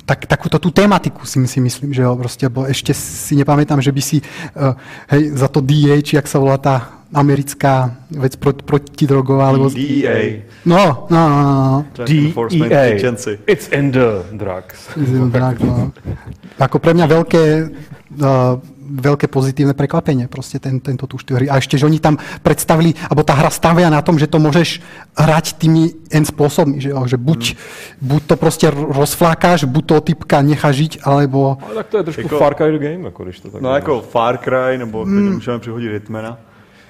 [0.02, 3.94] tak, takúto tú tematiku si, si myslím, že jo, proste, bo ešte si nepamätám, že
[3.94, 4.74] by si uh,
[5.14, 5.62] hej, za to
[6.02, 9.70] či jak sa volá tá americká vec pro, protidrogová, alebo...
[9.70, 10.42] DEA.
[10.66, 11.78] No, no, no, no, no.
[12.02, 12.98] DEA.
[12.98, 13.38] Agency.
[13.46, 14.90] It's in the drugs.
[14.98, 15.94] Zero drug, no.
[16.58, 17.44] Ako pre mňa veľké,
[18.18, 21.46] uh, veľké pozitívne prekvapenie, proste ten, tento tú hry.
[21.46, 24.82] A ešte, že oni tam predstavili, alebo tá hra stavia na tom, že to môžeš
[25.14, 27.40] hrať tými N spôsobmi, že, že buď,
[28.02, 31.58] buď to proste rozflákáš, buď toho typka necháš žiť, alebo...
[31.62, 33.74] Ale tak to je trošku Jako- Far Cry the Game, jako když to tak No
[33.74, 35.34] jako Far Cry, nebo mm.
[35.34, 36.38] můžeme přihodit Hitmana.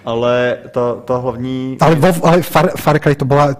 [0.05, 1.80] Ale ta, ta hlavní...
[1.80, 3.57] Ale, ale Far, Far Cry to bola...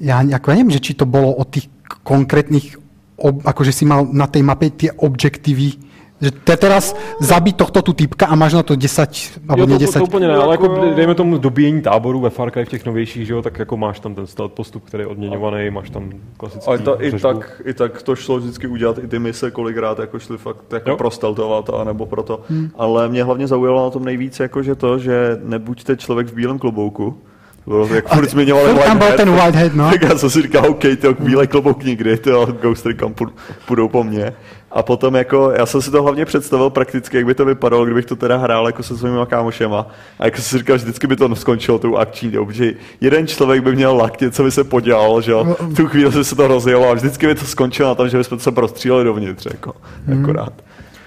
[0.00, 1.66] Ja, ako, ja neviem, že či to bolo o tých
[2.06, 2.78] konkrétnych...
[3.20, 5.89] Ob, akože si mal na tej mape tie objektívy,
[6.20, 9.78] že te teraz zabiť tohto tu typka a máš na to 10, alebo Jo, nie
[9.78, 9.98] to, to, 10.
[9.98, 13.26] to úplně ne, ale Jako dejme tomu dobíjení táboru ve Far Cry v těch novějších,
[13.26, 16.68] že jo, tak jako máš tam ten stealth postup, který je odměňovaný, máš tam klasický
[16.68, 20.18] Ale ta, i, tak, i tak to šlo vždycky udělat, i ty mise kolikrát jako
[20.18, 20.96] šly fakt jako Jo.
[20.96, 22.40] prosteltovat a nebo proto.
[22.50, 22.70] Hmm.
[22.74, 26.58] Ale mě hlavně zaujalo na tom nejvíc jako, že to, že nebuďte člověk v bílém
[26.58, 27.18] klobouku,
[27.64, 29.90] To bylo, jak furt zmiňovali Tam byl ten Whitehead, no.
[29.90, 33.32] Tak já jsem si říkal, OK, to bílé klobouk nikdy, to Ghost Recon půj-
[33.66, 34.32] půjdou po mně.
[34.72, 38.06] A potom jako, já jsem si to hlavně představil prakticky, jak by to vypadalo, kdybych
[38.06, 39.86] to teda hrál jako se svými kámošema.
[40.18, 43.26] A jako jsem si říkal, že vždycky by to skončilo tou akční dobu, že jeden
[43.26, 45.56] člověk by měl lak, něco by se podělal, že jo.
[45.60, 48.18] V tu chvíli by se to rozjelo a vždycky by to skončilo na tom, že
[48.18, 49.74] bychom se prostříleli dovnitř, jako,
[50.20, 50.52] akorát.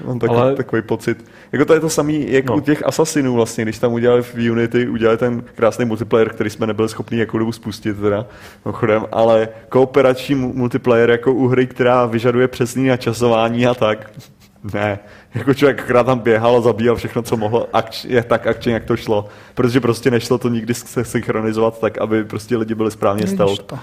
[0.06, 0.56] Mám takový, Ale...
[0.56, 1.26] takový pocit.
[1.54, 2.58] Jako to je to samý, jak No.
[2.58, 6.68] u těch Assassinů vlastně, když tam udělali v Unity, udělali ten krásný multiplayer, který jsme
[6.68, 8.26] nebyli schopni jako dobu spustit teda,
[8.66, 14.12] mimochodem, ale kooperační mu- multiplayer jako u hry, která vyžaduje přesný načasování a tak.
[14.74, 15.00] Ne,
[15.36, 18.84] jako člověk akorát tam běhal a zabíjel všechno, co mohl, akč, je tak akčně, jak
[18.86, 19.26] to šlo.
[19.56, 23.74] Protože prostě nešlo to nikdy se synchronizovat tak, aby prostě lidi byli správně stealth.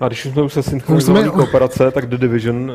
[0.00, 2.72] A když už jsme už se synchronizovali jsme- kooperace, tak The Division,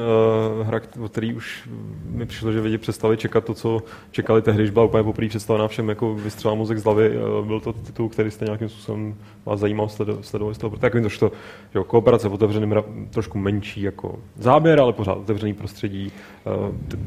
[0.61, 1.70] uh, hra, o který už
[2.09, 5.67] mi přišlo, že lidi přestali čekat to, co čekali tehdy, když byla úplně poprvé představená
[5.67, 7.17] všem, jako vystřelá mozek z hlavy.
[7.17, 9.15] Uh, byl to titul, který jste nějakým způsobem
[9.45, 10.78] vás zajímal, sledo- sledovali jste ho.
[10.78, 11.32] Tak vím, to,
[11.74, 16.11] že kooperace v otevřeném, trošku menší jako záběr, ale pořád otevřený prostředí.
[16.45, 16.97] Uh, t-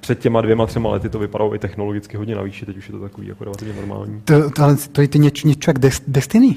[0.00, 2.92] před těma dvěma, třema lety to vypadalo i technologicky hodně na výši, teď už je
[2.92, 4.20] to takový jako relativně normální.
[4.24, 6.56] To, to, ale to je ty nieč, niečo jak Des- Destiny?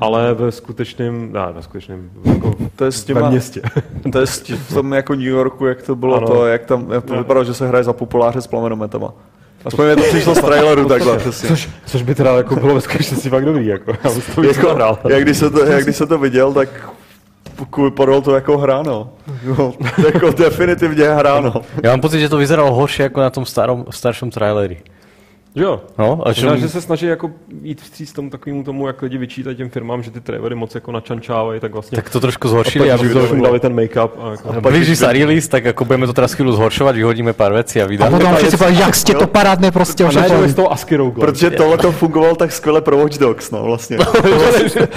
[0.00, 3.60] Ale ve skutečném, ne, ve skutečném, jako To je s ve těma, městě.
[4.12, 6.26] to je s tí- v tom jako New Yorku, jak to bylo Ano.
[6.26, 7.18] to, jak tam, jak to No.
[7.18, 9.12] vypadalo, že se hraje za populáře s plamenometama.
[9.64, 11.18] Aspoň mi to přišlo z traileru takhle.
[11.18, 11.48] přesně.
[11.48, 13.92] Což, což by teda jako bylo ve skutečnosti fakt dobrý, jako.
[14.04, 14.98] Já bych to jako, zahrál.
[15.08, 16.68] jak, když se to, jak když se to viděl, tak
[17.84, 19.10] vypadalo to jako hra, no.
[20.14, 21.52] jako definitivně hra, no.
[21.82, 24.78] Ja mám pocit, že to vyzeralo horšie ako na tom starom, staršom traileri.
[25.58, 25.80] Že jo.
[25.98, 26.28] No, a.
[26.28, 27.30] Možná, že se snaží jako
[27.62, 30.92] jít vstříc tomu takovému tomu, jak lidi vyčítají těm firmám, že ty trailery moc jako
[30.92, 34.10] načančávají, tak vlastně Tak to trošku a zhoršili, aby že to už dali ten make-up.
[34.18, 37.82] A jako, Blíži sa release, tak ako budeme to teraz chvíľu zhoršovať, vyhodíme pár vecí
[37.82, 38.18] a A vydáme.
[38.18, 40.98] potom všetci povedali, jak ste to parádne proste a je z toho ASCII.
[41.18, 43.98] Protože tohle to fungovalo tak skvěle pro Watch Dogs, no vlastně.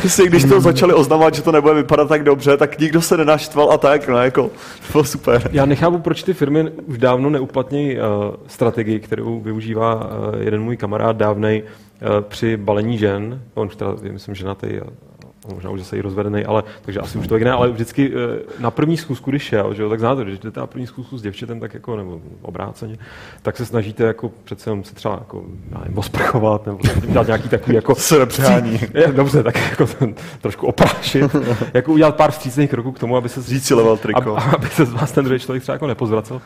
[0.01, 3.71] Vlastně, když to začali oznamovat, že to nebude vypadat tak dobře, tak nikdo se nenaštval
[3.71, 5.49] a tak, no jako, to bylo super.
[5.51, 8.03] Já nechápu, proč ty firmy už dávno neuplatnějí uh,
[8.47, 13.41] strategii, kterou využívá uh, jeden můj kamarád dávnej uh, při balení žen.
[13.53, 14.85] On už teda, je, myslím, ženatý a
[15.53, 18.15] možná už zase i rozvedený, ale, takže asi už to ne, ale vždycky uh,
[18.59, 21.21] na první schůzku, když šel, že jo, tak znáte, když jdete na první schůzku s
[21.21, 22.97] děvčetem, tak jako, nebo obráceně,
[23.41, 27.49] tak se snažíte jako přece jenom se třeba jako, já nevím, osprchovat, nebo dělat nějaký
[27.49, 27.95] takový jako
[28.93, 31.35] je, dobře, tak jako ten, trošku oprášit,
[31.73, 34.37] jako udělat pár vstřícných kroků k tomu, aby se Říct si level triko.
[34.37, 36.41] a- aby se z vás ten druhý člověk třeba jako nepozvracel.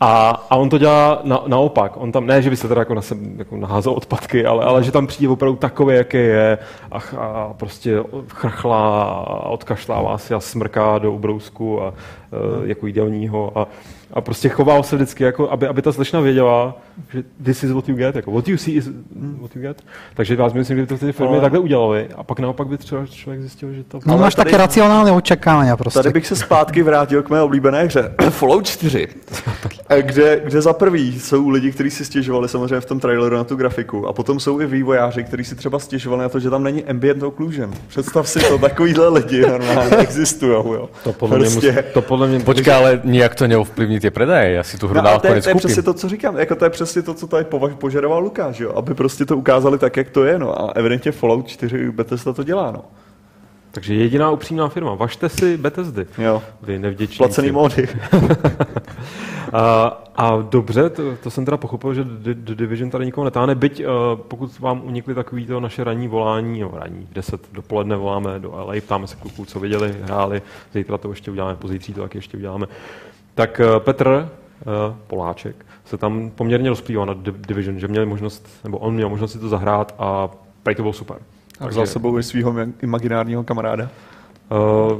[0.00, 1.92] A, a on to dělá na, naopak.
[1.96, 4.84] On tam, ne, že by se teda jako, na sebe, jako naházel odpadky, ale, ale
[4.84, 6.58] že tam přijde opravdu takový, jaký je
[6.92, 11.94] a, a prostě chrchlá a odkašlává si a smrká do ubrousku a uh,
[12.68, 13.66] jako jídelního a,
[14.12, 16.76] a prostě choval se vždycky, jako, aby, aby ta slečna věděla,
[17.12, 18.88] že this is what you get, jako what you see is
[19.40, 19.82] what you get.
[20.14, 22.78] Takže vás myslím, že by to ty firmy Ale- takhle udělali a pak naopak by
[22.78, 24.00] třeba člověk zjistil, že to...
[24.06, 26.02] No Ale máš tady- také racionálne očakávania proste.
[26.02, 29.08] Tady bych se zpátky vrátil k mé oblíbené hře Fallout 4,
[29.88, 33.44] Eh, kde, kde za prvý jsou lidi, kteří si stěžovali samozřejmě v tom traileru na
[33.44, 36.62] tu grafiku a potom jsou i vývojáři, kteří si třeba stěžovali na to, že tam
[36.62, 37.70] není ambient occlusion.
[37.88, 40.52] Představ si to, takovýhle lidi normálně existují.
[40.52, 40.88] Jo.
[41.04, 44.54] To podle, mě, musí, to podle mě Počkaj, ale nijak to neovplyvní tie predaje.
[44.54, 46.36] Ja si tu hru No, ale no, to, je, to je přesně to, co říkám.
[46.36, 48.72] Jako to je přesně to, co tady považ, požadoval Lukáš, jo?
[48.76, 50.38] aby prostě to ukázali tak, jak to je.
[50.38, 50.60] No.
[50.60, 52.70] A evidentně Fallout 4 Bethesda to dělá.
[52.70, 52.84] No.
[53.70, 54.94] Takže jediná upřímná firma.
[54.94, 56.06] Važte si Bethesdy.
[56.18, 56.42] Jo.
[56.62, 57.18] Vy nevděčníci.
[57.18, 57.88] Placený módy.
[59.52, 59.86] A,
[60.16, 63.86] a dobře, to, to, jsem teda pochopil, že The, Division tady nikoho netáhne, byť uh,
[64.28, 68.50] pokud vám unikly takový to naše ranní volání, no ranní, v 10 dopoledne voláme do
[68.50, 70.42] LA, ptáme se kluků, co viděli, hráli,
[70.74, 72.66] zítra to ještě uděláme, pozítří to taky ještě uděláme.
[73.38, 77.14] Tak uh, Petr, uh, Poláček, se tam poměrně rozplývá na
[77.46, 80.28] Division, že měli možnost, nebo on měl možnost si to zahrát a
[80.62, 81.16] prej to bylo super.
[81.60, 83.90] A vzal sebou i svého imaginárního kamaráda.
[84.50, 84.98] Uh,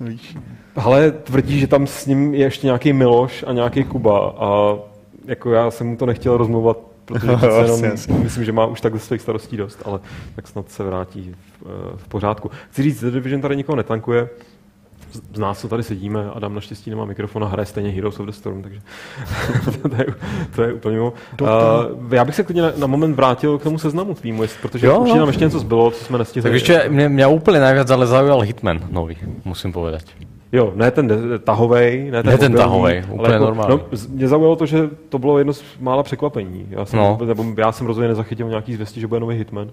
[0.00, 0.36] Víš?
[0.76, 4.78] Ale tvrdí, že tam s ním je ještě nějaký Miloš a nějaký Kuba a
[5.24, 7.32] jako já jsem mu to nechtěl rozmluvat, protože
[7.62, 7.82] jenom
[8.22, 10.00] myslím, že má už takhle svých starostí dost, ale
[10.36, 12.50] tak snad se vrátí v, eh, v pořádku.
[12.70, 14.28] Chci říct, The Division tady nikoho netankuje,
[15.12, 18.32] Z- nás, co tady sedíme, Adam naštěstí nemá mikrofon a hraje stejně Heroes of the
[18.32, 18.80] Storm, takže
[19.82, 20.06] to, je,
[20.56, 21.12] to je úplně mimo.
[21.42, 21.48] Uh,
[22.14, 25.14] já bych se klidně na, na moment vrátil k tomu seznamu tvýmu, protože Jo, určitě
[25.14, 25.20] no.
[25.20, 26.50] nám ještě něco zbylo, co jsme nestihli.
[26.50, 30.04] Tak ešte mňa, mňa úplne najviac ale zaujal Hitman nový, musím povedať.
[30.52, 31.06] Jo, ne ten
[31.46, 33.70] tahovej, ne ten, Ne ten tahovej, ale úplně normální.
[33.70, 33.80] No,
[34.10, 36.66] mě zaujalo to, že to bylo jedno z mála překvapení.
[36.70, 37.18] Já jsem, No.
[37.24, 39.70] nebo já jsem rozhodně nezachytil nějaký zvěstí, že bude nový Hitman.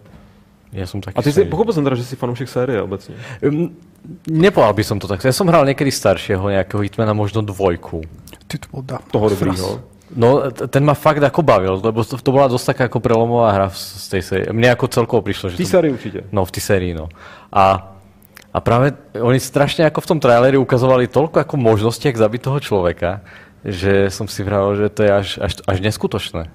[0.76, 1.50] Ja som taký A ty si, starý.
[1.50, 3.16] pochopil jsem teda, že jsi fanoušek série obecně.
[3.44, 3.76] Um,
[4.28, 5.24] Nepovedal by som to tak.
[5.24, 8.04] Ja som hral niekedy staršieho nejakého Hitmana, možno dvojku.
[8.48, 9.84] Ty to bol da- Toho dobrýho.
[10.16, 13.68] No, ten ma fakt ako bavil, lebo to, to bola dosť taká ako prelomová hra
[13.76, 14.48] z tej série.
[14.56, 16.20] Mne ako celkovo prišlo, V že té to, sérii určitě.
[16.32, 17.12] No, v tej sérii, no.
[17.52, 17.92] A,
[18.56, 22.60] a práve oni strašne ako v tom traileri ukazovali toľko ako možností, jak zabiť toho
[22.64, 23.20] človeka,
[23.68, 26.48] že som si vral, že to je až, až, až neskutočné.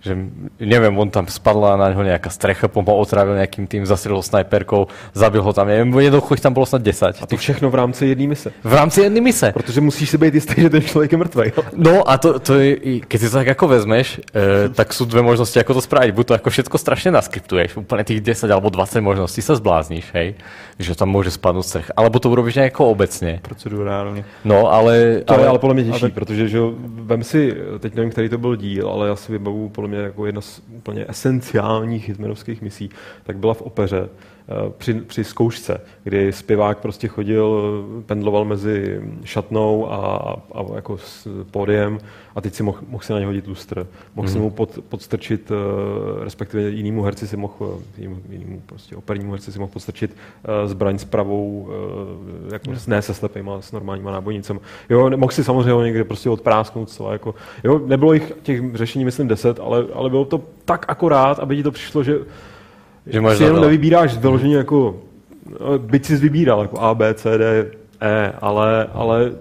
[0.00, 0.16] Že,
[0.64, 5.44] neviem, on tam spadla na neho nejaká strecha, ho otravil nejakým tým, zastrelil snajperkou, zabil
[5.44, 7.20] ho tam, neviem, jednoducho ich tam bolo snad 10.
[7.20, 8.48] A to všechno v rámci jedné mise.
[8.64, 9.52] V rámci jednej mise.
[9.52, 11.46] Protože musíš si být jistý, že ten člověk je mrtvý.
[11.76, 15.04] No a to, to je, i- keď si to tak ako vezmeš, e, tak sú
[15.04, 16.10] dve možnosti, ako to spraviť.
[16.16, 20.32] Buď to ako všetko strašne naskriptuješ, úplne tých 10 alebo 20 možností sa zblázniš, hej,
[20.80, 21.88] že tam môže spadnúť strech.
[21.92, 23.36] Alebo to urobíš nejako obecne.
[23.44, 24.24] Procedurálně.
[24.48, 25.20] No, ale...
[25.28, 26.72] To ale, je ale podle mě těžší, ale- protože že, jo,
[27.04, 30.26] vem si, teď nevím, který to byl díl, ale já si vybavu podle mě jako
[30.26, 32.90] jedna z úplně esenciálních hitmanovských misí,
[33.22, 34.08] tak byla v opeře,
[34.78, 39.96] při, při zkoušce, kdy zpěvák prostě chodil, eh, pendloval mezi šatnou a,
[40.54, 41.98] a jako s pódiem
[42.34, 43.86] a teď si mohl, mohl si na ně hodit lustr.
[44.14, 44.32] Mohl mm.
[44.32, 45.52] si mu pod, podstrčit,
[46.22, 50.16] respektive jinému herci si mohl, jinému, jinému prostě opernímu herci si mohl podstrčit
[50.66, 51.68] zbraň s pravou,
[52.52, 54.60] jako ne se slepejma, s normálníma nábojnicem.
[54.90, 57.34] Jo, mohl si samozřejmě někde prostě odprásknout celé, jako,
[57.64, 61.62] jo, nebylo jich těch řešení, myslím, deset, ale, ale bylo to tak akorát, aby ti
[61.62, 62.18] to přišlo, že,
[63.12, 64.96] že si jenom nevybíráš vyloženě jako,
[65.78, 67.66] byť jsi vybíral jako A, B, C, D,
[68.00, 69.32] E, ale, ale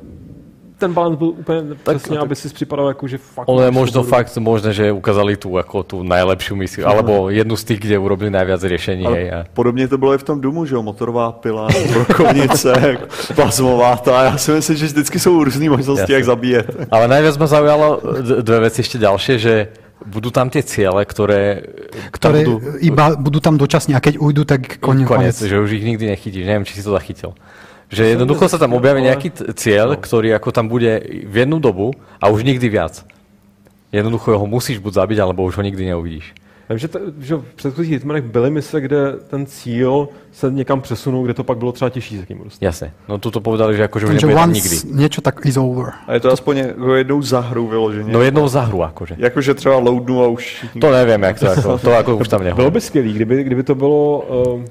[0.80, 3.50] ten balans byl úplně tak, přesně, tak, aby si připadal jako, že fakt...
[3.50, 4.10] Ale je možno svobodu.
[4.10, 8.30] fakt možné, že ukázali tu, jako tu nejlepší misi, alebo jednu z těch, kde urobili
[8.30, 9.06] nejvíc řešení.
[9.06, 9.46] Hej, a...
[9.54, 12.98] Podobně to bylo i v tom Dumu, že jo, motorová pila, brokovnice,
[13.36, 16.16] plazmová ta, já si myslím, že vždycky jsou různé možnosti, Jasne.
[16.16, 16.88] jak zabíjet.
[16.92, 18.02] Ale nejvíc mě zaujalo
[18.42, 19.68] dvě věci ještě další, že
[20.06, 21.64] budú tam tie ciele, ktoré...
[22.12, 25.08] Ktoré budú, iba budú tam dočasne a keď ujdu, tak koniec.
[25.08, 26.46] Konec, že už ich nikdy nechytíš.
[26.48, 27.36] Neviem, či si to zachytil.
[27.90, 30.00] Že jednoducho sa tam objaví nejaký cieľ, no.
[30.00, 33.02] ktorý ako tam bude v jednu dobu a už nikdy viac.
[33.90, 36.38] Jednoducho ho musíš buď zabiť, alebo už ho nikdy neuvidíš.
[36.70, 41.24] Vím, že, to, že v předchozích Hitmanech byly mise, kde ten cíl se někam přesunul,
[41.24, 42.66] kde to pak bylo třeba těžší k němu dostat.
[42.66, 42.94] Jasně.
[43.08, 44.78] No tu to povedali, že jakože už nebude nikdy.
[44.86, 45.92] něco tak is over.
[46.08, 48.14] A je to aspoň jako jednou za hru vyloženě.
[48.14, 49.16] No jednou za hru, jakože.
[49.18, 50.66] Jakože třeba loadnu a už...
[50.82, 52.56] To nevím, jak to jako, to jako už tam nehodí.
[52.56, 54.20] Bylo by skvělý, kdyby, kdyby to bylo...
[54.56, 54.64] Uh,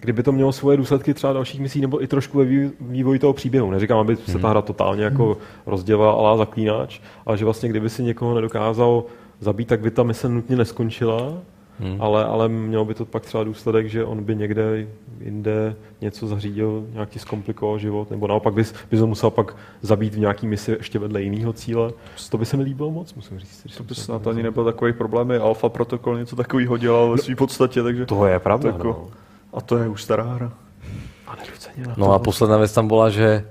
[0.00, 2.44] kdyby to mělo svoje důsledky třeba dalších misí nebo i trošku ve
[2.80, 3.70] vývoji toho příběhu.
[3.70, 4.50] Neříkám, aby se ta hmm.
[4.50, 5.34] hra totálně jako hmm.
[5.66, 9.04] rozdělala alá zaklínač, ale že vlastně kdyby si někoho nedokázal
[9.40, 11.32] zabít, tak by ta mise nutně neskončila,
[11.80, 11.96] hmm.
[12.00, 14.86] ale, ale mělo by to pak třeba důsledek, že on by někde
[15.20, 20.14] jinde něco zařídil, nějak ti zkomplikoval život, nebo naopak bys, bys ho musel pak zabít
[20.14, 21.92] v nějaký misi ještě vedle jiného cíle.
[22.30, 23.76] To by se mi líbilo moc, musím říct.
[23.76, 25.32] To by snad ani nebyl takový problém.
[25.42, 28.06] Alfa protokol něco takového dělal ve no, své podstatě, takže...
[28.06, 29.08] To je pravda, jako, no.
[29.52, 30.52] A to je už stará hra.
[31.96, 33.44] No a posledná věc tam byla, že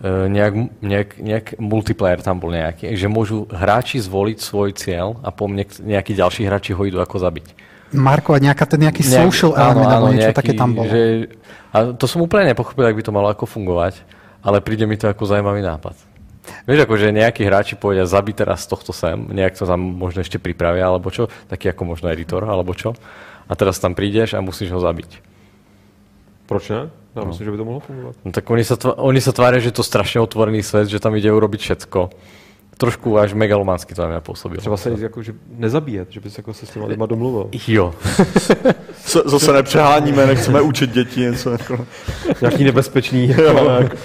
[0.00, 5.30] e, nějak, nějak, nějak multiplayer tam byl nějaký, že můžu hráči zvolit svůj cíl a
[5.30, 7.54] po mně nějaký další hráči ho jako zabít.
[7.92, 10.86] Marko, a nějaká ten nějaký Nejak, social element áno, nebo něco také tam bylo.
[10.86, 11.26] Že,
[11.72, 13.94] a to jsem úplně nepochopil, jak by to malo jako fungovat,
[14.42, 15.92] ale přijde mi to jako zajímavý nápad.
[16.68, 20.38] Víš, jako, že nějaký hráči povedia, zabít teraz tohto sem, nějak to tam možno ještě
[20.38, 22.94] připraví, alebo čo, taký jako možno editor, alebo čo.
[23.48, 25.10] A teraz tam přijdeš a musíš ho zabít.
[26.50, 26.90] Proč ne?
[27.16, 27.26] Já no.
[27.26, 28.16] myslím, že by to mohlo fungovat.
[28.24, 31.00] No, tak oni se, tva- oni se tváří, že je to strašně otvorený svět, že
[31.00, 32.10] tam jde urobiť všetko.
[32.80, 34.60] Trošku až megalománsky to na mě působilo.
[34.60, 37.48] Třeba se jako, že nezabíjet, že bys jako se s těma lidma domluvil.
[37.68, 37.94] Jo.
[39.24, 41.50] Zase nepřeháníme, nechceme učit děti něco.
[41.50, 41.86] Jako.
[42.40, 43.34] Nějaký nebezpečný.
[43.40, 43.96] Jako,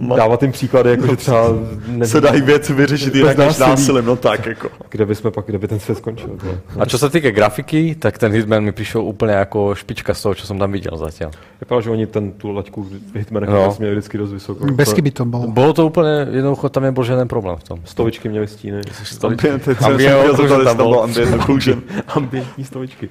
[0.16, 1.48] dávat jim příklady, jako, že třeba...
[1.86, 4.68] Ne, se dají věci vyřešit jinak než násilím, no tak jako.
[4.88, 6.28] Kde by jsme pak, kde by ten svět skončil.
[6.28, 6.80] To.
[6.80, 10.34] A co se týká grafiky, tak ten Hitman mi přišel úplně jako špička z toho,
[10.34, 11.28] co jsem tam viděl zatím.
[11.60, 13.76] Vypadá, že oni ten, tu laťku v Hitmanech no.
[13.78, 14.72] měli vždycky dost vysokou.
[14.72, 15.46] Bez chyby to bylo.
[15.46, 17.77] Bylo to úplně, jednoducho tam nebyl žádný problém v tom.
[17.84, 18.80] Stovičky měly stíny.
[19.04, 19.50] Stovičky.
[19.50, 21.02] Ambient, tam bylo
[22.08, 23.08] Ambientní stovičky.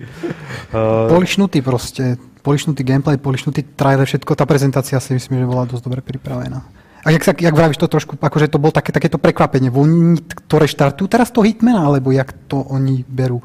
[1.07, 5.99] Polišnutý prostě polišnutý gameplay, polišnutý trailer, všetko, tá prezentácia si myslím, že bola dosť dobre
[5.99, 6.63] pripravená.
[7.03, 9.67] A jak, jak vravíš to trošku, akože to bolo také, takéto prekvapenie.
[9.67, 10.15] Oni
[10.47, 13.43] to reštartujú teraz to Hitmana, alebo jak to oni berú?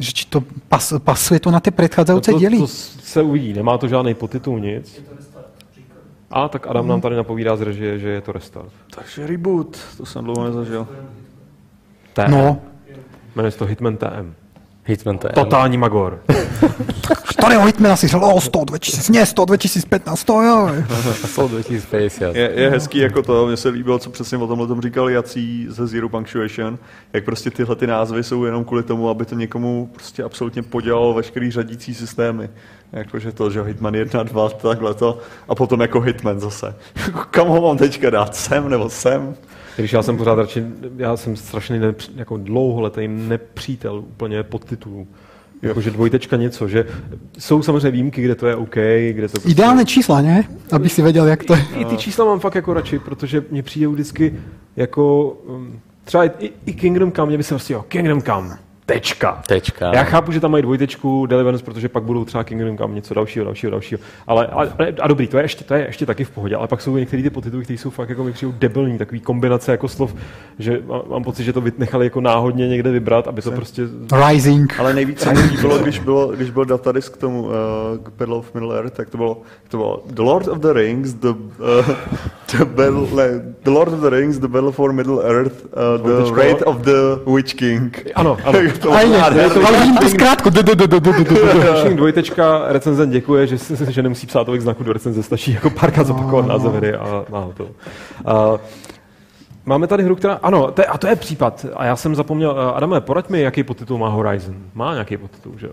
[0.00, 2.58] Že či to pas, pasuje to na ty předcházející no díly?
[2.58, 2.66] To
[3.04, 5.02] se uvidí, nemá to žádný podtitul, nic.
[6.30, 8.72] A tak Adam nám tady napovídá z režie, že je to restart.
[8.96, 10.88] Takže reboot, to jsem dlouho nezažil.
[12.12, 12.30] TM.
[12.30, 12.60] No.
[13.36, 14.34] Jmenuje se to Hitman TM.
[14.84, 15.28] Hitman TM.
[15.34, 16.20] Totální magor.
[17.32, 20.70] Starého Hitmana si říkal, o 100, 2000, ne 100, 2015, to jo.
[21.24, 22.36] 100, 2050.
[22.36, 25.66] Je, je hezký jako to, mně se líbilo, co přesně o tomhle tom říkal Jací
[25.70, 26.78] ze Zero Punctuation,
[27.12, 31.14] jak prostě tyhle ty názvy jsou jenom kvůli tomu, aby to někomu prostě absolutně podělalo
[31.14, 32.50] veškerý řadící systémy.
[32.92, 35.18] Jakože to, že Hitman 1, 2, takhle to,
[35.48, 36.74] a potom jako Hitman zase.
[37.30, 39.34] Kam ho mám teďka dát, sem nebo sem?
[39.76, 40.64] Když já jsem pořád radši,
[40.96, 45.06] já jsem strašný nepř, jako dlouholetý nepřítel úplně podtitulů.
[45.62, 46.86] Jakože dvojtečka něco, že
[47.38, 48.74] jsou samozřejmě výjimky, kde to je OK,
[49.10, 49.50] kde to prostě...
[49.50, 50.48] Ideálné čísla, ne?
[50.72, 51.64] Aby si věděl, jak to je.
[51.76, 54.34] I ty čísla mám fakt jako radši, protože mě přijde vždycky
[54.76, 55.30] jako...
[55.46, 58.58] Um, třeba i, i Kingdom Come, mě by se prostě, jo, Kingdom Come,
[58.88, 59.42] Tečka.
[59.46, 59.94] Tečka.
[59.94, 63.44] Já chápu, že tam mají dvojtečku Deliverance, protože pak budou třeba Kingdom Come něco dalšího,
[63.44, 64.00] dalšího, dalšího.
[64.26, 64.62] Ale, a,
[65.00, 67.22] a, dobrý, to je, ještě, to je ještě taky v pohodě, ale pak jsou některé
[67.22, 70.14] ty podtituly, které jsou fakt jako mi debilní, takový kombinace jako slov,
[70.58, 73.82] že mám pocit, že to nechali jako náhodně někde vybrat, aby to prostě...
[74.28, 74.80] Rising.
[74.80, 77.52] Ale nejvíc se mi líbilo, když, bylo, když byl datadisk k tomu uh,
[78.02, 81.14] k Battle of Middle Earth, tak to bylo, to bylo The Lord of the Rings,
[81.14, 81.36] the, uh,
[82.58, 83.06] The, battle,
[83.62, 86.32] the Lord of the Rings, The Battle for Middle Earth, uh, The.
[86.32, 88.12] Raid of the Witch King.
[88.14, 88.58] Ano, ano.
[88.82, 88.92] to
[89.66, 90.50] ale vidím to zkrátku.
[91.94, 93.56] Dvojtečka, recenzent děkuje, že,
[93.88, 97.48] že nemusí psát tolik znaků do recenze, stačí jako párkrát zopakovat název hry a má
[97.56, 97.64] to.
[97.64, 97.70] Uh,
[99.66, 102.50] máme tady hru, která, ano, to je, a to je případ, a já jsem zapomněl,
[102.50, 104.56] uh, Adame, poraď mi, jaký podtitul má Horizon.
[104.74, 105.72] Má nějaký podtitul, že jo?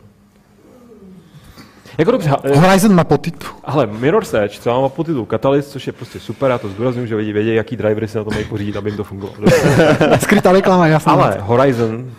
[1.98, 3.50] Jako dobře, Horizon má podtitul.
[3.64, 7.16] ale Mirror's Edge třeba má podtitul Catalyst, což je prostě super, já to zdůraznuju, že
[7.16, 9.38] vědí, vědí, jaký drivery si na to mají pořídit, aby jim to fungovalo.
[10.20, 11.14] Skrytá reklama, jasná.
[11.14, 12.12] Ale Horizon,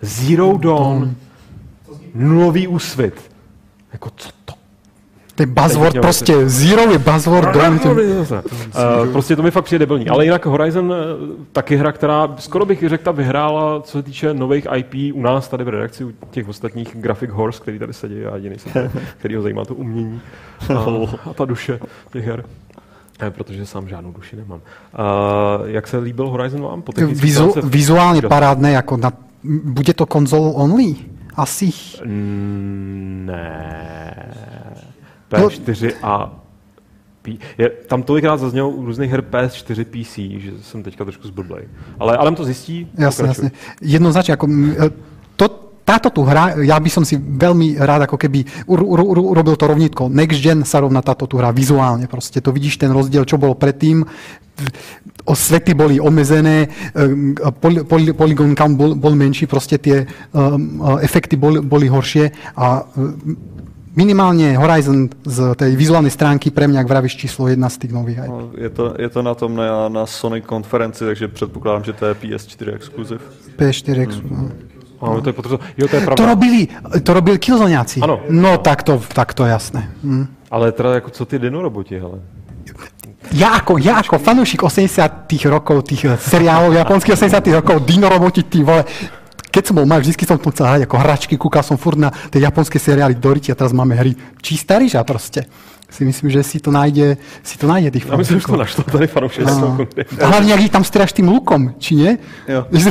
[0.00, 1.14] Zero Dawn,
[2.14, 3.30] nulový úsvit.
[3.92, 4.52] Jako co to?
[5.40, 7.90] Je buzzword, Teď prostě zero je buzzword, to-
[9.04, 10.08] Uh, prostě to mi fakt přijde debilní.
[10.08, 10.96] Ale jinak Horizon eh,
[11.52, 15.48] taky hra, která skoro bych řekl, ta vyhrála, co se týče nových IP u nás
[15.48, 19.34] tady v redakci, u těch ostatních Graphic Horse, který tady sedí a jediný jsem, který
[19.36, 20.20] ho zajímá to umění
[20.76, 20.84] a,
[21.30, 21.80] a ta duše
[22.12, 22.44] těch her.
[23.22, 24.60] Ne, protože sám žádnou duši nemám.
[24.60, 26.82] Uh, jak se líbil Horizon vám?
[26.82, 27.68] Po Vizu, stránce?
[27.68, 29.12] vizuálně parádné, jako na,
[29.64, 30.94] bude to konzol only?
[31.36, 31.70] Asi.
[32.04, 34.34] Mm, Ne.
[35.30, 36.40] P4 a
[37.22, 37.38] P...
[37.58, 41.68] Je, tam tolikrát zaznělo u různých her PS4 PC, že jsem teďka trošku zblblej.
[41.98, 42.88] Ale Adam to zjistí.
[42.98, 43.44] Jasne, pokračuj.
[43.44, 43.50] jasne.
[43.80, 44.90] Jednoznačne, ako, mm, e,
[45.36, 45.46] to,
[45.84, 49.58] táto tu hra, ja by som si veľmi rád ako keby ur, ur, ur, urobil
[49.58, 50.08] to rovnítko.
[50.08, 52.08] Next gen sa rovná táto tu hra vizuálne.
[52.08, 54.06] Proste to vidíš ten rozdiel, čo bolo predtým.
[55.28, 57.08] O svety boli omezené, e,
[57.60, 62.80] poly, poly, polygon count bol, bol menší, proste tie um, efekty boli, boli horšie a
[62.80, 63.60] e,
[64.00, 68.24] minimálne Horizon z tej vizuálnej stránky pre mňa, ak vravíš, číslo jedna z tých nových.
[68.24, 72.06] No, je, to, je to na tom na, na Sonic konferenci, takže předpokládám, že to
[72.08, 73.20] je PS4 exkluziv.
[73.60, 74.12] PS4 X.
[74.24, 74.52] Mm.
[75.00, 75.60] Ano, to je potvrzeno.
[75.76, 76.26] Jo, to je To pravda.
[76.26, 76.68] robili,
[77.04, 78.00] to robili Killzoňáci.
[78.00, 78.20] Ano.
[78.28, 79.88] No tak to, tak to jasné.
[80.04, 80.26] Hm.
[80.50, 82.20] Ale teda jako co ty dinoroboti, hele.
[83.30, 88.64] Ja ako, ja ako fanúšik 80 rokov, tých seriálov japonských 80 rokov, Dino Roboti, ty
[88.66, 88.82] vole,
[89.50, 92.14] keď som bol malý, vždy som to chcel hrať ako hračky, kúkal som furt na
[92.30, 95.50] tie japonské seriály Doriti a teraz máme hry čistá ryža proste.
[95.90, 98.84] Si myslím, že si to nájde, si to nájde tých Já myslím, že to našlo
[98.84, 99.46] tady fanoušek.
[99.46, 99.78] No.
[100.20, 102.18] A hlavne, ak ich tam stráš tým lukom, či nie?
[102.48, 102.66] Jo.
[102.70, 102.90] Že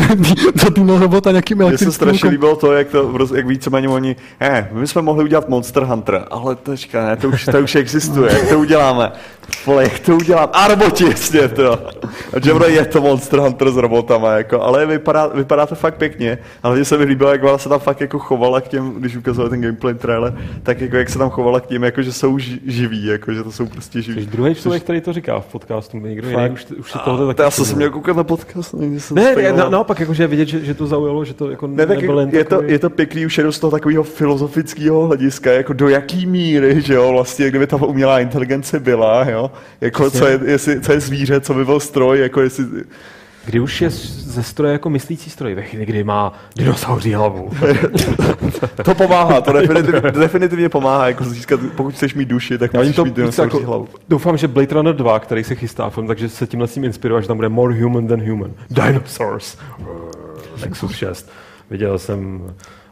[0.60, 2.32] to Dino Robota nejakým Mně se elektrickým strašně lukom.
[2.32, 6.56] líbilo to, jak, to, jak víceméně oni, eh, my jsme mohli udělat Monster Hunter, ale
[6.56, 9.12] teďka ne, to už, to už existuje, jak to uděláme?
[9.66, 10.50] Vole, jak to udělám?
[10.54, 11.74] A roboti, jasně, to.
[12.34, 16.38] A že je to Monster Hunter s robotama, jako, ale vypadá, vypadá to fakt pěkně.
[16.64, 19.16] A hlavně se mi líbilo, jak ona se tam fakt jako chovala k těm, když
[19.16, 22.39] ukazovali ten gameplay trailer, tak jako jak se tam chovala k těm, jako že jsou
[22.39, 22.60] ži,
[22.90, 24.24] živí, jako že to jsou prostě živí.
[24.24, 27.38] Jsi druhý člověk, který to říká v podcastu, někdo jiný už, už se tohle taky
[27.38, 30.00] to já jsem se měl koukat na podcast, nikdy jsem Ne, to ne, na, naopak,
[30.00, 32.50] jakože vidět, že, že to zaujalo, že to jako Ne, tak nebyl jen je, to,
[32.50, 32.72] takový...
[32.72, 36.94] je to pěkný už jenom z toho takového filozofického hlediska, jako do jaký míry, že
[36.94, 41.42] jo, vlastně, kdyby ta umělá inteligence byla, jo, jako co je, jestli, co je zvíře,
[41.42, 42.66] co by byl stroj, jako jestli,
[43.46, 47.50] Kdy už je ze stroje jako myslící stroj, ve chvíli, kdy má dinosauří hlavu.
[48.86, 52.96] to pomáhá, to definitivně, definitivně pomáhá, jako získat, pokud chceš mít duši, tak Já musíš
[52.96, 53.88] to mít dinosauří jako, hlavu.
[54.10, 57.22] doufám, že Blade Runner 2, který se chystá film, takže se tímhle s tím inspiruje,
[57.22, 58.52] že tam bude more human than human.
[58.70, 59.58] Dinosaurs.
[60.62, 61.32] Nexus 6.
[61.70, 62.42] Viděl jsem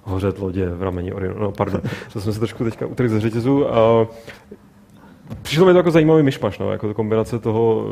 [0.03, 1.39] hořet lodě v rameni Orionu.
[1.39, 1.81] No, pardon,
[2.13, 3.59] to jsem se trošku teďka utrhl ze řetězu.
[3.59, 4.07] Uh,
[5.41, 7.85] Přišlo mi to jako zajímavý myšmaš, no, jako kombinace toho,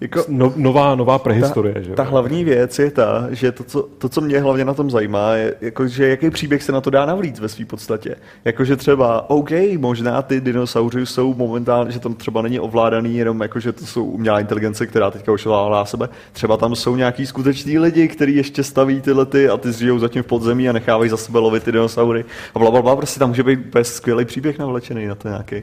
[0.00, 1.74] Jako- no, nová, nová prehistorie.
[1.82, 1.90] že?
[1.90, 1.96] jo?
[1.96, 5.32] Ta hlavní věc je ta, že to co, to, co mě hlavně na tom zajímá,
[5.32, 8.16] je, jako, že jaký příběh se na to dá navlít ve své podstatě.
[8.44, 13.60] Jakože třeba, OK, možná ty dinosauři jsou momentálně, že tam třeba není ovládaný jenom jako,
[13.60, 16.08] že to jsou umělá inteligence, která teďka už ovládá sebe.
[16.32, 20.22] Třeba tam jsou nějaký skuteční lidi, kteří ještě staví tyhle ty a ty žijou zatím
[20.22, 22.24] v podzemí a nechávají za sebe lovit ty dinosaury.
[22.54, 25.62] A bla, bla, bla, prostě tam může být úplně skvělý příběh navlečený na to nějaký.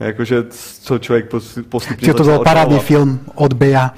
[0.00, 0.44] Jakože
[0.80, 2.84] co člověk pos- postupně Čiže to parádny očekávat.
[2.86, 3.94] film od Beja.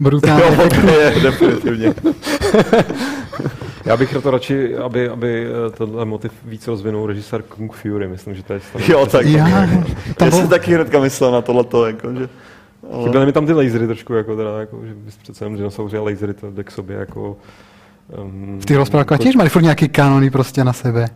[0.00, 0.42] Brutálne.
[0.56, 1.94] Jo, to je definitivně.
[3.84, 8.34] Já bych to radši, aby, aby eh, tenhle motiv víc rozvinul režisér Kung Fury, myslím,
[8.34, 8.84] že to je starý.
[8.92, 9.26] Jo, tak.
[10.16, 12.28] Tam Já jsem bol, taky hnedka myslel na tohleto, jako, že...
[12.92, 13.04] Ale...
[13.04, 16.02] Chyběly mi tam ty lasery trošku, jako teda, jako, že bys přece jenom dinosauři a
[16.02, 17.36] lasery to jde k sobě, jako...
[18.22, 21.10] Um, v tých rozprávkách tiež mali furt nejaké kanóny proste na sebe.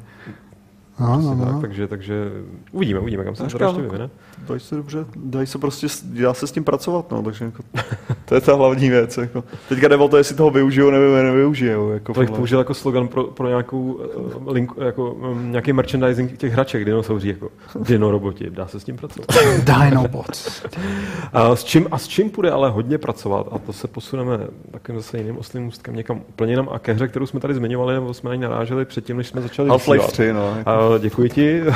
[1.01, 1.61] No, no, Tak, no.
[1.61, 2.31] takže, takže
[2.73, 4.11] uvidíme, uvidíme, kam se to ještě vyvine.
[4.49, 7.63] Dají se dobře, dají se prostě, dá se s tím pracovat, no, takže jako,
[8.25, 9.45] to je ta hlavní věc, jako.
[9.69, 12.13] Teďka jde o to, jestli toho využijou nebo nevyužijou, jako.
[12.15, 16.53] To bych použil jako slogan pro, pro nějakou uh, link, jako um, nějaký merchandising těch
[16.53, 19.27] hraček, dinosauří, jako dino roboti, dá se s tím pracovat.
[19.85, 20.63] Dinobots.
[21.33, 24.39] A s čím, a s čím půjde ale hodně pracovat, a to se posuneme
[24.71, 27.95] takovým zase jiným oslým ústkem někam úplně jinam, a ke hře, kterou jsme tady zmiňovali,
[27.95, 30.13] nebo jsme na ní naráželi předtím, než jsme začali Half-Life vysílat.
[30.13, 30.57] 3, no.
[30.67, 31.63] A děkuji ti.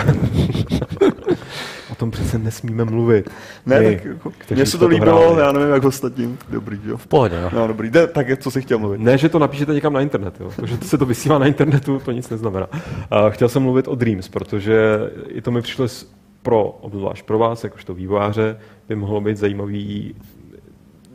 [1.91, 3.31] a to tom přece nesmíme mluvit.
[3.67, 5.41] Ne, My, tak jako, mně se to líbilo, hráli.
[5.41, 6.39] já nevím, jak ostatním.
[6.51, 6.97] Dobrý, jo.
[6.97, 7.51] V pohodě, no.
[7.61, 7.91] No, dobrý.
[7.91, 9.01] De, tak co jsi chtěl mluvit?
[9.01, 10.35] Ne, že to napíšete někam na internet.
[10.41, 10.51] Jo.
[10.57, 12.67] To, že se to vysílá na internetu, to nic neznamená.
[13.11, 14.99] A chtěl jsem mluvit o Dreams, protože
[15.29, 16.07] i to mi přišlo s-
[16.43, 18.57] pro, obzvlášť pro vás, jakožto vývojáře,
[18.89, 20.15] by mohlo být zajímavý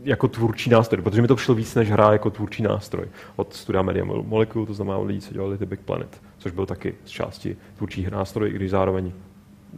[0.10, 3.06] jako tvůrčí nástroj, protože mi to přišlo víc než hra jako tvůrčí nástroj
[3.36, 6.66] od studia Media Molecule, to znamená od lidí, co dělali The Big Planet, což byl
[6.66, 9.12] taky z části tvůrčích nástroj, i když zároveň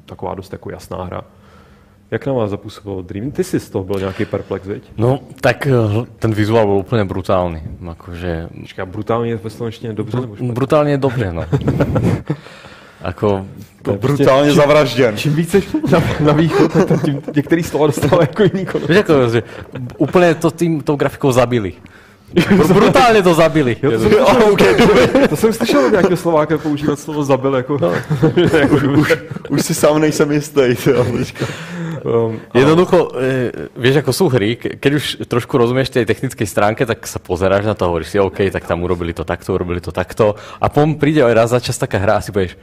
[0.05, 1.21] taková dost jako jasná hra.
[2.11, 3.31] Jak na vás zapůsobilo Dream?
[3.31, 4.83] Ty jsi z toho byl nějaký perplex, viď?
[4.97, 5.71] No, tak eh,
[6.19, 7.63] ten vizuál byl úplně brutálny.
[7.89, 10.53] Akože, Počká, brutálně ve slovenštině dobře nebo špatně?
[10.53, 11.45] brutálně dobře, no.
[13.03, 13.45] Ako,
[13.81, 15.17] To je Brutálně prostě- zavražděn.
[15.17, 18.87] Čím více na, na východ, tak tím některý slova dostává jako jiný konec.
[18.89, 19.39] Víš, ako, že
[19.97, 21.73] úplne to tým, tou grafikou zabili.
[22.31, 23.75] Br- brutálně to zabili.
[23.83, 27.91] Jo, to, jsem slyšel, to jsem slyšel od nějakého Slováka používat slovo zabil jako, no.
[28.59, 29.13] jako Už,
[29.49, 30.61] už si sám nejsem jistý.
[30.85, 31.45] Jo, teďka.
[32.05, 36.81] um, Jednoducho, e, vieš, ako sú hry, ke- keď už trošku rozumieš tej technickej stránke,
[36.85, 39.81] tak sa pozeráš na to a hovoríš si, OK, tak tam urobili to takto, urobili
[39.81, 40.33] to takto.
[40.61, 42.57] A potom príde aj raz za čas taká hra a si povieš,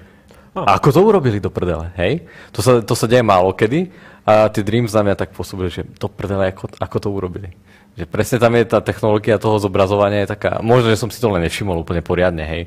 [0.64, 2.26] a ako to urobili do prdele, hej?
[2.54, 3.90] To sa, to sa deje málo kedy
[4.26, 7.48] a ty Dreams na mňa tak pôsobili, že do prdele, ako, ako to urobili.
[7.96, 11.32] Že presne tam je tá technológia toho zobrazovania je taká, možno, že som si to
[11.32, 12.62] len nevšimol úplne poriadne, hej?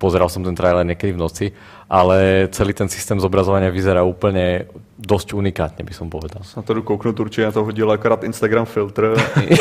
[0.00, 1.46] Pozeral som ten trailer niekedy v noci,
[1.84, 4.64] ale celý ten systém zobrazovania vyzerá úplne
[4.96, 6.40] dosť unikátne, by som povedal.
[6.56, 9.16] Na to jdu kouknout určitě, na to hodil akorát Instagram filtr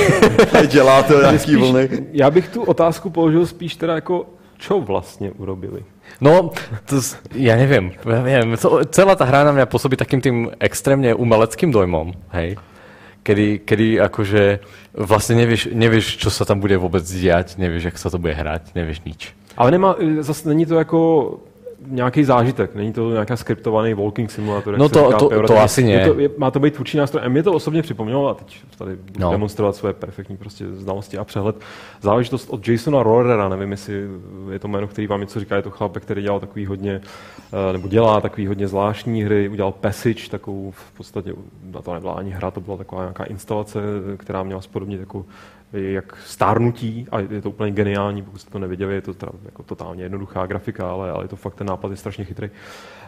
[0.60, 1.90] a dělá to nějaký vlny.
[2.12, 4.26] já bych tu otázku položil spíš teda jako,
[4.60, 5.84] čo vlastně urobili?
[6.22, 6.52] No,
[6.86, 7.00] to,
[7.32, 8.58] neviem, ja neviem.
[8.60, 12.60] To, celá tá hra na mňa pôsobí takým tým extrémne umeleckým dojmom, hej.
[13.24, 14.44] Kedy, kedy akože
[14.98, 18.74] vlastne nevieš, nevieš, čo sa tam bude vôbec diať, nevieš, jak sa to bude hrať,
[18.76, 19.22] nevieš nič.
[19.56, 21.00] Ale nemá, zase není to jako
[21.88, 24.78] nějaký zážitek, není to nějaká skriptovaný walking simulator.
[24.78, 25.58] No to- to- pejorativně.
[25.60, 26.06] to asi ne.
[26.08, 27.24] To, je, má to být tvůrčí nástroj.
[27.26, 29.32] A mě to osobně připomnělo, a teď tady budu No.
[29.32, 31.56] demonstrovat své perfektní prostě znalosti a přehled.
[32.02, 33.94] Záležitost od Jasona Rohrera, nevím, jestli
[34.52, 37.02] je to jméno, který vám něco říká, je to chlapek, který dělal takový hodně,
[37.70, 41.34] eh, nebo dělá takový hodně zvláštní hry, udělal Passage, takovou v podstatě,
[41.72, 43.80] na to nebyla ani hra, to byla taková nějaká instalace,
[44.18, 45.26] která měla spodobnit jako
[45.74, 49.64] jak stárnutí a je to úplně geniální, pokud jste to neviděli, je to teda jako
[49.64, 52.50] totálně jednoduchá grafika, ale, ale je to fakt ten nápad je strašně chytrý.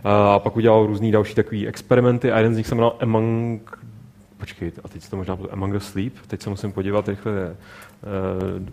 [0.03, 3.77] A pak udělal různý další takový experimenty a jeden z nich se jmenoval Among
[4.41, 6.13] Počkej, a teď to možná Among the Sleep.
[6.27, 7.55] Teď se musím podívat rychle eh,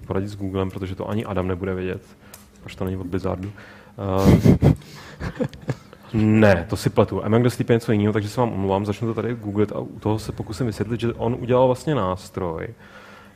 [0.07, 2.03] poradit s Googlem, protože to ani Adam nebude vědět,
[2.65, 3.53] až to není od Blizzardu.
[3.99, 4.67] Eh,
[6.13, 7.25] ne, to si pletu.
[7.25, 9.79] Among the Sleep je něco jiného, takže se vám omlouvám, začnu to tady googlit a
[9.79, 12.69] u toho se pokusím vysvětlit, že on udělal vlastně nástroj,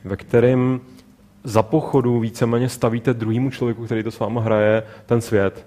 [0.05, 0.81] ve kterém
[1.43, 5.65] za pochodu víceméně stavíte druhému člověku, který to s váma hraje, ten svět.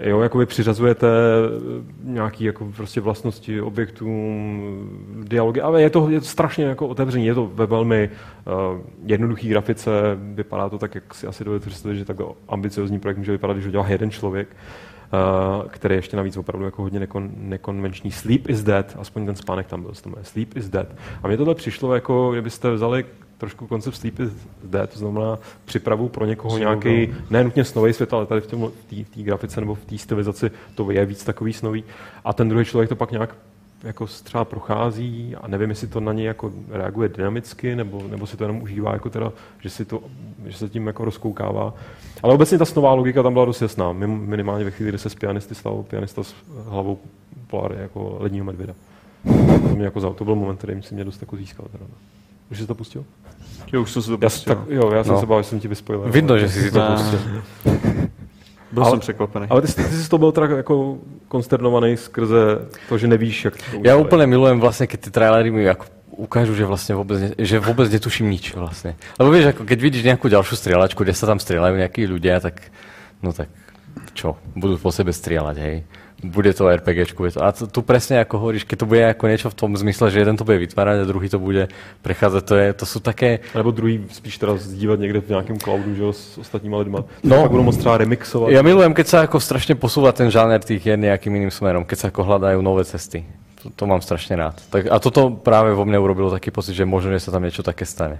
[0.00, 6.26] Jo, jakoby přiřazujete eh, nějaký jako prostě vlastnosti objektům, dialogy, ale je to, je to
[6.26, 8.10] strašně jako otevření, je to ve velmi
[8.46, 9.90] uh, jednoduchý grafice,
[10.20, 13.66] vypadá to tak, jak si asi dovedete představit, že takhle ambiciozní projekt může vypadat, když
[13.66, 18.12] ho dělá jeden člověk, uh, který je ještě navíc opravdu jako hodně nekon, nekonvenční.
[18.12, 20.10] Sleep is dead, aspoň ten spánek tam byl, to.
[20.22, 20.88] Sleep is dead.
[21.22, 23.04] A mně tohle přišlo jako, kdybyste vzali
[23.38, 24.30] trošku koncept Sleep is
[24.64, 28.46] dead, to znamená připravu pro někoho nějaký, ne nutně snový svět, ale tady v
[29.14, 31.84] té grafice nebo v té stylizaci to je víc takový snový.
[32.24, 33.34] A ten druhý člověk to pak nějak
[33.82, 38.36] jako třeba prochází a nevím, jestli to na něj jako reaguje dynamicky, nebo, nebo si
[38.36, 40.02] to jenom užívá, jako teda, že, si to,
[40.46, 41.74] že se tím jako rozkoukává.
[42.22, 45.14] Ale obecně ta snová logika tam byla dost jasná, minimálně ve chvíli, kdy se z
[45.14, 46.34] pianisty stal pianista s
[46.68, 46.98] hlavou
[47.46, 48.74] polary jako ledního medvěda.
[49.68, 51.66] To, mě jako, za- to byl moment, který si mě dost jako získal.
[51.72, 51.84] Teda.
[51.88, 51.94] no.
[52.50, 53.04] Už jsi to pustil?
[53.72, 55.20] Jo, už jsem si to Já, tak, jo, já jsem No.
[55.20, 56.00] se bál, že jsem ti vyspojil.
[56.08, 57.20] Vidno, že si si to pustil.
[58.72, 59.46] Byl Ale- jsem překvapený.
[59.50, 60.98] Ale ty, jsi- ty jsi to byl teda jako
[61.28, 62.58] konsternovaný skrze
[62.88, 64.00] to, že nevíš, jak to Ja udělají.
[64.04, 65.84] úplne milujem vlastne, keď tie trailery mi ako
[66.20, 68.92] ukážu, že vlastne vôbec, ne, že vôbec netuším nič vlastne.
[69.16, 72.68] Lebo vieš, ako keď vidíš nejakú ďalšiu strieľačku, kde sa tam strieľajú nejakí ľudia, tak
[73.24, 73.48] no tak
[74.12, 75.76] čo, budú po sebe strieľať, hej.
[76.18, 77.40] Bude to RPGčku, je to.
[77.46, 80.18] A tu, tu presne ako hovoríš, keď to bude ako niečo v tom zmysle, že
[80.18, 81.70] jeden to bude vytvárať a druhý to bude
[82.02, 85.94] prechádzať, to, je, to sú také, Nebo druhý spíš teda sdílet někde v nějakém cloudu,
[85.94, 87.04] že jo, s ostatníma lidma.
[87.22, 87.38] No.
[87.38, 87.42] No.
[87.42, 88.50] Tak budou moc třeba remixovat.
[88.50, 91.98] Ja milujem, keď sa ako strašne posúva ten žáner tých hier nejakým iným smerom, keď
[91.98, 93.22] sa ako hľadajú nové cesty.
[93.62, 94.58] To, to mám strašne rád.
[94.70, 97.62] Tak, a toto práve vo mne urobilo taký pocit, že možno, že sa tam niečo
[97.62, 98.18] také stane.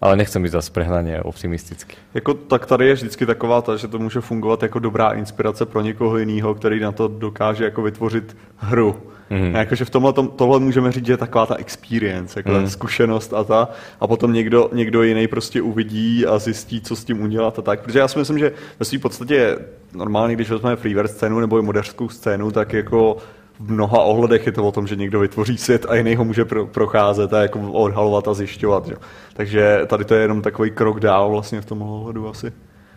[0.00, 1.96] Ale nechcem byť zase prehnanie optimisticky.
[2.14, 5.80] Jako, tak tady je vždycky taková ta, že to může fungovat jako dobrá inspirace pro
[5.80, 8.96] někoho jiného, který na to dokáže jako vytvořit hru.
[9.30, 9.54] Mm.
[9.54, 12.68] Jakože v tomhle, tom, tohle můžeme říct, že je taková ta experience, jako mm.
[12.68, 13.68] zkušenost a ta,
[14.00, 17.80] a potom někdo, někdo jiný prostě uvidí a zjistí, co s tím udělat a tak.
[17.80, 19.58] Protože já si myslím, že ve své podstatě
[19.94, 23.16] normálně, když vezmeme freeware scénu nebo i moderskou scénu, tak jako
[23.60, 26.44] v mnoha ohledech je to o tom, že někdo vytvoří svět a jiný ho může
[26.44, 28.86] pro, procházet a jako odhalovat a zjišťovat.
[28.86, 28.96] Že?
[29.32, 32.52] Takže tady to je jenom takový krok dál vlastně v tom ohledu asi.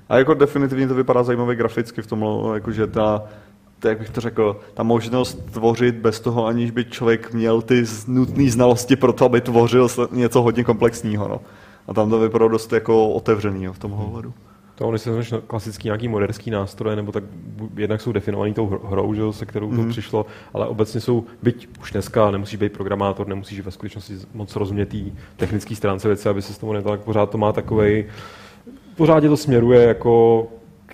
[0.09, 3.23] A jako definitivně to vypadá zajímavě graficky v tom, jakože ta,
[3.83, 8.49] jak bych to řekl, ta možnost tvořit bez toho, aniž by člověk měl ty nutné
[8.49, 11.27] znalosti pro to, aby tvořil něco hodně komplexního.
[11.27, 11.41] No.
[11.87, 14.33] A tam to vypadalo dost jako otevřený jo, v tom ohledu.
[14.79, 15.09] To oni se
[15.47, 17.23] klasický nějaký moderský nástroje, nebo tak
[17.75, 19.75] jednak jsou definovaný tou hrou, že, se kterou mm-hmm.
[19.75, 19.89] to mhm.
[19.89, 24.95] přišlo, ale obecně jsou, byť už dneska nemusíš být programátor, nemusíš ve skutečnosti moc rozumět
[25.37, 28.05] technické stránce věci, aby se s tomu nedal, tak pořád to má takový,
[28.95, 30.47] pořád to směruje jako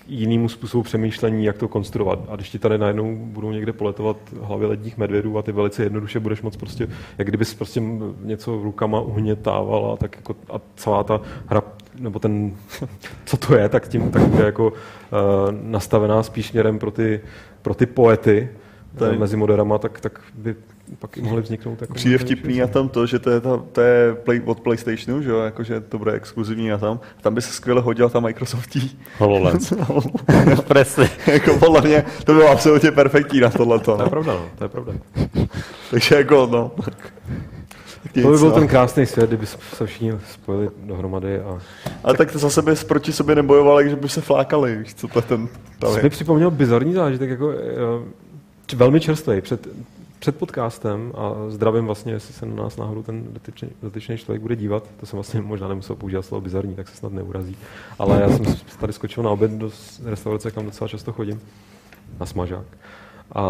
[0.08, 2.20] jinému způsobu přemýšlení, jak to konstruovat.
[2.30, 6.20] A když ti tady najednou budou někde poletovat hlavy ledních medvědů a ty velice jednoduše
[6.20, 7.82] budeš moc prostě, jak kdybys prostě
[8.24, 11.62] něco rukama uhnětávala, tak jako a celá ta hra,
[12.00, 12.52] nebo ten,
[13.26, 14.74] co to je, tak tím tak bude jako uh,
[15.62, 17.22] nastavená spíš směrem pro ty,
[17.62, 18.50] pro ty poety,
[18.96, 19.18] Tady.
[19.18, 20.56] mezi moderama, tak, tak by
[21.00, 21.82] pak i mohly vzniknout.
[21.82, 25.22] Jako Přijde vtipný a tam to, že to je, ta, to je play, od PlayStationu,
[25.22, 27.00] že jo, jakože to bude exkluzivní a tam.
[27.20, 29.00] A tam by se skvěle hodila ta Microsoftí.
[29.18, 29.74] HoloLens.
[30.68, 31.10] Presne.
[31.28, 33.80] jako podle mě to bylo absolutně perfektní na tohle.
[33.80, 34.93] To je pravda, no, to je pravda.
[35.91, 36.72] Takže jako, no.
[38.14, 41.39] To by byl ten krásný svět, kdyby se všichni spojili dohromady.
[41.39, 41.60] A...
[42.03, 45.22] Ale tak to zase by proti sobě nebojovali, že by se flákali, víš, co to
[45.22, 45.47] ten...
[45.93, 47.53] Jsi mi připomněl bizarní zážitek, jako
[48.76, 49.41] velmi čerstvý.
[49.41, 49.68] Před,
[50.20, 54.56] před podcastem a zdravím vlastně, jestli se na nás náhodou ten dotyčný, dotyčný člověk bude
[54.56, 57.58] dívat, to jsem vlastně možná nemusel používat slovo bizarní, tak se snad neurazí.
[57.99, 58.45] Ale já jsem
[58.80, 59.70] tady skočil na oběd do
[60.06, 61.41] restaurace, kam docela často chodím,
[62.20, 62.66] na smažák.
[63.36, 63.45] A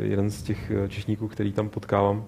[0.00, 2.24] jeden z těch češníků, který tam potkávám,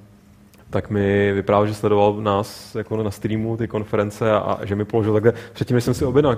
[0.72, 4.84] tak mi vyprávěl, že sledoval nás jako na streamu ty konference a, a že mi
[4.84, 6.36] položil takhle, předtím, než jsem si objednal,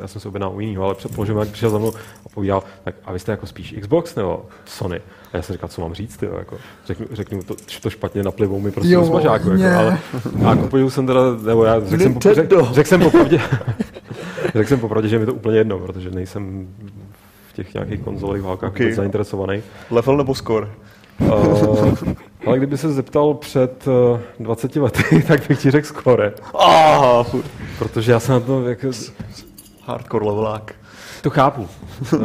[0.00, 1.92] já jsem si objednal u jiného, ale položil jak přišel za mnou
[2.26, 5.00] a povídal, tak a vy jste jako spíš Xbox nebo Sony?
[5.32, 6.56] A já jsem říkal, co mám říct, tyjo, jako,
[6.86, 9.98] řeknu, řeknu to, to špatně naplivou mi prostě jo, smažáku, jako, ale
[10.46, 13.40] a jako jsem teda, nebo já řekl jsem, řek, řek jsem popravdě,
[14.54, 16.68] řekl jsem popravdě, že mi to úplně jedno, protože nejsem
[17.48, 18.92] v těch nějakých konzolových válkách okay.
[18.92, 19.62] zainteresovaný.
[19.90, 20.68] Level nebo score?
[21.20, 21.94] Uh,
[22.46, 26.32] ale kdyby se zeptal před uh, 20 lety, tak bych ti řekl skore.
[26.52, 27.26] Oh,
[27.78, 28.88] Protože já jsem na to jako...
[29.84, 30.74] Hardcore levelák.
[31.22, 31.68] To chápu.
[32.12, 32.20] uh,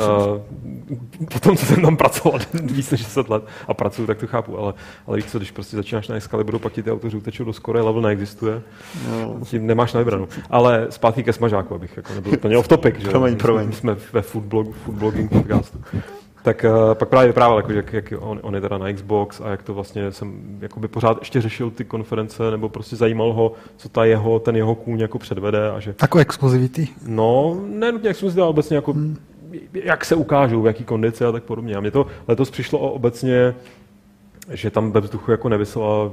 [1.34, 4.74] potom, co jsem tam pracoval víc než 10 let a pracuju, tak to chápu, ale,
[5.08, 7.82] ale víš co, když prostě začínáš na Excaliburu, pak ti ty autoři utečou do skore,
[7.82, 8.62] level neexistuje,
[9.12, 9.40] no.
[9.46, 10.28] tím nemáš na vybranou.
[10.50, 13.10] Ale zpátky ke smažáku, abych jako nebyl úplně off topic, že?
[13.10, 13.72] Promiň, promiň.
[13.72, 15.80] Jsme ve foodblog, foodblogging podcastu
[16.48, 19.50] tak uh, pak právě vyprávěl, jako, jak, jak on, on, je teda na Xbox a
[19.50, 23.90] jak to vlastně jsem jakoby pořád ještě řešil ty konference, nebo prostě zajímal ho, co
[23.90, 25.72] ta jeho, ten jeho kůň jako předvede.
[25.72, 26.88] A že, jako exkluzivity?
[27.08, 29.18] No, ne nutně exkluzivity, ale obecně jako, hmm.
[29.74, 31.76] jak se ukážou, v jaký kondici a tak podobně.
[31.76, 33.56] A mně to letos přišlo obecně,
[34.52, 36.12] že tam ve vzduchu jako nevysela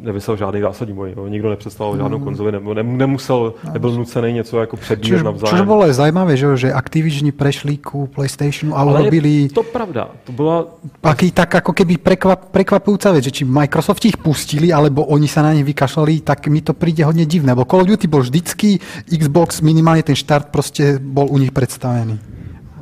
[0.00, 1.14] nevysel žádný zásadní boj.
[1.16, 1.28] Jo.
[1.28, 2.24] Nikdo nepředstavoval žádnou mm.
[2.24, 5.58] konzoli, nebo nemusel, nebyl nucený něco jako předbíjet navzájem.
[5.58, 9.48] Což bylo zajímavé, že, že Activision prešli ku PlayStationu, ale, ale robili...
[9.48, 10.08] to pravda.
[10.24, 10.66] To byla...
[11.02, 15.42] Aký tak jako keby prekvap, prekvapujúca vec, že či Microsoft ich pustili, alebo oni sa
[15.42, 17.52] na ne vykašlali, tak mi to príde hodně divné.
[17.52, 18.78] Lebo Call of Duty bol vždycky,
[19.18, 22.18] Xbox minimálně ten štart prostě bol u nich představený.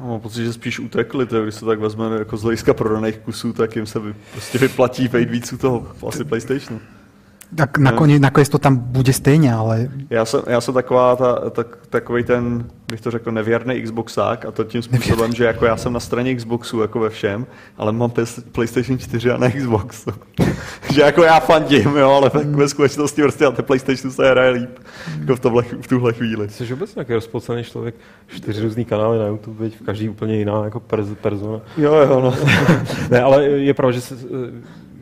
[0.03, 3.53] Mám pocit, že spíš utekli, to, když se tak vezme jako z hlediska prodaných kusů,
[3.53, 6.81] tak jim se vy, prostě vyplatí vejít víc u toho asi PlayStationu.
[7.55, 9.89] Tak nakonec, nakonec to tam bude stejně, ale...
[10.11, 14.51] Já jsem, já jsem taková, ta, tak, takový ten, bych to řekl, nevěrný Xboxák a
[14.51, 15.37] to tím způsobem, Nevěrný.
[15.37, 17.47] že jako já jsem na straně Xboxu jako ve všem,
[17.79, 18.13] ale mám
[18.53, 20.07] PlayStation 4 a ne Xbox.
[20.93, 24.51] že jako já fandím, jo, ale tak ve skutečnosti prostě na té PlayStation se hraje
[24.51, 24.79] líp
[25.21, 26.49] jako v, tohle, v tuhle chvíli.
[26.49, 27.95] Jsi vůbec nějaký rozpocený člověk,
[28.27, 30.81] čtyři různý kanály na YouTube, v každý úplně jiná jako
[31.21, 31.61] persona.
[31.77, 32.35] Jo, jo, no.
[33.11, 34.17] ne, ale je pravda, že se,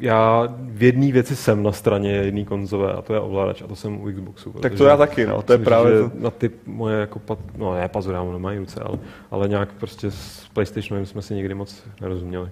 [0.01, 3.77] já v jedné věci jsem na straně jedné konzole a to je ovladač a to
[3.77, 4.53] jsem u Xboxu.
[4.53, 6.11] Tak to já taky, no, to je právě to.
[6.19, 8.99] Na ty moje jako, pat, no ne pazury, já nemají ruce, ale,
[9.31, 12.51] ale nějak prostě s PlayStationem jsme si nikdy moc nerozuměli.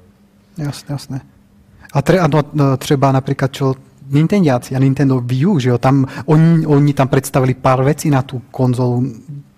[0.58, 1.20] Jasně, jasně.
[1.92, 3.74] A, tre, a no, no, třeba například čo
[4.10, 8.22] Nintendiaci a Nintendo Wii U, že jo, tam, oni, oni tam představili pár věcí na
[8.22, 9.04] tu konzolu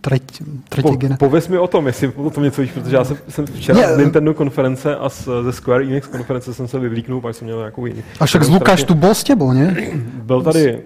[0.01, 0.45] třetí,
[0.83, 1.19] po, generace.
[1.19, 3.99] Pověz mi o tom, jestli o tom něco víš, protože já jsem, jsem včera z
[3.99, 7.87] Nintendo konference a z, ze Square Enix konference jsem se vyvlíknul, pak jsem měl nějakou
[7.87, 8.03] jiný.
[8.21, 9.77] A však z Lukáš tu byl s tebou, ne?
[10.23, 10.79] Byl tady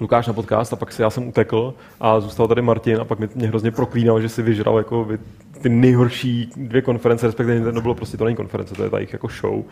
[0.00, 3.18] Lukáš na podcast a pak si já jsem utekl a zůstal tady Martin a pak
[3.18, 5.18] mě, mě hrozně proklínal, že si vyžral jako vy,
[5.60, 9.12] ty nejhorší dvě konference, respektive to bylo prostě to není konference, to je ta jejich
[9.12, 9.62] jako show,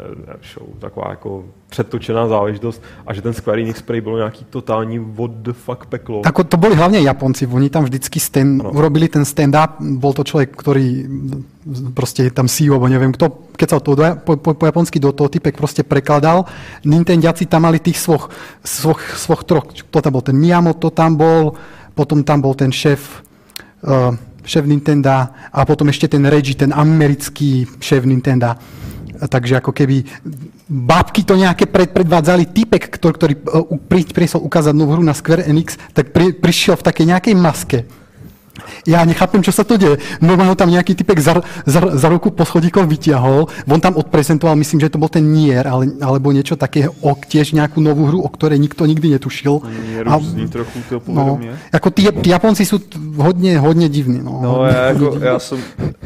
[0.00, 4.98] eh, show, taková jako předtočená záležitost a že ten Square Enix Prey bylo nějaký totální
[4.98, 6.20] what the fuck peklo.
[6.20, 10.56] Tak to byli hlavně Japonci, oni tam vždycky stand, urobili ten stand-up, byl to člověk,
[10.56, 11.04] který
[11.96, 15.32] proste tam CEO, alebo neviem kto, keď sa to po, po, po japonsky do toho
[15.32, 16.44] typek proste prekladal,
[16.84, 18.28] Nintendiaci tam mali tých svoch,
[18.60, 21.56] svoch, svoch troch, kto tam bol, ten Miyamoto tam bol,
[21.96, 23.24] potom tam bol ten šéf,
[23.88, 24.12] uh,
[24.44, 28.52] šéf Nintendo a potom ešte ten Reggie, ten americký šéf Nintendo.
[29.14, 30.04] Takže ako keby
[30.68, 35.48] bábky to nejaké pred, predvádzali, typek, ktorý, ktorý uh, prišiel ukázať novú hru na Square
[35.48, 37.78] Enix, tak pri, prišiel v takej nejakej maske
[38.86, 39.98] ja nechápem, čo sa to deje.
[40.22, 44.80] Normálne tam nejaký typek za, za, za ruku po schodíkoch vyťahol, on tam odprezentoval, myslím,
[44.80, 48.30] že to bol ten Nier, ale, alebo niečo také, o, tiež nejakú novú hru, o
[48.30, 49.60] ktorej nikto nikdy netušil.
[49.66, 51.40] Nier a, zní trochu to no,
[51.72, 52.78] jako tí, tí Japonci sú
[53.18, 54.22] hodne, hodne divní.
[54.22, 55.58] No, no ja, jako, ja som,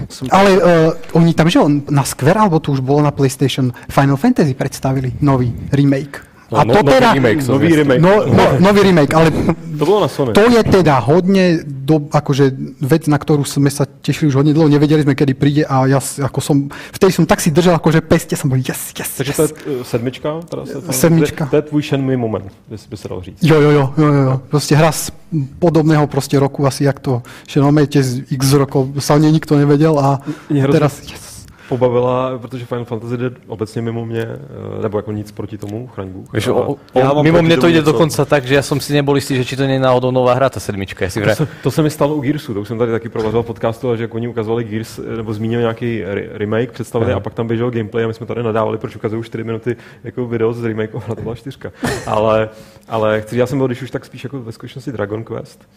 [0.09, 0.25] som...
[0.33, 4.17] Ale uh, oni tam, že on na Square, alebo to už bolo na PlayStation, Final
[4.17, 6.25] Fantasy predstavili nový remake.
[6.49, 8.01] No, a no, to nový teda, remake, nový remake.
[8.01, 10.33] No, no, nový remake, ale to bolo na Sony.
[10.33, 12.53] To je teda hodne do, akože
[12.85, 15.97] vec, na ktorú sme sa tešili už hodne dlho, nevedeli sme, kedy príde a ja
[15.99, 19.39] ako som, vtedy som tak si držal, akože peste, som bol yes, yes, Takže yes.
[19.41, 20.29] to je uh, sedmička?
[20.45, 21.43] Teda se to, sedmička.
[21.49, 23.41] To, je tvůj Shenmue moment, by se dal říct.
[23.41, 24.35] Jo, jo, jo, jo, jo.
[24.53, 25.11] Proste hra z
[25.59, 29.97] podobného proste roku, asi jak to Shenmue z x rokov sa o nej nikto nevedel
[29.97, 31.28] a teraz yes
[31.69, 36.09] pobavila, protože Final Fantasy jde obecně mimo mě, eh, nebo jako nic proti tomu, chraň
[36.09, 36.33] Bůh.
[36.33, 37.93] Víš, o, o, mimo mě to jde něco.
[37.93, 40.51] dokonce tak, že já jsem si nebol istý, že či to není náhodou nová hra,
[40.51, 41.05] ta sedmička.
[41.05, 43.43] Jestli to, se, to se mi stalo u Gearsu, to už jsem tady taky provazoval
[43.43, 47.47] podcastu, že jako oni ukazovali Gears, eh, nebo zmínili nějaký remake, představili a pak tam
[47.47, 50.91] běžel gameplay a my jsme tady nadávali, proč ukazují 4 minuty jako video z remake,
[51.17, 51.73] to byla čtyřka.
[52.07, 52.49] ale,
[52.89, 55.69] ale chci, já jsem byl, když už tak spíš jako ve skutečnosti Dragon Quest,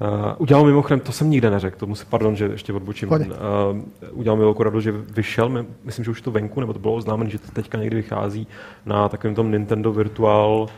[0.00, 3.10] Uh, udělal mimochodem, to jsem nikde neřekl, tomu si, pardon, že ještě odbočím.
[3.10, 3.18] Uh,
[4.10, 6.94] udělal mi velkou radost, že vyšel, my, myslím, že už to venku, nebo to bylo
[6.94, 8.46] oznámeno, že to teďka někdy vychází
[8.86, 10.68] na takovém tom Nintendo Virtual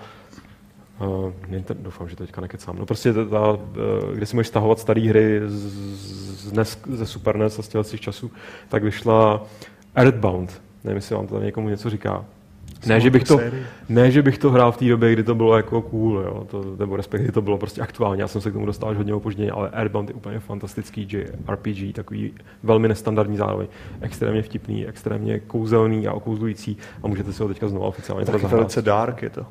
[1.00, 2.76] Uh, Nintendo, doufám, že to teďka nekecám.
[2.78, 3.58] No prostě ta, ta, uh,
[4.14, 5.72] kde si můžeš stahovat staré hry z,
[6.48, 8.30] z NES, ze Super NES a z těch časů,
[8.68, 9.42] tak vyšla
[9.94, 10.62] Earthbound.
[10.84, 12.24] Nevím, jestli vám to tam někomu něco říká.
[12.86, 13.40] Ne že, bych to,
[13.88, 16.64] ne, že bych to hrál v té době, kdy to bylo jako cool, jo, to,
[16.78, 19.50] nebo respektive to bylo prostě aktuálně, já jsem se k tomu dostal až hodně opožděně,
[19.50, 21.08] ale Airbound je úplně fantastický
[21.52, 22.32] RPG, takový
[22.62, 23.66] velmi nestandardní zároveň,
[24.00, 28.82] extrémně vtipný, extrémně kouzelný a okouzlující a můžete si ho teďka znovu oficiálně Taky velice
[28.82, 29.46] dark je to.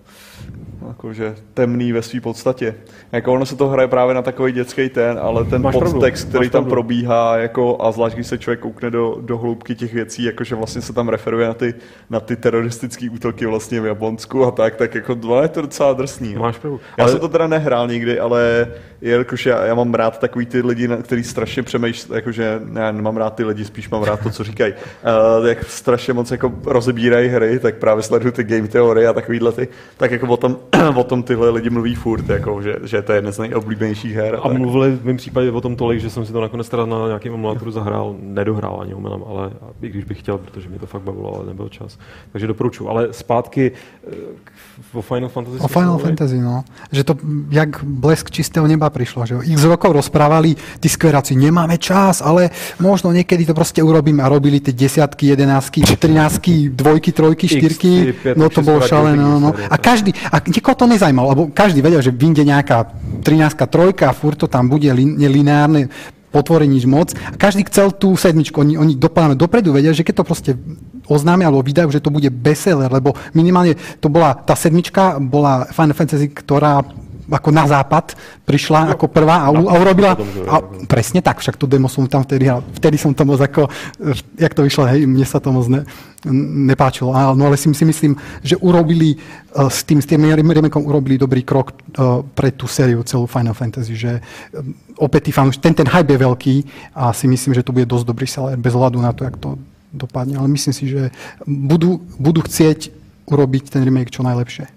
[0.87, 2.75] Jakože temný ve své podstatě.
[3.11, 6.39] Jako ono se to hraje právě na takový dětský ten, ale ten Máš podtext, pravdu.
[6.39, 6.69] který tam pravdu.
[6.69, 10.81] probíhá, jako, a zvlášť když se člověk koukne do, do hloubky těch věcí, jakože vlastně
[10.81, 11.73] se tam referuje na ty,
[12.09, 15.93] na ty teroristické útoky vlastně v Japonsku a tak, tak jako dva je to docela
[15.93, 16.33] drsný.
[16.33, 16.41] No.
[16.41, 16.79] Máš pravdu.
[16.97, 17.11] Já ale...
[17.11, 18.67] jsem to teda nehrál nikdy, ale
[19.01, 23.35] jelikož já, já mám rád takový ty lidi, kteří strašně přemýšlí, jakože ne, nemám rád
[23.35, 24.73] ty lidi, spíš mám rád to, co říkají.
[25.39, 29.51] Uh, jak strašně moc jako rozebírají hry, tak právě sleduju ty game teorie a takovýhle
[29.51, 29.67] ty,
[29.97, 30.57] tak jako o tom,
[30.95, 34.35] o tom tyhle lidi mluví furt, jako, že, že to je jedna z nejoblíbenějších her.
[34.35, 36.85] A, a mluvili v mém případě o tom tolik, že jsem si to nakonec teda
[36.85, 40.85] na nějakém emulátoru zahrál, nedohrál ani omylem, ale i když bych chtěl, protože mi to
[40.85, 41.99] fakt bavilo, ale nebyl čas.
[42.31, 42.89] Takže doporučuji.
[42.89, 44.47] Ale zpátky eh,
[44.93, 45.57] o Final Fantasy.
[45.59, 46.63] O Final Fantasy, no.
[46.91, 47.13] Že to
[47.49, 49.25] jak blesk čistého neba prišlo.
[49.25, 54.29] Že x rokov rozprávali tí skveráci, nemáme čas, ale možno niekedy to proste urobíme a
[54.29, 57.93] robili tie desiatky, jedenáctky, trináctky, dvojky, trojky, štyrky.
[58.37, 59.17] No to bolo šalené.
[59.17, 59.51] No, no.
[59.53, 62.93] A každý, a nikoho to nezajímalo, lebo každý vedel, že vyjde nejaká
[63.25, 65.89] 13 trojka a furt to tam bude nelineárne
[66.37, 67.17] potvorí nič moc.
[67.17, 68.61] A každý chcel tú sedmičku.
[68.61, 70.51] Oni, oni dopadame dopredu vedia, že keď to proste
[71.09, 75.97] oznámia alebo vydajú, že to bude bestseller, lebo minimálne to bola, tá sedmička bola Final
[75.97, 76.83] Fantasy, ktorá
[77.27, 78.15] ako na západ
[78.47, 80.15] prišla no, ako prvá a, a urobila...
[80.47, 82.47] A, presne tak, však to demo som tam vtedy.
[82.79, 83.67] Vtedy som to moc ako...
[84.39, 85.83] Jak to vyšlo, hej, mne sa to moc ne,
[86.71, 87.11] nepáčilo.
[87.35, 91.43] No ale si, si myslím, že urobili uh, s tým, s tým remakeom urobili dobrý
[91.43, 94.23] krok uh, pre tú sériu celú Final Fantasy, že
[94.55, 96.55] um, opäť ten, ten hype je veľký
[96.95, 99.59] a si myslím, že to bude dosť dobrý seller bez hľadu na to, jak to
[99.91, 100.39] dopadne.
[100.39, 101.11] Ale myslím si, že
[101.43, 102.91] budú, budú chcieť
[103.27, 104.76] urobiť ten remake čo najlepšie.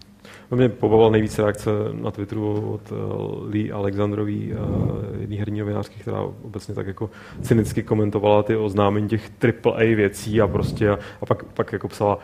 [0.51, 6.01] No mě pobavila nejvíc reakce na Twitteru od uh, Lee Alexandrový, uh, jedný herní novinářky,
[6.01, 7.11] která obecně tak jako
[7.43, 9.31] cynicky komentovala ty oznámení těch
[9.65, 12.19] AAA věcí a prostě a, a pak, pak jako psala,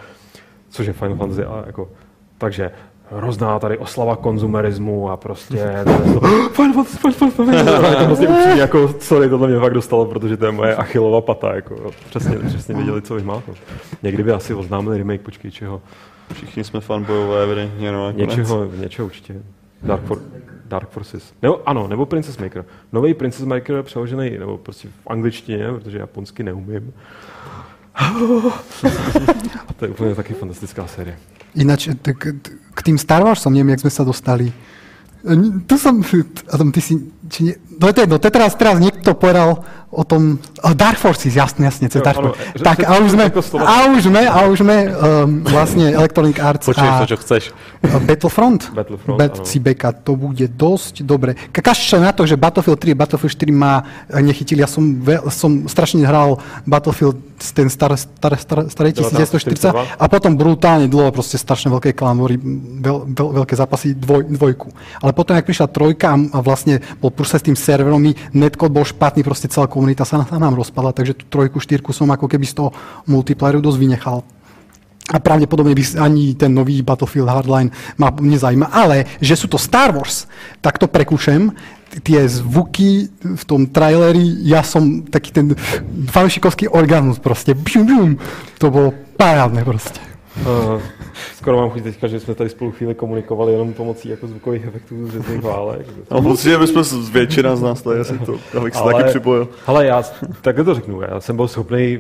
[0.68, 1.88] což je Final Fantasy a jako,
[2.38, 2.70] takže
[3.10, 5.56] hrozná tady oslava konzumerismu a prostě
[6.52, 10.46] Final Fantasy, Final Fantasy, to prostě upřímně jako, sorry, tohle mě fakt dostalo, protože to
[10.46, 13.56] je moje achilova pata, jako, přesně, přesně věděli, co vymáknout.
[14.02, 15.82] Někdy by asi oznámili remake, počkej, čeho.
[16.32, 17.92] Všichni jsme fanbojové, evidentně.
[17.92, 19.34] No, něčeho, něčeho určitě.
[19.82, 20.22] Dark, For,
[20.64, 21.32] Dark Forces.
[21.42, 22.64] Nebo, ano, nebo Princess Maker.
[22.92, 26.92] Nový Princess Maker přeložený, nebo prostě v angličtině, protože japonsky neumím.
[29.68, 31.18] A to je úplně taky fantastická série.
[31.54, 32.34] Jinak k,
[32.74, 34.52] k tým Star Warsom, nevím, jak jsme se dostali.
[35.66, 36.02] Tu som,
[36.52, 36.94] a tom ty si,
[37.28, 39.66] či nie, no to je jedno, to teraz, teraz niekto povedal
[39.96, 42.62] o tom, o Dark Forces, jasně, jasně, cez Jo, Dark Forces.
[42.62, 44.92] Tak že- a už sme, jako slova- a už sme, a už sme um,
[45.48, 47.42] vlastne Electronic Arts Počuješ a to, čo chceš.
[48.08, 49.44] Battlefront, Battlefront, Bet- áno.
[49.48, 51.32] CBK, to bude dosť dobre.
[51.50, 53.80] Kaž na to, že Battlefield 3 a Battlefield 4 ma
[54.12, 56.36] eh, nechytili, ja som, veľ, som strašne hral
[56.68, 62.40] Battlefield ten star, star, star, starý 1940 a potom brutálne dlho proste strašne veľké klambory,
[62.40, 64.68] veľ, veľ, veľké zápasy dvoj, dvojku.
[65.04, 68.84] Ale potom, jak prišla trojka a vlastne bol prúsa s tým serverom, mi netcode bol
[68.84, 72.54] špatný, proste celá komunita sa nám rozpadla, takže tú trojku, štyrku som ako keby z
[72.62, 72.70] toho
[73.08, 74.18] multiplayeru dosť vynechal.
[75.14, 78.74] A pravdepodobne by ani ten nový Battlefield Hardline ma nezajíma.
[78.74, 80.26] Ale že sú to Star Wars,
[80.58, 81.54] tak to prekúšem.
[81.94, 85.54] T- Tie zvuky v tom traileri, ja som taký ten
[86.10, 87.54] fanšikovský orgánus proste.
[87.54, 88.10] Bum, bum.
[88.58, 90.02] To bolo parádne proste.
[90.42, 90.82] Uh,
[91.38, 95.06] skoro mám chuť teďka, že jsme tady spolu chvíli komunikovali jenom pomocí jako zvukových efektů
[95.06, 95.86] z řezných válek.
[96.10, 99.48] No, pocit, že bychom většina z nás tady asi to, abych se taky připojil.
[99.66, 100.02] Ale já,
[100.42, 101.98] takhle to řeknu, já jsem byl schopný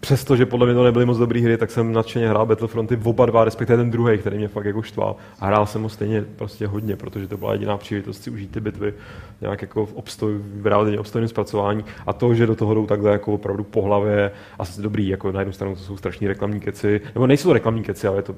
[0.00, 3.44] Přestože podle mě to nebyly moc dobré hry, tak jsem nadšeně hrál Battlefronty oba dva,
[3.44, 5.16] respektive ten druhý, který mě fakt jako štval.
[5.40, 8.60] A hrál jsem ho stejně prostě hodně, protože to byla jediná příležitost si užít ty
[8.60, 8.94] bitvy
[9.40, 11.84] nějak jako v obstoj, v relativně obstojném zpracování.
[12.06, 15.40] A to, že do toho jdou takhle jako opravdu po hlavě, asi dobrý, jako na
[15.40, 18.34] jednu stranu to jsou strašní reklamní keci, nebo nejsou to reklamní keci, ale je to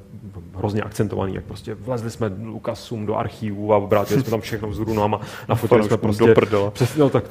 [0.55, 4.95] hrozně akcentovaný, jak prostě vlezli jsme Lukasům do archívů a obrátili jsme tam všechno vzhůru
[4.95, 6.27] nohama, nafotili jsme prostě...
[6.27, 6.71] do prdele.
[6.71, 7.25] Přesně, no tak,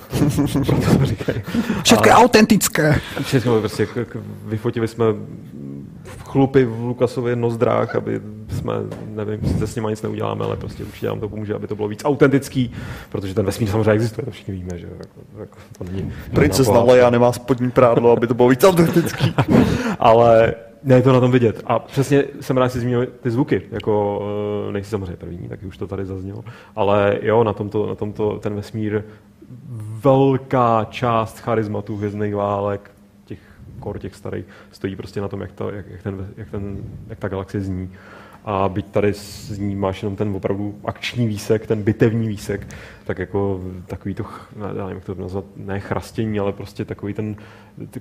[0.66, 1.42] proto to říkají.
[1.84, 3.02] Všetko je autentické.
[3.22, 5.06] Všechno prostě k, k, vyfotili jsme
[6.32, 8.74] chlupy v Lukasově nozdrách, aby jsme,
[9.06, 11.88] nevím, sice s nimi nic neuděláme, ale prostě určitě nám to pomůže, aby to bylo
[11.88, 12.72] víc autentický,
[13.10, 16.14] protože ten vesmír samozřejmě existuje, to všichni víme, že jo, jako, jako, to není...
[16.34, 19.36] Princezna Leia nemá spodní prádlo, aby to bylo víc autentický.
[20.00, 21.64] ale ne, to na tom vidět.
[21.66, 23.62] A přesně jsem rád, že jsi zmínil ty zvuky.
[23.72, 24.22] Jako,
[24.70, 26.44] eh, nejsi samozřejmě první, taky už to tady zaznělo.
[26.76, 29.04] Ale jo, na tomto, na tomto ten vesmír
[30.04, 32.92] velká část charizmatu hvězdných válek,
[33.26, 33.40] těch
[33.80, 36.78] kor těch starých, stojí prostě na tom, jak, to, jak, jak, ten, jak, ten,
[37.08, 37.92] jak ta galaxie zní.
[38.46, 42.68] A byť tady z ní máš jenom ten opravdu akční výsek, ten bitevní výsek,
[43.04, 44.26] tak jako takový to,
[44.60, 47.36] já nevím, jak to nazvat, ne chrastění, ale prostě takový ten,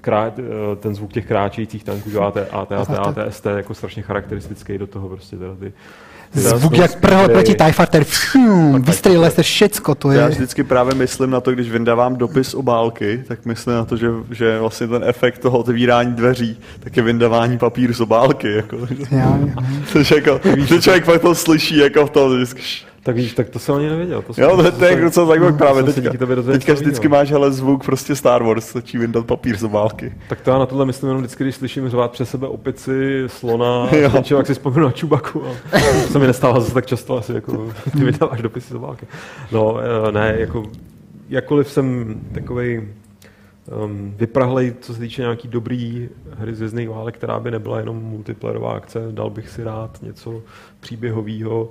[0.01, 0.33] krá,
[0.81, 5.09] ten zvuk těch kráčejících tanků, jo, AT, AT, AT, ATST, jako strašně charakteristický do toho
[5.09, 5.73] prostě teda ty,
[6.33, 10.29] Zvuk jak prehol proti TIE Fighter, fšum, vystrelil se všetko, to Já je...
[10.29, 14.59] vždycky právě myslím na to, když vyndávám dopis obálky, tak myslím na to, že, že
[14.59, 18.53] vlastně ten efekt toho otevírání dveří, tak je vyndávání papíru z obálky.
[18.53, 18.77] Jako,
[19.11, 19.67] Ja, ja.
[19.93, 22.63] Takže jako, že člověk fakt to slyší jako v tom, vždycky,
[23.03, 24.23] tak víš, tak to jsem ani nevěděl.
[24.23, 26.11] To Jo, to, to je docela zajímavé právě teďka.
[26.53, 30.15] Teďka vždycky máš hele zvuk prostě Star Wars, stačí vyndat papír z obálky.
[30.29, 33.87] Tak to já na tohle myslím jenom vždycky, když slyším řvát přes sebe opici, slona,
[34.13, 35.43] ten člověk si vzpomenu na Čubaku.
[35.47, 39.07] A to se mi nestává zase tak často, asi jako ty vydáváš dopisy z obálky.
[39.53, 40.63] No, eh, ne, jako
[41.29, 42.89] jakkoliv jsem takovej
[43.85, 46.09] um, vyprahlej, co se týče nějaký dobrý
[46.39, 50.43] hry z válek, která by nebyla jenom multiplayerová akce, dal bych si rád něco
[50.81, 51.71] příběhového,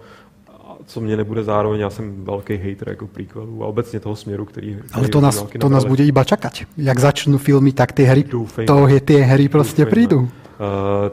[0.86, 4.76] co mě nebude zároveň, já jsem velký hater jako prequelů a obecně toho směru, který,
[4.76, 6.66] který Ale to nás, to nás bude iba čakať.
[6.78, 8.68] Jak začnú filmy, tak tie hry, Doufejme.
[8.68, 9.92] to je, tie hry prostě Doufejme.
[9.92, 10.20] prídu.
[10.20, 10.28] Uh,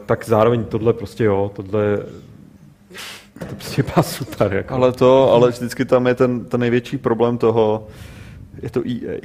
[0.05, 1.97] tak zároveň tohle prostě jo, tohle
[3.39, 4.53] to prostě byla super.
[4.53, 4.73] Jako.
[4.73, 7.87] Ale to, ale vždycky tam je ten, ten největší problém toho,
[8.61, 9.19] je to EA.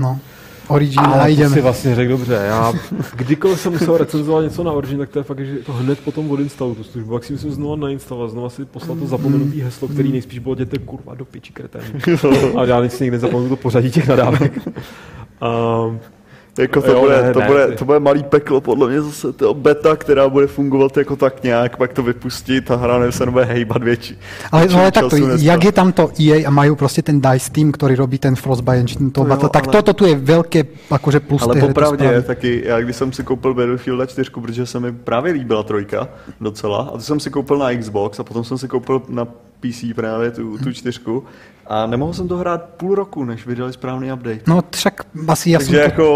[0.00, 0.20] No.
[0.68, 1.54] Origin, a ideme.
[1.54, 2.34] si vlastně řekl dobře.
[2.34, 2.72] Já,
[3.16, 6.30] kdykoliv jsem musel recenzovat něco na Origin, tak to je fakt, že to hned potom
[6.30, 7.14] odinstaluju tu službu.
[7.14, 10.78] Jak si musím znovu nainstalovat, znovu si poslat to zapomenutý heslo, který nejspíš bylo jděte
[10.78, 11.82] kurva do piči kretén.
[12.56, 14.58] A já nic si nikdy nezapomenu to pořadí těch nadávek.
[14.66, 16.00] Um,
[16.58, 19.00] Jako to, Jo, bude, ne, to, ne, bude, ty- to bude malý peklo, podle mě
[19.02, 23.26] zase to beta, která bude fungovat jako tak nějak, pak to vypustit a hra se
[23.26, 24.18] nebude hejbat větší.
[24.52, 25.46] Ale, ale času dneska.
[25.46, 28.78] jak je tam to EA a majú prostě ten DICE team, ktorý robí ten Frostbite
[28.80, 30.60] Engine, to To jo, battle, tak ale- toto tu je veľké
[30.90, 34.80] akože plus Ale to popravdě, taky já když jsem si koupil Battlefield 4, protože se
[34.80, 36.08] mi právě líbila trojka
[36.40, 39.24] docela, a to jsem si koupil na Xbox a potom jsem si koupil na
[39.60, 41.24] PC právě tu, tu čtyřku
[41.68, 44.40] a nemohl jsem to hrát půl roku, než vydali správný update.
[44.46, 45.84] No však asi ja som Takže to...
[45.84, 46.06] jako,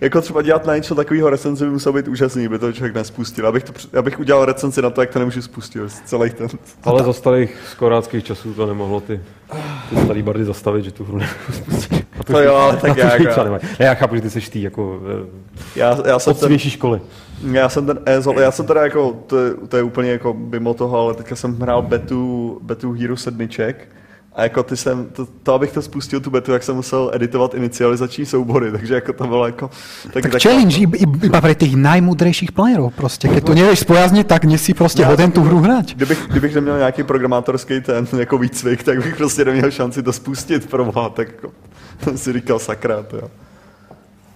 [0.00, 3.46] jako třeba dělat na něco takového recenzi by musel být úžasný, by to člověk nespustil.
[3.46, 6.48] Abych, to, abych udělal recenzi na to, jak to nemůžu spustit, celý ten.
[6.82, 9.20] ale za starých skoráckých časů to nemohlo ty,
[9.90, 13.62] ty starý bardy zastavit, že tu hru nemůžu To jo, ale tak já, já, nemají.
[13.80, 15.26] Ne, já chápu, že ty jsi tý jako eh,
[15.76, 17.00] já, já, jsem ten, školy.
[17.52, 20.74] já jsem ten Ezol, já jsem teda jako, to je, to je úplně jako mimo
[20.74, 23.88] toho, ale teďka jsem hrál betu, betu Hero sedmiček
[24.34, 27.54] a jako ty jsem, to, to, abych to spustil tu betu, jak jsem musel editovat
[27.54, 29.70] inicializační soubory, takže jako to bylo jako...
[30.12, 33.28] Tak challenge iba, iba pre tých najmudrejších playerov prostě.
[33.28, 35.94] Keď to nevieš spojazniť, tak nesi prostě Já hoden jsem- tu hru hrať.
[35.94, 40.70] Kdybych, kdybych neměl nějaký programátorský ten jako výcvik, tak bych prostě neměl šanci to spustit
[40.70, 41.52] pro boha, tak jako,
[42.04, 43.30] Jsem si říkal sakra, to jo.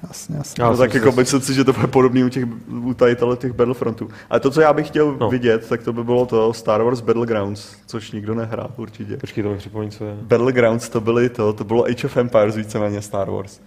[0.02, 0.62] Jasně, jasně.
[0.64, 2.44] Já No, jsem tak si jako to- myslím si, že to bude podobný u těch,
[2.68, 4.08] u tady těch Battlefrontů.
[4.30, 5.28] Ale to, co já bych chtěl No.
[5.30, 9.16] vidět, tak to by bylo to Star Wars Battlegrounds, což nikdo nehrál určitě.
[9.16, 10.14] Počkej, to mi připomeň, co je.
[10.22, 13.60] Battlegrounds to byly to, to bylo Age of Empires víceméně Star Wars.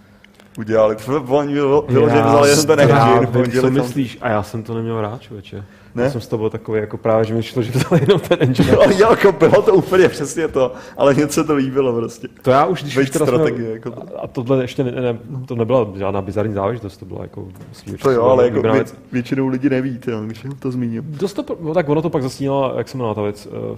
[0.58, 4.28] Udělali, to oni vylo- vyloženě Já vzali jeden ten já engine, vím, co myslíš, a
[4.28, 5.64] já jsem to neměl rád, člověče.
[5.94, 6.02] Ne?
[6.02, 8.38] Já jsem z toho byl takový, jako právě, že mi šlo, že vzali jenom ten
[8.40, 8.72] engine.
[8.72, 12.28] Jo, jo, jako bylo to úplně přesně to, ale něco se to líbilo prostě.
[12.42, 14.24] To já už, když Veď už teda strategie, jsme, jako to.
[14.24, 17.48] a tohle ještě ne, ne, to nebyla žádná bizarní záležitost, to byla jako...
[17.86, 21.04] že To jo, ale jako vě, většinou lidi neví, to, když to zmíním.
[21.06, 23.76] Dost to, no, tak ono to pak zastínala, jak se jmenala ta věc, uh,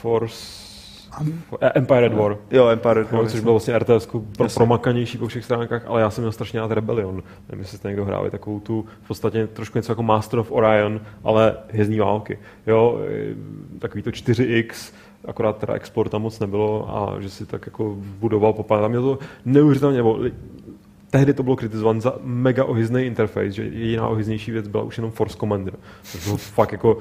[0.00, 0.61] Force...
[1.74, 2.38] Empire at War.
[2.50, 6.22] Jo, Empire No, což bylo vlastně RTS pro, promakanější po všech stránkách, ale já jsem
[6.22, 7.22] měl strašně rád Rebellion.
[7.48, 11.00] Nevím, jestli jste někdo hráli takovou tu, v podstatě trošku něco jako Master of Orion,
[11.24, 12.38] ale hvězdní války.
[12.66, 13.34] Jo, eh,
[13.78, 14.92] takový to 4X,
[15.24, 18.80] akorát teda export tam moc nebylo a že si tak jako budoval popad.
[18.80, 20.18] Tam měl to neuvěřitelně, nebo
[21.12, 25.10] tehdy to bylo kritizované za mega ohyzný interface, že jediná ohyznější věc byla už jenom
[25.10, 25.74] Force Commander.
[26.12, 26.98] To bylo fakt jako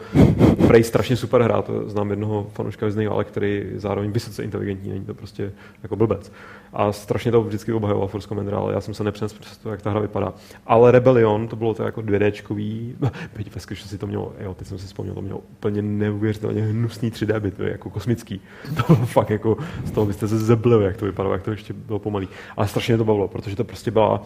[0.68, 5.06] prej strašně super hra, to znám jednoho fanouška ohyzných válek, který zároveň vysoce inteligentní, není
[5.06, 5.52] to prostě
[5.84, 6.32] jako blbec.
[6.74, 9.82] A strašně to vždycky obhajoval Force Commander, ale já jsem se nepřenesl přes to, jak
[9.82, 10.34] ta hra vypadá.
[10.68, 12.94] Ale Rebellion, to bylo to jako 2Dčkový,
[13.38, 17.12] byť ve skutečnosti to mělo, jo, teď jsem si vzpomněl, to mělo úplně neuvěřitelně hnusný
[17.12, 18.42] 3D byt, jako kosmický.
[18.76, 21.74] To bylo fakt jako, z toho byste se zeblili, jak to vypadalo, jak to ještě
[21.74, 22.28] bylo pomalý.
[22.58, 24.24] Ale strašně to bavilo, protože to prostě byla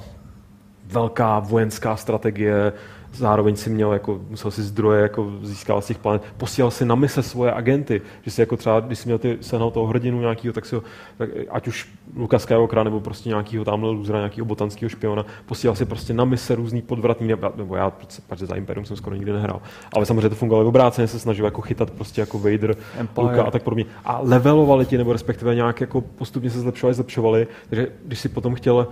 [0.86, 2.74] velká vojenská strategie,
[3.16, 6.96] zároveň si měl, jako, musel si zdroje jako získávat z těch planet, posílal si na
[6.96, 10.54] mise svoje agenty, že si jako třeba, když si měl ty sehnal toho hrdinu nějakého,
[10.54, 10.84] tak si ho,
[11.18, 15.86] tak, ať už Luka Skywalkera nebo prostě nějakého tamhle lůzra, nějakého botanského špiona, posílal si
[15.86, 17.94] prostě na mise různý podvratný, nebo, nebo já,
[18.28, 19.62] protože za Imperium jsem skoro nikdy nehrál,
[19.94, 23.28] ale samozřejmě to fungovalo obráceně, se snažil jako chytat prostě jako Vader, Empire.
[23.28, 23.86] Luka a tak podobně.
[24.06, 28.56] A levelovali ti, nebo respektive nějak jako postupně se zlepšovali, zlepšovali, takže když si potom
[28.56, 28.88] chtěl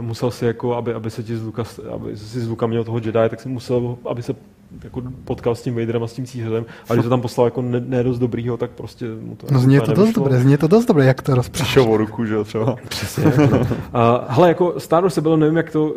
[0.00, 1.64] musel si jako, aby, aby se ti z Luka,
[1.94, 4.34] aby si z Luka měl toho Jedi, tak si musel, aby se
[4.84, 7.62] jako potkal s tím Vaderem a s tím císařem a když to tam poslal jako
[7.62, 10.68] ne, ne dost dobrýho, tak prostě mu to No úplně to dost dobre, znie to
[10.68, 11.42] dost dobre, jak to.
[11.50, 12.76] Přišel o ruku, že jo, třeba.
[12.88, 13.66] Přesně, jako no.
[13.92, 15.94] A, hele, jako Star Wars bylo, nevím, jak to,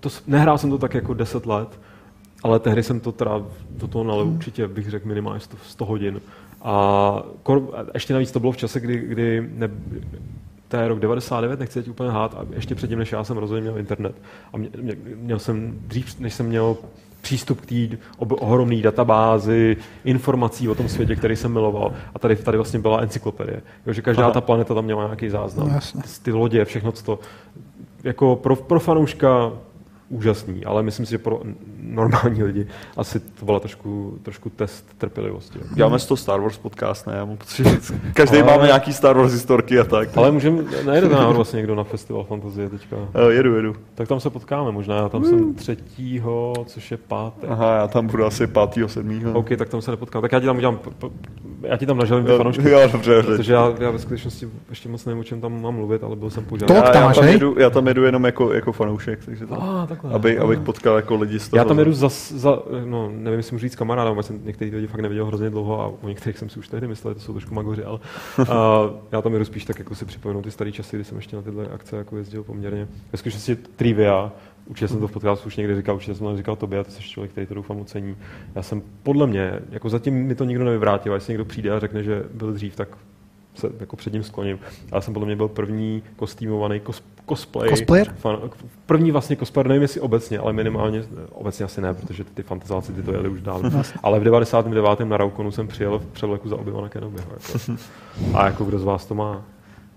[0.00, 1.80] to, nehrál jsem to tak jako 10 let,
[2.42, 6.20] ale tehdy jsem to teda do toho nalil určitě, bych řekl, minimálně 100, 100 hodin.
[6.62, 9.70] A kor, a ještě navíc to bylo v čase, kdy, kdy ne,
[10.68, 13.62] to je rok 99, nechci teď úplně hát, a ještě předtím, než já jsem rozhodně
[13.62, 14.14] měl internet.
[14.52, 16.76] A mě, mě, měl jsem, dřív, než jsem měl
[17.20, 21.92] přístup k té ohromné databázi informací o tom světě, který jsem miloval.
[22.14, 23.62] A tady, tady vlastně byla encyklopedie.
[23.86, 24.32] Jo, že každá Aha.
[24.32, 25.68] ta planeta tam měla nějaký záznam.
[25.68, 26.02] No, jasně.
[26.22, 27.18] ty lodě, všechno to.
[28.04, 29.52] Jako pro, pro fanouška
[30.08, 31.42] úžasný, ale myslím si, že pro
[31.94, 32.66] normální lidi
[32.96, 35.58] asi to byla trošku, trošku test trpělivosti.
[35.74, 37.14] Děláme z toho Star Wars podcast, ne?
[37.16, 40.08] Já mám pocit, že každý Ale- máme nějaký Star Wars historky a tak.
[40.16, 42.96] Ale můžeme, nejedete náhodou vlastně někdo na festival fantazie teďka.
[43.14, 43.74] Eh, jedu, jedu.
[43.94, 47.50] Tak tam se potkáme možná, já tam jsem třetího, což je pátek.
[47.50, 48.88] Aha, já tam budu asi 5.
[48.88, 49.36] 7.
[49.36, 50.22] OK, tak tam se nepotkám.
[50.22, 50.78] Tak já ti tam udělám,
[51.62, 52.70] já ti tam naželím ty Jo, fanoušky.
[52.70, 53.22] jo, dobře.
[53.22, 56.30] Protože já, já ve skutečnosti ještě moc nevím, o čem tam mám mluvit, ale byl
[56.30, 56.76] jsem požádán.
[56.76, 59.86] Já, tam já, tam jedu, já tam jedu jenom jako, jako fanoušek, takže to, Ah,
[59.86, 60.10] takhle.
[60.12, 61.58] aby, abych potkal jako lidi z toho.
[61.58, 65.00] Já tam jedu za, za, no, nevím, jestli můžu říct kamarádem, jsem některý lidi fakt
[65.00, 67.84] neviděl hrozně dlouho a o některých jsem si už tehdy myslel, to jsou trošku magoři,
[67.84, 67.98] ale
[68.38, 68.46] uh,
[69.12, 71.42] já tam jedu spíš tak jako si připomenout ty staré časy, kdy jsem ještě na
[71.42, 72.88] tyhle akce jako jezdil poměrně.
[73.12, 74.32] Ve skutečnosti trivia,
[74.66, 76.90] určitě jsem to v podcastu už někdy říkal, určitě jsem to říkal tobě, a ty
[76.90, 78.16] jsi člověk, který to doufám ocení.
[78.54, 81.80] Já jsem podle mě, jako zatím mi to nikdo nevyvrátil, a jestli někdo přijde a
[81.80, 82.88] řekne, že byl dřív, tak
[83.54, 84.58] se jako před ním skloním.
[84.92, 87.68] Ale jsem podle mě byl první kostýmovaný kos, cosplay.
[87.70, 88.14] Cosplayer?
[88.18, 88.38] Fan,
[88.86, 93.02] první vlastně cosplayer, nevím jestli obecně, ale minimálně, obecně asi ne, protože ty fantazáci ty
[93.02, 93.82] to jeli už dávno.
[94.02, 95.00] ale v 99.
[95.04, 97.26] na Raukonu jsem přijel v převleku za Obi-Wana Kenobiho.
[97.32, 97.78] Jako.
[98.34, 99.42] A jako kdo z vás to má?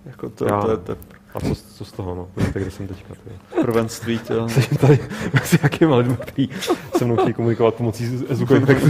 [0.06, 0.96] Jako to, Já- to, je to
[1.36, 2.28] A co, co z toho, no?
[2.38, 3.14] Vidíte, kde jsem teďka.
[3.14, 3.62] Ty.
[3.62, 4.20] prvenství.
[4.20, 4.50] To.
[4.50, 5.00] Sedím tady
[5.34, 6.50] mezi jakýma lidmi, který
[6.98, 8.90] se mnou chtějí komunikovat pomocí zvukových efektů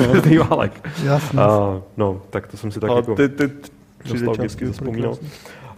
[0.50, 0.90] válek.
[1.04, 1.44] Jasné.
[1.44, 4.74] A, no, tak to jsem si tak Ale jako ty, ty, ty tři nostalgicky dečky
[4.74, 5.18] vzpomínal.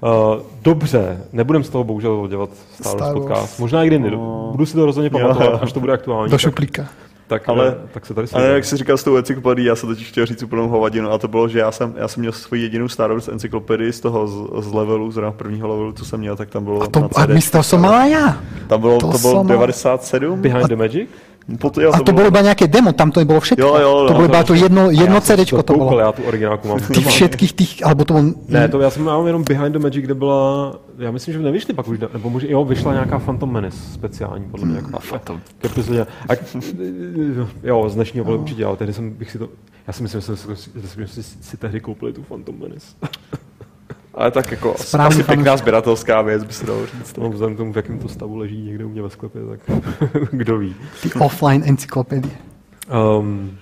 [0.03, 3.59] Uh, dobře, nebudem z toho bohužel dělat Star Wars podcast.
[3.59, 3.99] Možná někdy.
[4.11, 4.49] No.
[4.51, 5.19] Budu si to rozhodně Jo.
[5.27, 6.29] pamatovat, až to bude aktuální.
[6.29, 6.85] Do tak, šuplíka.
[7.27, 9.89] tak, Ale- ale, tak se tady Ale jak jsi říkal s tou encyklopedií, já jsem
[9.95, 12.61] teď chtěl říct úplnou hovadinu a to bylo, že já jsem, já jsem měl svoji
[12.61, 16.35] jedinou Star Wars encyklopedii z toho z, z levelu, z prvního levelu, co jsem měl,
[16.35, 17.33] tak tam bylo A, to, na a CD.
[17.33, 18.37] myslel som mala ja.
[18.67, 20.41] Tam bylo, to to, bylo som- 97.
[20.41, 21.09] Behind the Magic?
[21.59, 23.59] Pot, jo, A to bolo iba nejaké demo, tam to nebolo všetko.
[23.67, 25.99] Jo, jo, to no, bolo iba to- to jedno, jedno já CDčko to koukal, bolo.
[25.99, 26.79] Já tu originálku mám.
[26.79, 28.15] Tých všetkých tých, alebo to.
[28.47, 31.73] Ne, to já jsem mám jenom Behind the Magic, kde byla, já myslím, že nevyšly
[31.73, 34.75] pak už, nebo možná, jo, vyšla nějaká Phantom Menace speciální, podle mě.
[34.75, 35.41] Jako, Phantom.
[35.61, 36.05] K epizodě.
[36.29, 36.33] A,
[37.63, 39.49] jo, z dnešního bylo určitě, ale tehdy jsem bych si to,
[39.87, 42.87] já si myslím, že jsem si, si, si tehdy koupili tu Phantom Menace.
[44.13, 47.17] Ale tak jako Správný asi pěkná sběratelská věc, by se dalo říct.
[47.17, 49.59] No, vzhledem k tomu, v jakém to stavu leží někde u mě ve sklepě, tak
[50.31, 50.75] kdo ví.
[51.01, 52.33] Ty offline encyklopédie.
[53.19, 53.57] Um,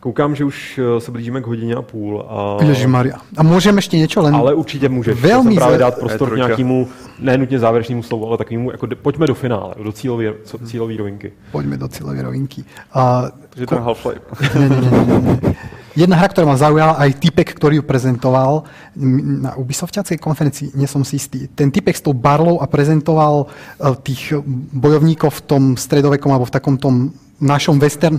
[0.00, 2.26] koukám, že už eh, se blížíme k hodině a půl.
[2.28, 2.64] A...
[2.64, 3.16] Ježišmaria.
[3.36, 4.34] A môžem ešte niečo len...
[4.36, 5.16] Ale určitě můžeš.
[5.20, 6.46] Velmi právě dát prostor k trojka.
[6.46, 6.88] nějakému,
[7.24, 10.96] ne nutně závěrečnému slovu, ale takovému, jako de- pojďme do finále, do cílové, co- cílové
[10.96, 11.32] rovinky.
[11.52, 12.64] Poďme do cieľovej rovinky.
[12.92, 14.20] A, Takže ten Half-Life.
[14.58, 15.54] nie, nie, nie, nie, nie.
[15.94, 18.66] Jedna hra, ktorá ma zaujala, aj typek, ktorý ju prezentoval
[18.98, 21.46] na Ubisoftiacej konferencii, nie som si istý.
[21.54, 24.34] Ten typek s tou barlou a prezentoval e, tých
[24.74, 28.18] bojovníkov v tom stredovekom alebo v takom tom našom western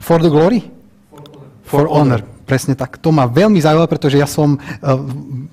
[0.00, 0.64] For the Glory?
[1.66, 2.24] For, For honor.
[2.46, 3.02] Presne tak.
[3.02, 4.60] To ma veľmi zaujalo, pretože ja som uh,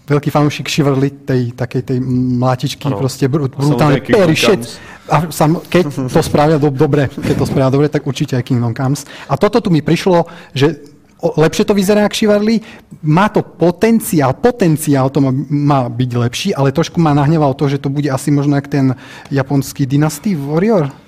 [0.06, 1.98] veľký fanúšik Chivalry, tej takej tej
[2.38, 3.02] mlátičky, Ano.
[3.02, 4.78] proste br- samozrejme brutálne Perry shit.
[5.10, 8.78] A sam, keď to spravia do, dobre, keď to spravia dobre, tak určite aj Kingdom
[8.78, 9.10] Comes.
[9.26, 10.93] A toto tu mi prišlo, že
[11.24, 12.60] lepšie to vyzerá ako Chivalry,
[13.04, 17.80] má to potenciál, potenciál to má, má byť lepší, ale trošku ma nahnevalo to, že
[17.80, 18.96] to bude asi možno jak ten
[19.32, 21.03] japonský Dynasty Warrior.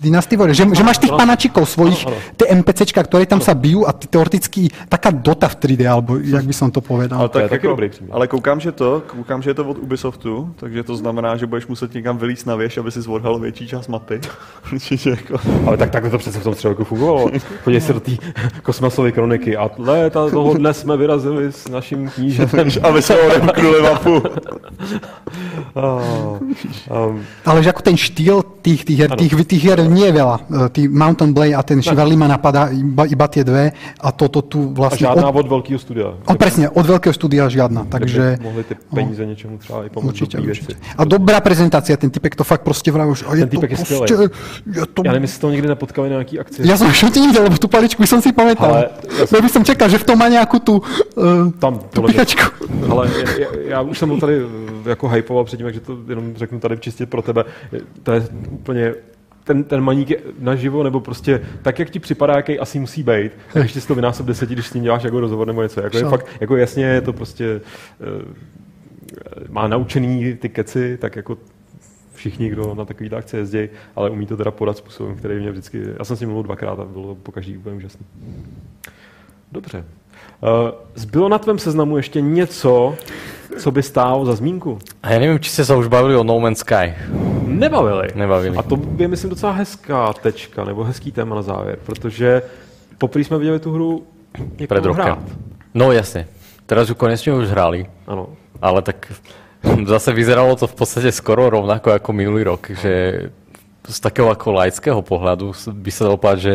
[0.00, 2.02] Dynasty že, že máš tých panačikov svojich,
[2.36, 6.44] tie NPCčka, ktoré tam sa bijú a ty teoreticky taká Dota v 3D, alebo jak
[6.44, 7.20] by som to povedal.
[7.20, 8.12] Ale To je tak taky jako, dobrý příměr.
[8.14, 11.66] ale koukám, že to, koukám, že je to od Ubisoftu, takže to znamená, že budeš
[11.66, 14.20] muset někam vylíst na věž, aby si zvodhal větší část mapy.
[15.06, 15.38] Jako.
[15.66, 17.30] Ale tak takhle to přece v tom středověku fungovalo.
[17.64, 18.12] Podívej se do té
[18.62, 19.56] kosmasové kroniky.
[19.56, 22.68] A léta toho dne jsme vyrazili s naším knížetem.
[22.82, 24.22] Aby se odemknuli mapu.
[25.76, 26.40] Oh,
[26.88, 29.20] um, Ale že ako ten štýl tých, tých, hier, Ano.
[29.20, 30.36] tých, tých hier nie je veľa.
[30.36, 34.42] E, Tý Mountain Blade a ten Chivalry ma napadá iba, iba tie dve a toto
[34.42, 35.06] tu a vlastne...
[35.12, 36.16] žádná od, od velkého studia.
[36.16, 37.86] o, presne, od veľkého studia žiadna.
[37.86, 40.74] Takže mohli ty peníze něčemu třeba i pomoct určite, určite.
[40.96, 42.64] A dobrá prezentácia, ten typek to fakt
[43.14, 43.94] že a je Ten typek je proste,
[44.66, 45.02] je to...
[45.04, 46.66] Já nevím, jestli to někdy nepotkali na nějaký akci.
[46.66, 48.68] Ja som ešte nevidel, lebo tú paličku som si pamätal.
[48.68, 48.80] Ale
[49.18, 52.66] ja Ja by som čakal, že v tom má nejakú tú, uh, Tam tú pichačku.
[52.90, 56.60] Ale já, já už jsem byl tady eh, jako hypoval předtím, takže to jenom řeknu
[56.60, 57.44] tady čistě pro tebe.
[58.02, 58.94] To je úplně
[59.46, 63.32] ten, ten maník je naživo, nebo prostě tak, jak ti připadá, jaký asi musí být,
[63.52, 65.80] tak ještě si to vynásob deseti, když s ním děláš jako rozhovor nebo něco.
[65.80, 67.60] Jako je fakt, jako jasně je to prostě
[68.00, 71.38] uh, má naučený ty keci, tak jako
[72.14, 75.82] všichni, kdo na takový akce jezdí, ale umí to teda podat způsobem, který mě vždycky...
[75.98, 78.06] Já jsem s ním mluvil dvakrát a bylo to po každý úplně úžasný.
[79.52, 79.84] Dobře.
[80.42, 82.96] Uh, zbylo na tvém seznamu ještě něco,
[83.58, 84.78] co by stálo za zmínku?
[85.02, 86.92] A ja neviem, či ste sa už bavili o No Man's Sky.
[87.46, 88.12] Nebavili.
[88.14, 88.56] Nebavili.
[88.56, 92.42] A to je, myslím, docela hezká tečka, nebo hezký téma na závěr, protože
[92.98, 94.06] poprvé jsme viděli tu hru
[94.38, 95.04] někomu Pred rokem.
[95.04, 95.24] hrát.
[95.74, 96.26] No jasne.
[96.66, 97.86] Teraz ju konečne už hrali.
[98.10, 98.34] Ano.
[98.58, 99.06] Ale tak
[99.92, 102.92] zase vyzeralo to v podstate skoro rovnako ako minulý rok, že
[103.86, 106.54] z takého ako laického pohľadu by sa dalo povedať, že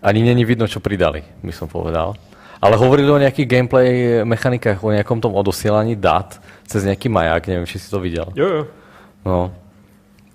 [0.00, 2.16] ani není vidno, čo pridali, by som povedal.
[2.62, 7.66] Ale hovorili o nejakých gameplay mechanikách, o nejakom tom odosielaní dát cez nejaký maják, neviem,
[7.66, 8.30] či si to videl.
[8.38, 8.62] Jo, jo.
[9.26, 9.50] No.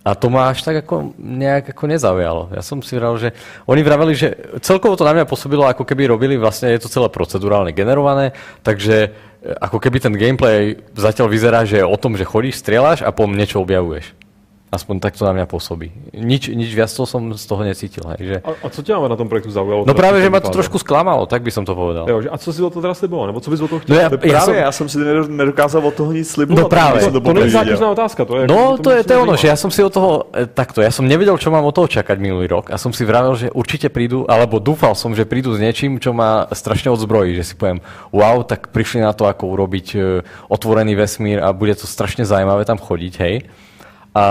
[0.08, 2.44] A to ma až tak ako nejak ako nezaujalo.
[2.56, 3.36] Ja som si vral, že
[3.68, 7.12] oni vraveli, že celkovo to na mňa pôsobilo, ako keby robili, vlastne je to celé
[7.12, 8.32] procedurálne generované,
[8.64, 9.10] takže e,
[9.60, 13.36] ako keby ten gameplay zatiaľ vyzerá, že je o tom, že chodíš, strieľaš a potom
[13.36, 14.16] niečo objavuješ.
[14.68, 15.96] Aspoň tak to na mňa pôsobí.
[16.12, 18.04] Nič, nič viac to som z toho necítil.
[18.12, 18.36] Hej, že...
[18.44, 19.88] A, a co tě ale na tom projektu zaujalo?
[19.88, 22.04] No práve, v že ma to trošku sklamalo, tak by som to povedal.
[22.04, 23.32] Jo, že a co si o to teda slibovalo?
[23.32, 23.96] Nebo co bys o toho chtěl?
[23.96, 26.64] No ja Právě, som, já jsem si nedo- nedokázal od toho nic slibovat.
[26.64, 27.02] No právě.
[27.02, 28.26] jsem to poprvé není zákeřná otázka.
[28.26, 29.94] To je, jako, No, mě to je, to je ono, že ja som si od
[29.94, 32.92] toho, e, takto, ja som nevedel, čo mám od toho čakať minulý rok a som
[32.92, 36.92] si vravel, že určite prídu, alebo dúfal som, že prídu s niečím, čo ma strašne
[36.92, 37.80] odzbrojí, že si poviem,
[38.12, 39.98] wow, tak prišli na to, ako urobiť e,
[40.52, 43.48] otvorený vesmír a bude to strašne zaujímavé tam chodiť, hej.
[44.18, 44.24] A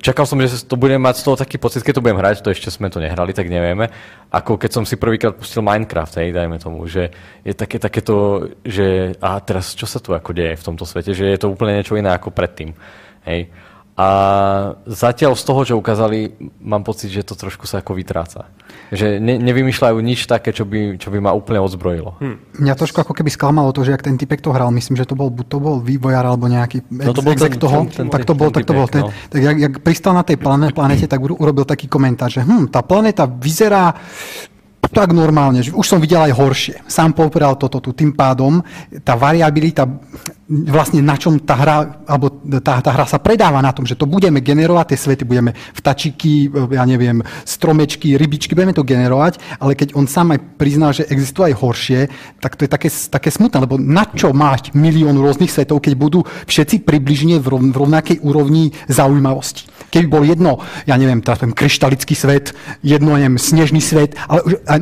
[0.00, 2.54] čakal som, že to budem mať z toho taký pocit, keď to budem hrať, to
[2.54, 3.92] ešte sme to nehrali, tak nevieme,
[4.32, 7.12] ako keď som si prvýkrát pustil Minecraft, hej, dajme tomu, že
[7.44, 11.28] je také, takéto, že a teraz čo sa tu ako deje v tomto svete, že
[11.28, 12.72] je to úplne niečo iné ako predtým,
[13.28, 13.52] hej.
[14.00, 14.06] A
[14.88, 16.32] zatiaľ z toho, čo ukázali,
[16.64, 18.48] mám pocit, že to trošku sa ako vytráca.
[18.88, 22.16] Že ne, nevymýšľajú nič také, čo by, čo by ma úplne odzbrojilo.
[22.16, 22.64] Hm.
[22.64, 25.12] Mňa trošku ako keby sklamalo to, že ak ten typek to hral, myslím, že to
[25.12, 28.08] bol, buď to bol vývojár alebo nejaký No to ex, bol ten- toho, ten- ten-
[28.08, 29.12] tak to ten bol, tak to bol ten, no.
[29.12, 32.72] tak jak, jak pristal na tej plane, planete, tak uro- urobil taký komentár, že hm,
[32.72, 33.92] tá planéta vyzerá
[34.88, 36.76] tak normálne, že už som videl aj horšie.
[36.88, 37.92] Sám povedal toto tu.
[37.92, 38.64] Tým pádom
[39.04, 39.84] tá variabilita,
[40.50, 44.10] vlastne na čom tá hra, alebo tá, tá hra sa predáva na tom, že to
[44.10, 49.94] budeme generovať, tie svety budeme vtačiky, ja neviem, stromečky, rybičky, budeme to generovať, ale keď
[49.94, 52.00] on sám aj priznal, že existuje aj horšie,
[52.42, 56.26] tak to je také, také smutné, lebo na čo máš milión rôznych svetov, keď budú
[56.50, 59.70] všetci približne v, rov, v rovnakej úrovni zaujímavosti.
[59.94, 64.78] Keby bol jedno, ja neviem, ten kryštalický svet, jedno, neviem, snežný svet, ale a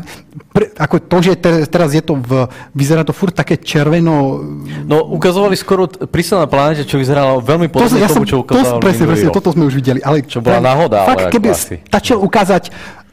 [0.53, 1.33] pre, ako to, že
[1.73, 2.45] teraz je to v,
[2.77, 4.45] vyzerá to furt také červeno...
[4.85, 8.85] No, ukazovali skoro prísne na planete, čo vyzeralo veľmi podobne to, tomu, čo ukázalo to,
[8.85, 10.05] presne, presne, toto sme už videli.
[10.05, 11.81] Ale čo bola náhoda, fakt, ale keby asi.
[11.89, 12.69] stačilo ukázať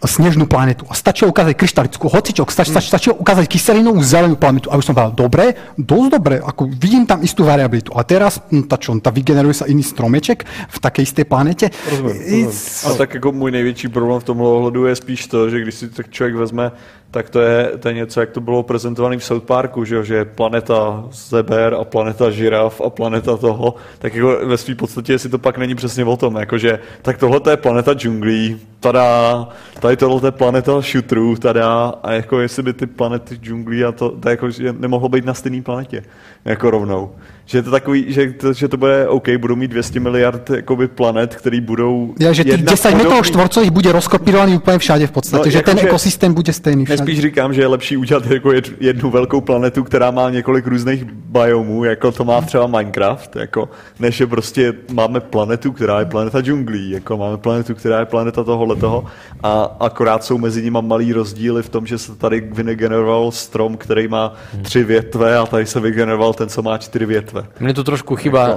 [0.07, 0.85] snežnú planetu.
[0.89, 4.71] A stačilo ukázať kryštalickú, hocičok, stač, stač, stačilo ukázať kyselinovú zelenú planetu.
[4.71, 5.45] A už som povedal, dobre,
[5.77, 7.93] dosť dobre, ako vidím tam istú variabilitu.
[7.97, 11.65] A teraz, hm, tá čo, tá vygeneruje sa iný stromeček v takej istej planete.
[11.89, 12.49] Rozumím,
[12.85, 15.89] A tak jako můj největší problém v tomhle ohledu je spíš to, že když si
[15.89, 16.71] tak člověk vezme,
[17.11, 20.15] tak to je, to je něco, jak to bylo prezentované v South Parku, že, že
[20.15, 25.29] je planeta zeber a planeta žiraf a planeta toho, tak jako ve své podstatě, jestli
[25.29, 29.47] to pak není přesně o tom, jakože tak tohle je planeta džunglí, tada,
[29.79, 34.09] tady tohle je planeta šutrů, tada, a jako jestli by ty planety džunglí a to,
[34.09, 36.03] to jako, že nemohlo být na stejné planetě,
[36.45, 37.15] jako rovnou.
[37.45, 40.87] Že je to takový, že to, že to bude OK, budou mít 200 miliard jakoby,
[40.87, 42.13] planet, který budou...
[42.19, 45.61] Ja, že jedna 10 metrov podobný- štvorcových bude rozkopírovaný úplne všade v podstate, No, že
[45.61, 46.97] ten jakože- ekosystém bude stejný všade.
[47.05, 51.05] Nespíš říkám, že je lepší udělat jako jed- jednu velkou planetu, která má několik různých
[51.05, 53.69] biomů, jako to má třeba Minecraft, jako,
[53.99, 58.43] než je prostě máme planetu, která je planeta džunglí, jako máme planetu, která je planeta
[58.43, 59.05] tohohle toho
[59.43, 64.07] a akorát jsou mezi nimi malý rozdíly v tom, že se tady vygeneroval strom, který
[64.07, 67.34] má tři větve a tady se vygeneroval ten, co má čtyři větve.
[67.59, 68.55] Mne tu trošku chýba e,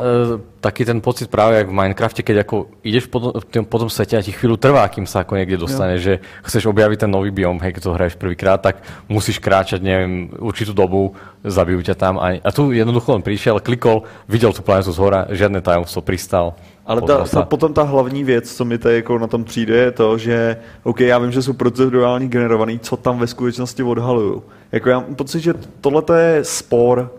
[0.60, 4.18] taký ten pocit práve jak v Minecrafte, keď ako ideš po, tom- po tom svete
[4.18, 7.58] a ti chvíľu trvá, kým sa ako niekde dostane, že chceš objaviť ten nový biom,
[7.62, 12.38] hej, keď to hraješ prvýkrát, tak musíš kráčať, neviem, určitú dobu, zabijú ťa tam a,
[12.38, 16.54] a tu jednoducho len prišiel, klikol, videl tú planetu z hora, žiadne tajomstvo, pristal.
[16.88, 19.90] Ale ta, ta, potom ta hlavní věc, co mi tady jako na tom přijde, je
[19.92, 24.40] to, že OK, já vím, že jsou procedurální generovaný, co tam ve skutečnosti odhalují.
[24.72, 27.12] Jako já mám pocit, že tohle je spor,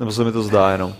[0.00, 0.94] nebo se mi to zdá jenom.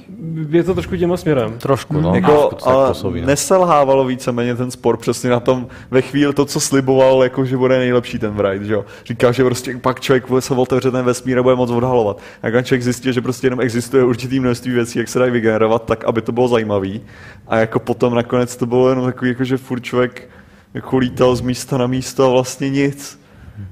[0.49, 1.59] Je to trošku těma směrem.
[1.59, 2.15] Trošku, no.
[2.15, 6.61] jako, tak ale působí, neselhávalo víceméně ten spor přesně na tom, ve chvíli to, co
[6.61, 8.85] sliboval, jako že bude nejlepší ten Wright, že jo.
[9.05, 12.19] Říkal, že prostě pak člověk se otevře ten vesmír a bude moc odhalovat.
[12.43, 15.85] A jak člověk zjistil, že prostě jenom existuje určitý množství věcí, jak se dají vygenerovat,
[15.85, 17.01] tak aby to bylo zajímavý.
[17.49, 20.29] A jako potom nakonec to bylo jenom takový, jako že furt člověk
[20.75, 23.21] jako lítal z místa na místo a vlastně nic.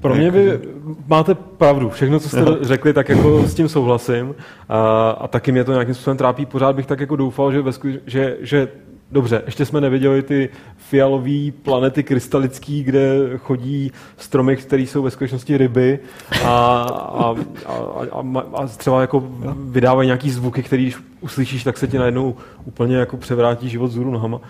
[0.01, 0.59] Pro mě vy
[1.07, 1.89] máte pravdu.
[1.89, 4.35] Všechno, co jste řekli, tak jako s tím souhlasím.
[4.69, 6.45] A, a taky mě to nějakým způsobem trápí.
[6.45, 8.67] Pořád bych tak jako doufal, že, ve sku- že, že
[9.11, 15.57] Dobře, ještě jsme neviděli ty fialové planety krystalický, kde chodí stromy, které jsou ve skutečnosti
[15.57, 15.99] ryby
[16.43, 17.35] a, a,
[17.65, 17.75] a,
[18.11, 19.27] a, a, třeba jako
[19.69, 22.35] vydávají nějaký zvuky, který když uslyšíš, tak se ti najednou
[22.65, 24.41] úplně jako převrátí život z nohama.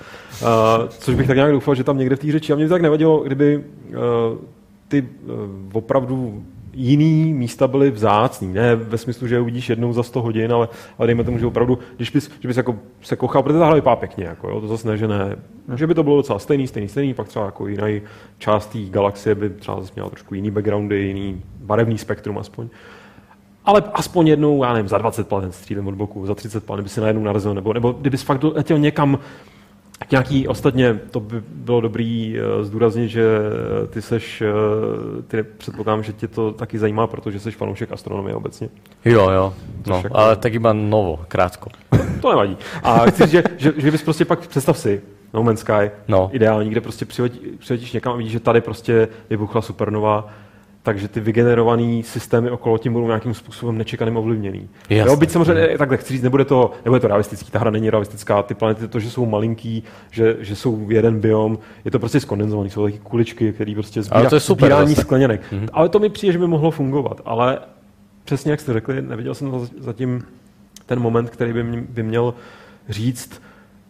[0.45, 2.53] A, což bych tak nějak doufal, že tam někde v té řeči.
[2.53, 3.93] A mě by tak nevadilo, kdyby uh,
[4.87, 5.07] ty uh,
[5.73, 6.43] opravdu
[6.77, 8.53] jiný místa byly vzácný.
[8.53, 11.45] Ne ve smyslu, že je uvidíš jednou za 100 hodin, ale, ale dejme tomu, že
[11.45, 14.61] opravdu, když bys, že bys jako se kochal, protože ta hra vypadá pěkně, jako, jo,
[14.61, 15.35] to zase ne, že ne.
[15.75, 18.01] Že by to bylo docela stejný, stejný, stejný, pak třeba jako jiný
[18.37, 22.69] část té galaxie by třeba zase měla trošku jiný backgroundy, jiný barevný spektrum aspoň.
[23.65, 26.89] Ale aspoň jednou, já nevím, za 20 planet střílem od boku, za 30 planet by
[26.89, 29.19] si najednou narazil, nebo, nebo kdybys fakt letěl někam,
[30.11, 33.23] nějaký, ostatně to by bylo dobrý uh, zdůraznit, že
[33.83, 38.35] eh, ty seš, uh, ty předpokládám, že tě to taky zajímá, protože seš fanoušek astronomie
[38.35, 38.69] obecně.
[39.05, 39.53] Jo, jo.
[39.87, 41.69] No, však- ale tak iba novo, krátko.
[42.21, 42.57] To nevadí.
[42.83, 45.01] A chci říct, že, že, že bys prostě pak, představ si,
[45.33, 46.29] No Man's Sky, No.
[46.33, 50.29] ideální, kde prostě přiletí, přiletíš někam a vidíš, že tady prostě vybuchla supernova,
[50.87, 54.69] takže ty vygenerované systémy okolo tím budou nějakým způsobem nečekaným ovlivněný.
[54.89, 55.11] Jasně.
[55.11, 58.43] Jo, byť samozřejmě, takhle chci říct, nebude to, nebude to realistický, ta hra není realistická,
[58.43, 62.69] ty planety, to, že jsou malinký, že, že jsou jeden biom, je to prostě skondenzovaný,
[62.69, 65.01] jsou taky kuličky, které prostě sbírá, Ale to je super sbírání zase.
[65.01, 65.41] skleněnek.
[65.51, 65.69] Mm-hmm.
[65.73, 67.59] Ale to mi přijde, že by mohlo fungovat, ale
[68.23, 70.23] přesně jak jste řekli, neviděl jsem za- zatím
[70.85, 72.33] ten moment, který by, mě, by měl
[72.89, 73.41] říct,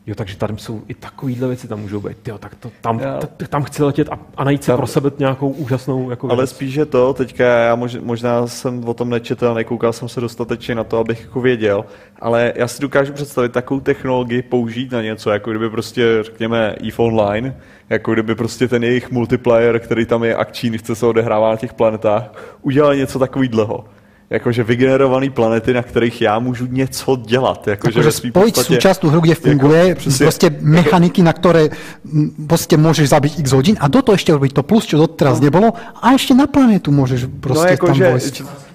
[0.07, 3.19] jo, takže tady jsou i takovýhle věci, tam můžou být, jo, tak to, tam, Já-
[3.19, 6.37] t- tam chci letět a, a najít si Tam- pro sebe nějakou úžasnou jako Ale
[6.37, 6.49] věc.
[6.49, 10.75] spíš je to, teďka já mož, možná jsem o tom nečetl, nekoukal jsem se dostatečně
[10.75, 11.85] na to, abych jako věděl,
[12.19, 16.93] ale já si dokážu představit takovou technologii použít na něco, jako kdyby prostě, řekněme, EVE
[16.97, 17.55] Online,
[17.89, 21.73] jako kdyby prostě ten jejich multiplayer, který tam je akční, chce se odehrává na těch
[21.73, 23.85] planetách, udělal něco takovýhleho.
[24.29, 27.67] Jakože vygenerované planety, na kterých já můžu něco dělat.
[27.67, 31.69] Jakože svý spojiť podstatě- súčasnú hru, kde funguje Jako, přesně, proste mechaniky, na ktoré
[32.03, 35.39] mm, proste môžeš zabiť x hodín a do toho ešte robiť to plus, čo doteraz
[35.39, 35.71] nebolo
[36.03, 38.07] a ešte na planetu môžeš No proste jako, tam že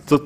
[0.09, 0.16] to,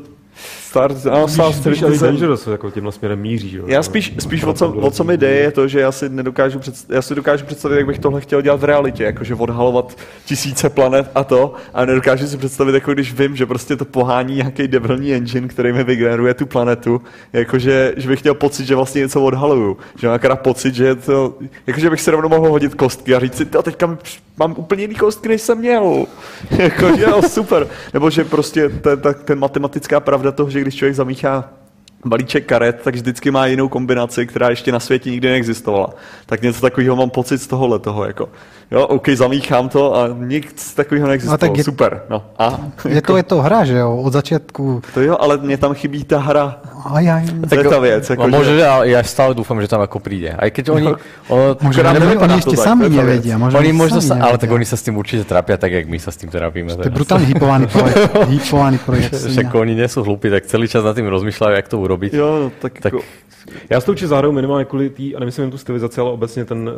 [0.76, 3.50] Star, no, Spíš Elite Dangerous jako tímhle směrem míří.
[3.50, 3.60] Že?
[3.66, 6.58] Já spíš, spíš o, co, o co mi jde, je to, že já si nedokážu
[6.58, 10.70] představit, já si dokážu představit, jak bych tohle chtěl dělat v realitě, jakože odhalovat tisíce
[10.70, 14.68] planet a to, a nedokážu si představit, jako když vím, že prostě to pohání nějaký
[14.68, 19.22] devilní engine, který mi vygeneruje tu planetu, jakože že bych měl pocit, že vlastně něco
[19.22, 19.76] odhaluju.
[19.98, 21.34] Že mám pocit, že to,
[21.66, 23.98] jakože bych se rovnou mohl hodit kostky a říct si, to teďka
[24.36, 26.06] mám úplně jiný kostky, než jsem měl.
[26.50, 27.68] jako, jo, super.
[27.94, 31.50] Nebo že prostě ten, ta, ten matematická pravda toho, že když člověk zamíchá
[32.04, 35.90] balíček karet, tak vždycky má jinou kombinaci, která ještě na světě nikdy neexistovala.
[36.26, 38.04] Tak něco takového mám pocit z tohohle toho.
[38.04, 38.28] Jako.
[38.70, 41.38] Jo, OK, zamíchám to a nic takového neexistovalo.
[41.42, 42.02] No, tak je, Super.
[42.10, 42.24] No.
[42.38, 42.58] A,
[42.88, 44.82] je, jako, to, je to hra, že jo, od začátku.
[44.94, 46.60] To jo, ale mě tam chybí ta hra.
[46.92, 47.24] Aj, aj.
[47.48, 48.10] To je ta věc.
[48.10, 48.56] Jako, no, že...
[48.56, 50.36] já, já stále doufám, že tam jako přijde.
[50.38, 50.84] A když oni...
[50.84, 50.96] No,
[51.28, 53.34] ono, možná oni, oni ještě sami nevědí.
[53.34, 56.12] Oni možno sa, ale tak oni se s tím určitě trápí, tak jak my se
[56.12, 56.76] s tím trápíme.
[56.76, 58.28] To je brutálně hypovaný projekt.
[58.28, 59.14] hypovaný projekt.
[59.14, 62.14] Však oni nejsou hloupí, tak celý čas nad tím rozmýšlejí, jak to urobit.
[62.14, 63.04] Jo, no, tak, tak jako...
[63.70, 66.70] Já s tou či zahraju minimálně kvůli té, a nemyslím tu stylizaci, ale obecně ten,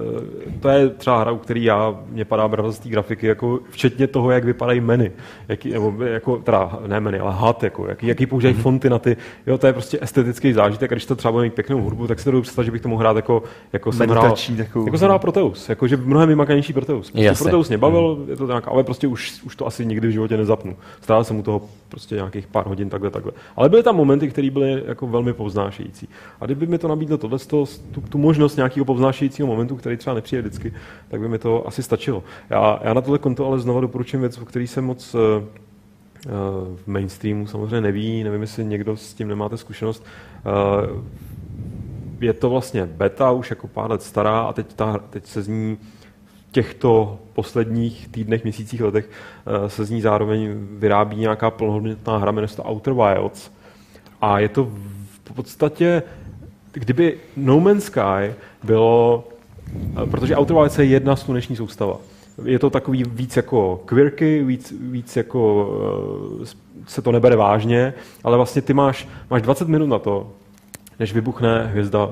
[0.49, 3.61] eh, to je třeba hra, u který já, mě padá bravo z té grafiky, jako
[3.71, 5.13] včetně toho, jak vypadají meny,
[5.49, 8.63] jaký, nebo jako, teda ne meny, ale hat, jako, jaký, jaký používají mm-hmm.
[8.63, 9.17] fonty na ty,
[9.47, 12.19] jo, to je prostě estetický zážitek a když to třeba bude mít pěknou hudbu, tak
[12.19, 14.87] si to představit, že bych tomu hrát jako, jako jsem hrál, takovou.
[14.87, 17.11] jako jsem hrál Proteus, jako, že mnohem vymakanější Proteus.
[17.11, 18.31] Prostě Proteus mě bavil, mm.
[18.31, 20.77] je to tak, ale prostě už, už to asi nikdy v životě nezapnu.
[21.01, 23.33] Strávil jsem u toho prostě nějakých pár hodin takhle, takhle.
[23.57, 26.09] Ale byly tam momenty, které byly jako velmi povznášející.
[26.41, 27.67] A kdyby mi to nabídlo tohle, tu,
[28.09, 30.73] tu, možnost nějakého povznášejícího momentu, který třeba nepřijde vždycky,
[31.09, 32.23] tak by mi to asi stačilo.
[32.51, 35.21] Já, já na tohle konto ale znovu doporučím věc, o který jsem moc uh,
[36.77, 40.05] v mainstreamu samozřejmě neví, nevím, jestli někdo s tím nemáte zkušenost.
[40.47, 41.05] Uh,
[42.21, 45.49] je to vlastně beta, už jako pár let stará a teď, ta, teď se z
[45.49, 45.79] ní
[46.27, 49.11] v těchto posledních týdnech, měsících, letech
[49.67, 53.58] se z ní zároveň vyrábí nějaká plnohodnotná hra, jmenuje se to Outer Wilds.
[54.21, 54.65] A je to
[55.25, 56.03] v podstatě
[56.73, 59.25] kdyby No Man's Sky bylo,
[60.03, 61.97] eh, protože Outer Wilds je jedna sluneční soustava.
[62.45, 65.69] Je to takový víc jako quirky, víc, víc jako
[66.41, 66.45] uh,
[66.87, 70.31] se to nebere vážně, ale vlastně ty máš, máš 20 minut na to,
[70.99, 72.09] než vybuchne hvězda,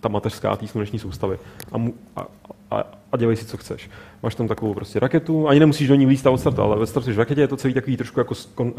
[0.00, 1.38] ta mateřská té sluneční soustavy.
[1.72, 2.26] A, mu, a,
[2.70, 3.90] a, a dělej si, co chceš.
[4.22, 7.12] Máš tam takovou prostě raketu, ani nemusíš do ní líst a odstartovat, ale ve startu
[7.12, 8.72] v raketě je to celý takový trošku jako uh,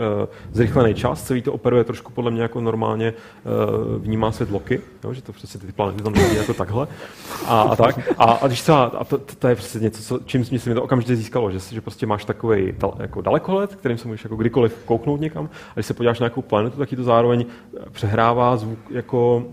[0.52, 5.14] zrychlený čas, celý to operuje trošku podle mě jako normálně uh, vnímá svět loky, jo,
[5.14, 6.88] že to přesně ty planety tam vidí jako takhle.
[7.46, 8.00] A, a tak.
[8.18, 10.84] A, a když třeba, a to, to, je prostě něco, co, čím si mi to
[10.84, 15.22] okamžitě získalo, že, že prostě máš takový jako dalekohled, kterým se můžeš jako kdykoliv kouknout
[15.22, 17.46] někam, a když se podíváš na nějakou planetu, tak ti to zároveň
[17.92, 19.46] přehrává zvuk jako,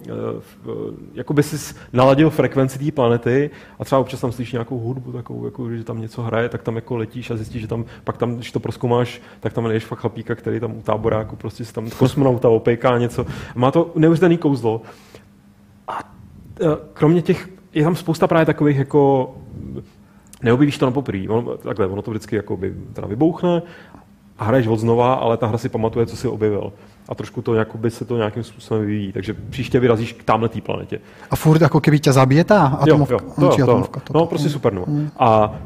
[1.15, 5.45] jako by si naladil frekvenci té planety a třeba občas tam slyšíš nějakou hudbu, takovou,
[5.45, 8.37] jako, že tam něco hraje, tak tam jako letíš a zjistíš, že tam, pak tam,
[8.37, 12.49] když to proskoumáš, tak tam nejdeš fakt chlapíka, který tam u táboráku prostě tam kosmonauta
[12.49, 13.27] opejká něco.
[13.55, 14.83] Má to neuvěřitelný kouzlo.
[15.89, 15.99] A
[16.61, 19.35] e, kromě těch, je tam spousta právě takových jako
[20.43, 21.29] neobjevíš to na poprvé.
[21.29, 23.63] Ono, takhle, ono to vždycky jako by, teda vybouchne
[24.39, 26.73] a hraješ od znova, ale ta hra si pamatuje, co si objevil
[27.09, 29.12] a trošku to jakoby se to nějakým způsobem vyvíjí.
[29.12, 31.01] Takže příště vyrazíš k tamhle té planetě.
[31.31, 33.14] A furt jako kdyby tě zabije ta atomovka?
[33.14, 34.86] Jo, jo, to, to, atomovka, to, to, no, prostě supernová.
[34.89, 35.10] Mm.
[35.18, 35.60] A,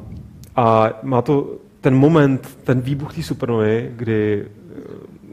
[0.57, 1.51] a má to
[1.81, 4.47] ten moment, ten výbuch té supernovy, kdy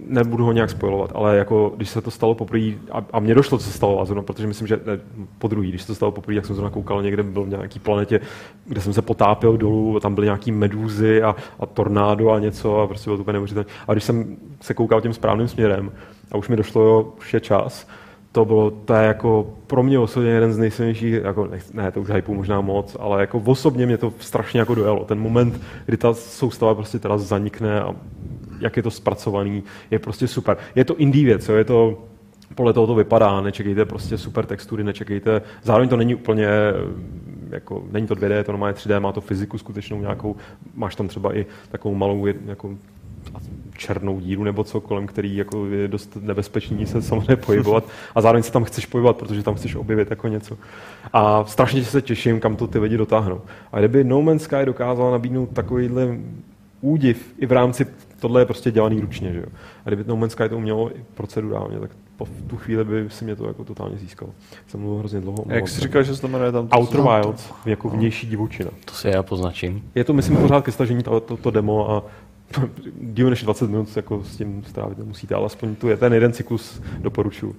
[0.07, 3.57] nebudu ho nějak spojovat, ale jako když se to stalo poprvé, a, a mně došlo,
[3.57, 4.99] co se stalo, zrovna, protože myslím, že ne,
[5.40, 7.80] po druhý, když se to stalo poprvé, jak jsem zrovna koukal někde, byl v nějaký
[7.80, 8.19] planetě,
[8.65, 12.80] kde jsem se potápěl dolů, a tam byly nějaký medúzy a, a tornádo a něco
[12.80, 13.69] a prostě bylo to úplně neuvěřitelné.
[13.88, 15.91] A když jsem se koukal tím správným směrem
[16.32, 17.88] a už mi došlo, jo, už je čas,
[18.36, 22.10] to bylo, to je jako pro mě osobně jeden z nejsilnějších, jako, ne, to už
[22.10, 25.06] hypeu možná moc, ale jako osobně mě to strašně jako dojelo.
[25.06, 27.95] Ten moment, kdy ta soustava prostě teda zanikne a
[28.60, 30.57] jak je to zpracovaný, je prostě super.
[30.76, 31.56] Je to indie věc, jo?
[31.56, 32.03] je to
[32.56, 36.48] podle toho to vypadá, nečekejte prostě super textury, nečekejte, zároveň to není úplně,
[37.49, 40.36] jako, není to 2D, to normálně 3D, má to fyziku skutečnou nějakou,
[40.76, 42.77] máš tam třeba i takovou malou jako,
[43.77, 48.44] černou díru nebo co, kolem který jako je dost nebezpečný se samozřejmě pohybovat a zároveň
[48.44, 50.57] se tam chceš pohybovat, protože tam chceš objevit jako něco.
[51.14, 53.41] A strašně se těším, kam to ty lidi dotáhnou.
[53.72, 56.18] A kdyby No Man's Sky dokázal nabídnout takovýhle
[56.82, 57.86] údiv i v rámci,
[58.26, 59.46] tohle je prostě dělaný ručně, že jo.
[59.86, 63.26] A kdyby No Man's Sky to umělo i procedurálně, tak po tu chvíli by si
[63.26, 64.32] mě to jako totálně získalo.
[64.68, 65.46] Jsem mluvil hrozně dlouho.
[65.48, 66.70] Jak jsi říkal, že se to jmenuje tam?
[66.78, 68.70] Outer Wilds, jako vnější divočina.
[68.86, 69.84] To si já poznačím.
[69.96, 72.04] Je to, myslím, pořád ke stažení to, to, to demo a
[73.02, 76.34] díl než 20 minut jako s tím strávit nemusíte, ale aspoň tu je ten jeden
[76.34, 77.56] cyklus doporučuji.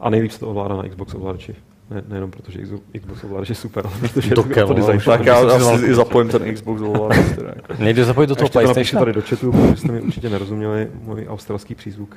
[0.00, 1.54] A nejlíp se to ovládá na Xbox ovladači.
[1.90, 2.60] Ne, nejenom protože
[3.00, 5.00] Xbox ovladač je super, ale protože do je to design.
[5.04, 7.18] Tak já asi zapojím ten Xbox ovladač.
[7.78, 8.98] Nejde zapojit do toho PlayStation.
[8.98, 12.16] tady do chatu, protože jste mi určitě nerozuměli můj australský přízvuk.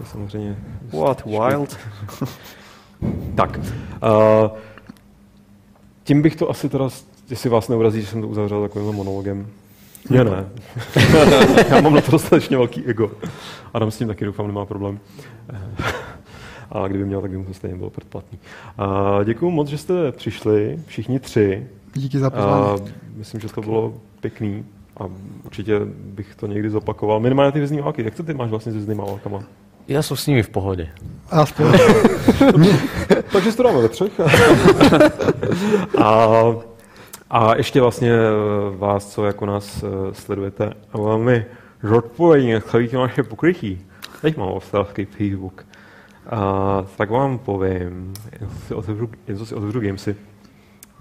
[0.00, 0.56] je samozřejmě...
[0.92, 1.78] What, wild?
[3.34, 3.58] Tak.
[3.58, 4.50] Uh,
[6.04, 6.88] tím bych to asi teda,
[7.30, 9.46] jestli vás neurazí, že jsem to uzavřel takovým monologem.
[10.10, 10.48] Mě ne.
[11.68, 13.10] Já mám na to dostatečně velký ego.
[13.74, 14.98] Adam s tím taky doufám nemá problém.
[16.70, 18.38] A kdyby měl, tak by mu to stejně bylo předplatný.
[19.24, 21.66] Děkuji moc, že jste přišli, všichni tři.
[21.94, 22.92] Díky za pozvání.
[23.16, 24.64] Myslím, že to bylo pěkný
[24.96, 25.04] a
[25.44, 27.20] určitě bych to někdy zopakoval.
[27.20, 28.04] Minimálně ty vězný války.
[28.04, 29.42] Jak to ty máš vlastně s věznýma válkama?
[29.84, 30.88] Ja som s nimi v pohode.
[31.28, 31.76] Aspoň.
[33.32, 34.12] Takže si to dáme ve třech.
[36.00, 36.28] a,
[37.30, 41.44] a ještě vlastně eh, vás, co jako nás eh, sledujete, a velmi
[41.82, 43.86] zodpovědně sledujíte naše pokrytí.
[44.22, 45.66] Teď mám obstavský Facebook.
[46.30, 50.16] A, tak vám povím, jen si otevřu, jen si otevřu Gamesy,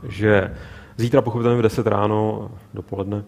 [0.08, 0.52] že
[0.98, 3.24] zítra pochopitelně v 10 ráno, dopoledne,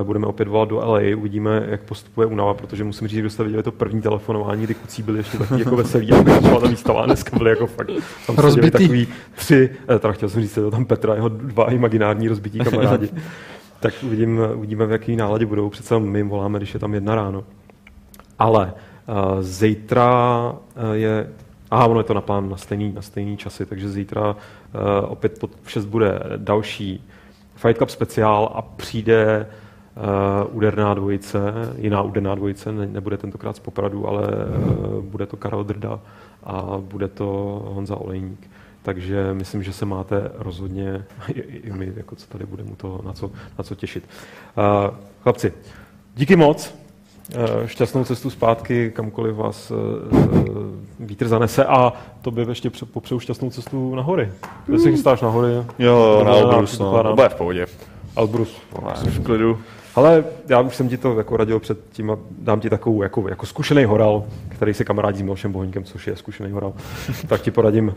[0.00, 3.30] eh, budeme opět volat do LA, uvidíme, jak postupuje únava, protože musím říct, že kdo
[3.30, 6.68] jste viděli to první telefonování, kdy kucí byli ještě takový jako veselý, a začala ta
[6.68, 7.90] výstava, a dneska byli jako fakt,
[8.26, 8.70] tam Rozbitý.
[8.70, 13.08] takový tři, eh, teda chtěl jsem říct, to tam Petra, jeho dva imaginární rozbití kamarádi.
[13.80, 17.14] tak uvidím, uvidíme, v jaký náladě budou, přece my jim voláme, když je tam jedna
[17.14, 17.44] ráno.
[18.38, 18.72] Ale
[19.40, 21.30] zítra uh, je
[21.70, 25.38] Aha, ono je to na plán na stejný, na stejný časy, takže zítra uh, opět
[25.38, 27.04] pod v 6 bude další
[27.54, 29.46] Fight Club speciál a přijde
[30.46, 31.40] uh, úderná dvojice,
[31.78, 36.00] jiná úderná dvojice, ne, nebude tentokrát z Popradu, ale uh, bude to Karel Drda
[36.44, 37.24] a bude to
[37.74, 38.50] Honza Olejník.
[38.82, 43.12] Takže myslím, že se máte rozhodně, i, i my, jako co tady budeme, to na
[43.12, 44.04] co, na co těšit.
[44.58, 45.52] Uh, chlapci,
[46.16, 46.74] díky moc.
[47.34, 49.74] Eh, šťastnou cestu zpátky, kamkoliv vás eh,
[51.00, 51.92] vítr zanese a
[52.22, 54.32] to by ještě pře- popřeju šťastnou cestu na hory.
[54.66, 55.52] Kde se chystáš na hory?
[55.78, 57.02] Jo, na Elbrus, no.
[57.02, 57.66] To bude v pohodě.
[58.16, 58.62] Albrus.
[58.94, 59.58] Jsi v klidu.
[59.94, 63.28] Ale já už jsem ti to jako radil před tím a dám ti takovou jako,
[63.28, 66.72] jako zkušený horal, který se kamarádí s Milošem Bohoníkem, což je zkušený horal,
[67.26, 67.94] tak ti poradím,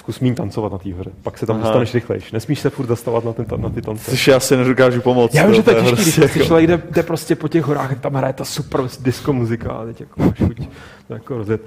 [0.00, 1.64] zkus míň tancovat na té hoře, pak se tam Aha.
[1.64, 2.32] dostaneš rychlejš.
[2.32, 4.10] Nesmíš se furt zastavovat na, ten, na ty tance.
[4.10, 5.34] Což já si nedokážu pomoct.
[5.34, 7.64] Já vím, že to je těžký, prostě když jako- člověk jde, jde, prostě po těch
[7.64, 10.68] horách, tam hraje ta super disco muzika a teď jako máš chuť
[11.08, 11.60] to jako rozjet.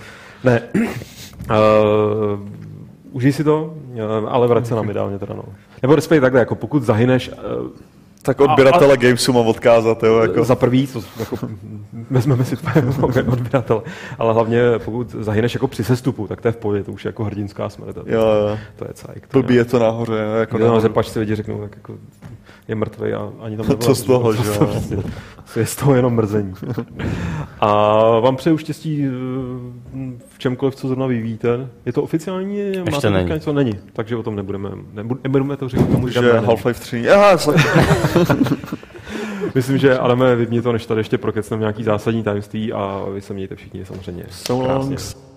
[0.44, 2.40] Ne, uh,
[3.12, 5.44] užij si to, uh, ale vrať se nám ideálně teda, no.
[5.82, 7.70] Nebo respektive takhle, jako pokud zahyneš, uh,
[8.26, 10.44] Tak odběratele Gamesu mám odkázat, jo, jako.
[10.44, 11.38] za prvý, to jako,
[12.10, 12.58] vezmeme si
[13.28, 13.82] odběratele,
[14.20, 17.10] ale hlavně pokud zahyneš jako při sestupu, tak to je v pohodě, to už je
[17.10, 17.94] jako hrdinská smrt.
[17.94, 18.58] To, Jo, jo.
[18.76, 19.28] to je cajk.
[19.28, 20.88] To Blbý je to nahoře, jako Kdo na nahoře.
[20.88, 21.96] řepačce lidi řeknou, tak jako
[22.68, 24.56] je mrtvý a ani tam Co nebyla- z toho, co že jo?
[24.68, 24.98] prostě,
[25.60, 26.54] je z toho jenom mrzení.
[27.60, 27.70] A
[28.20, 29.10] vám přeju štěstí eh,
[30.28, 31.70] v čemkoliv, co zrovna vyvíjíte.
[31.86, 32.64] Je to oficiální?
[32.80, 33.30] Máte teďka není.
[33.30, 33.54] Něco?
[33.54, 33.80] Není.
[33.94, 36.34] Takže o tom nebudeme, nebu- nebudeme to říkat tomu, Že.
[36.40, 37.10] Half-Life 3.
[37.10, 37.38] Aha,
[39.56, 43.34] Myslím, že Adame, vypni to, než tady ještě prokecneme nějaký zásadní tajemství a vy se
[43.34, 44.24] mějte všichni samozřejmě.
[44.30, 44.90] so krásně.
[44.90, 45.33] long.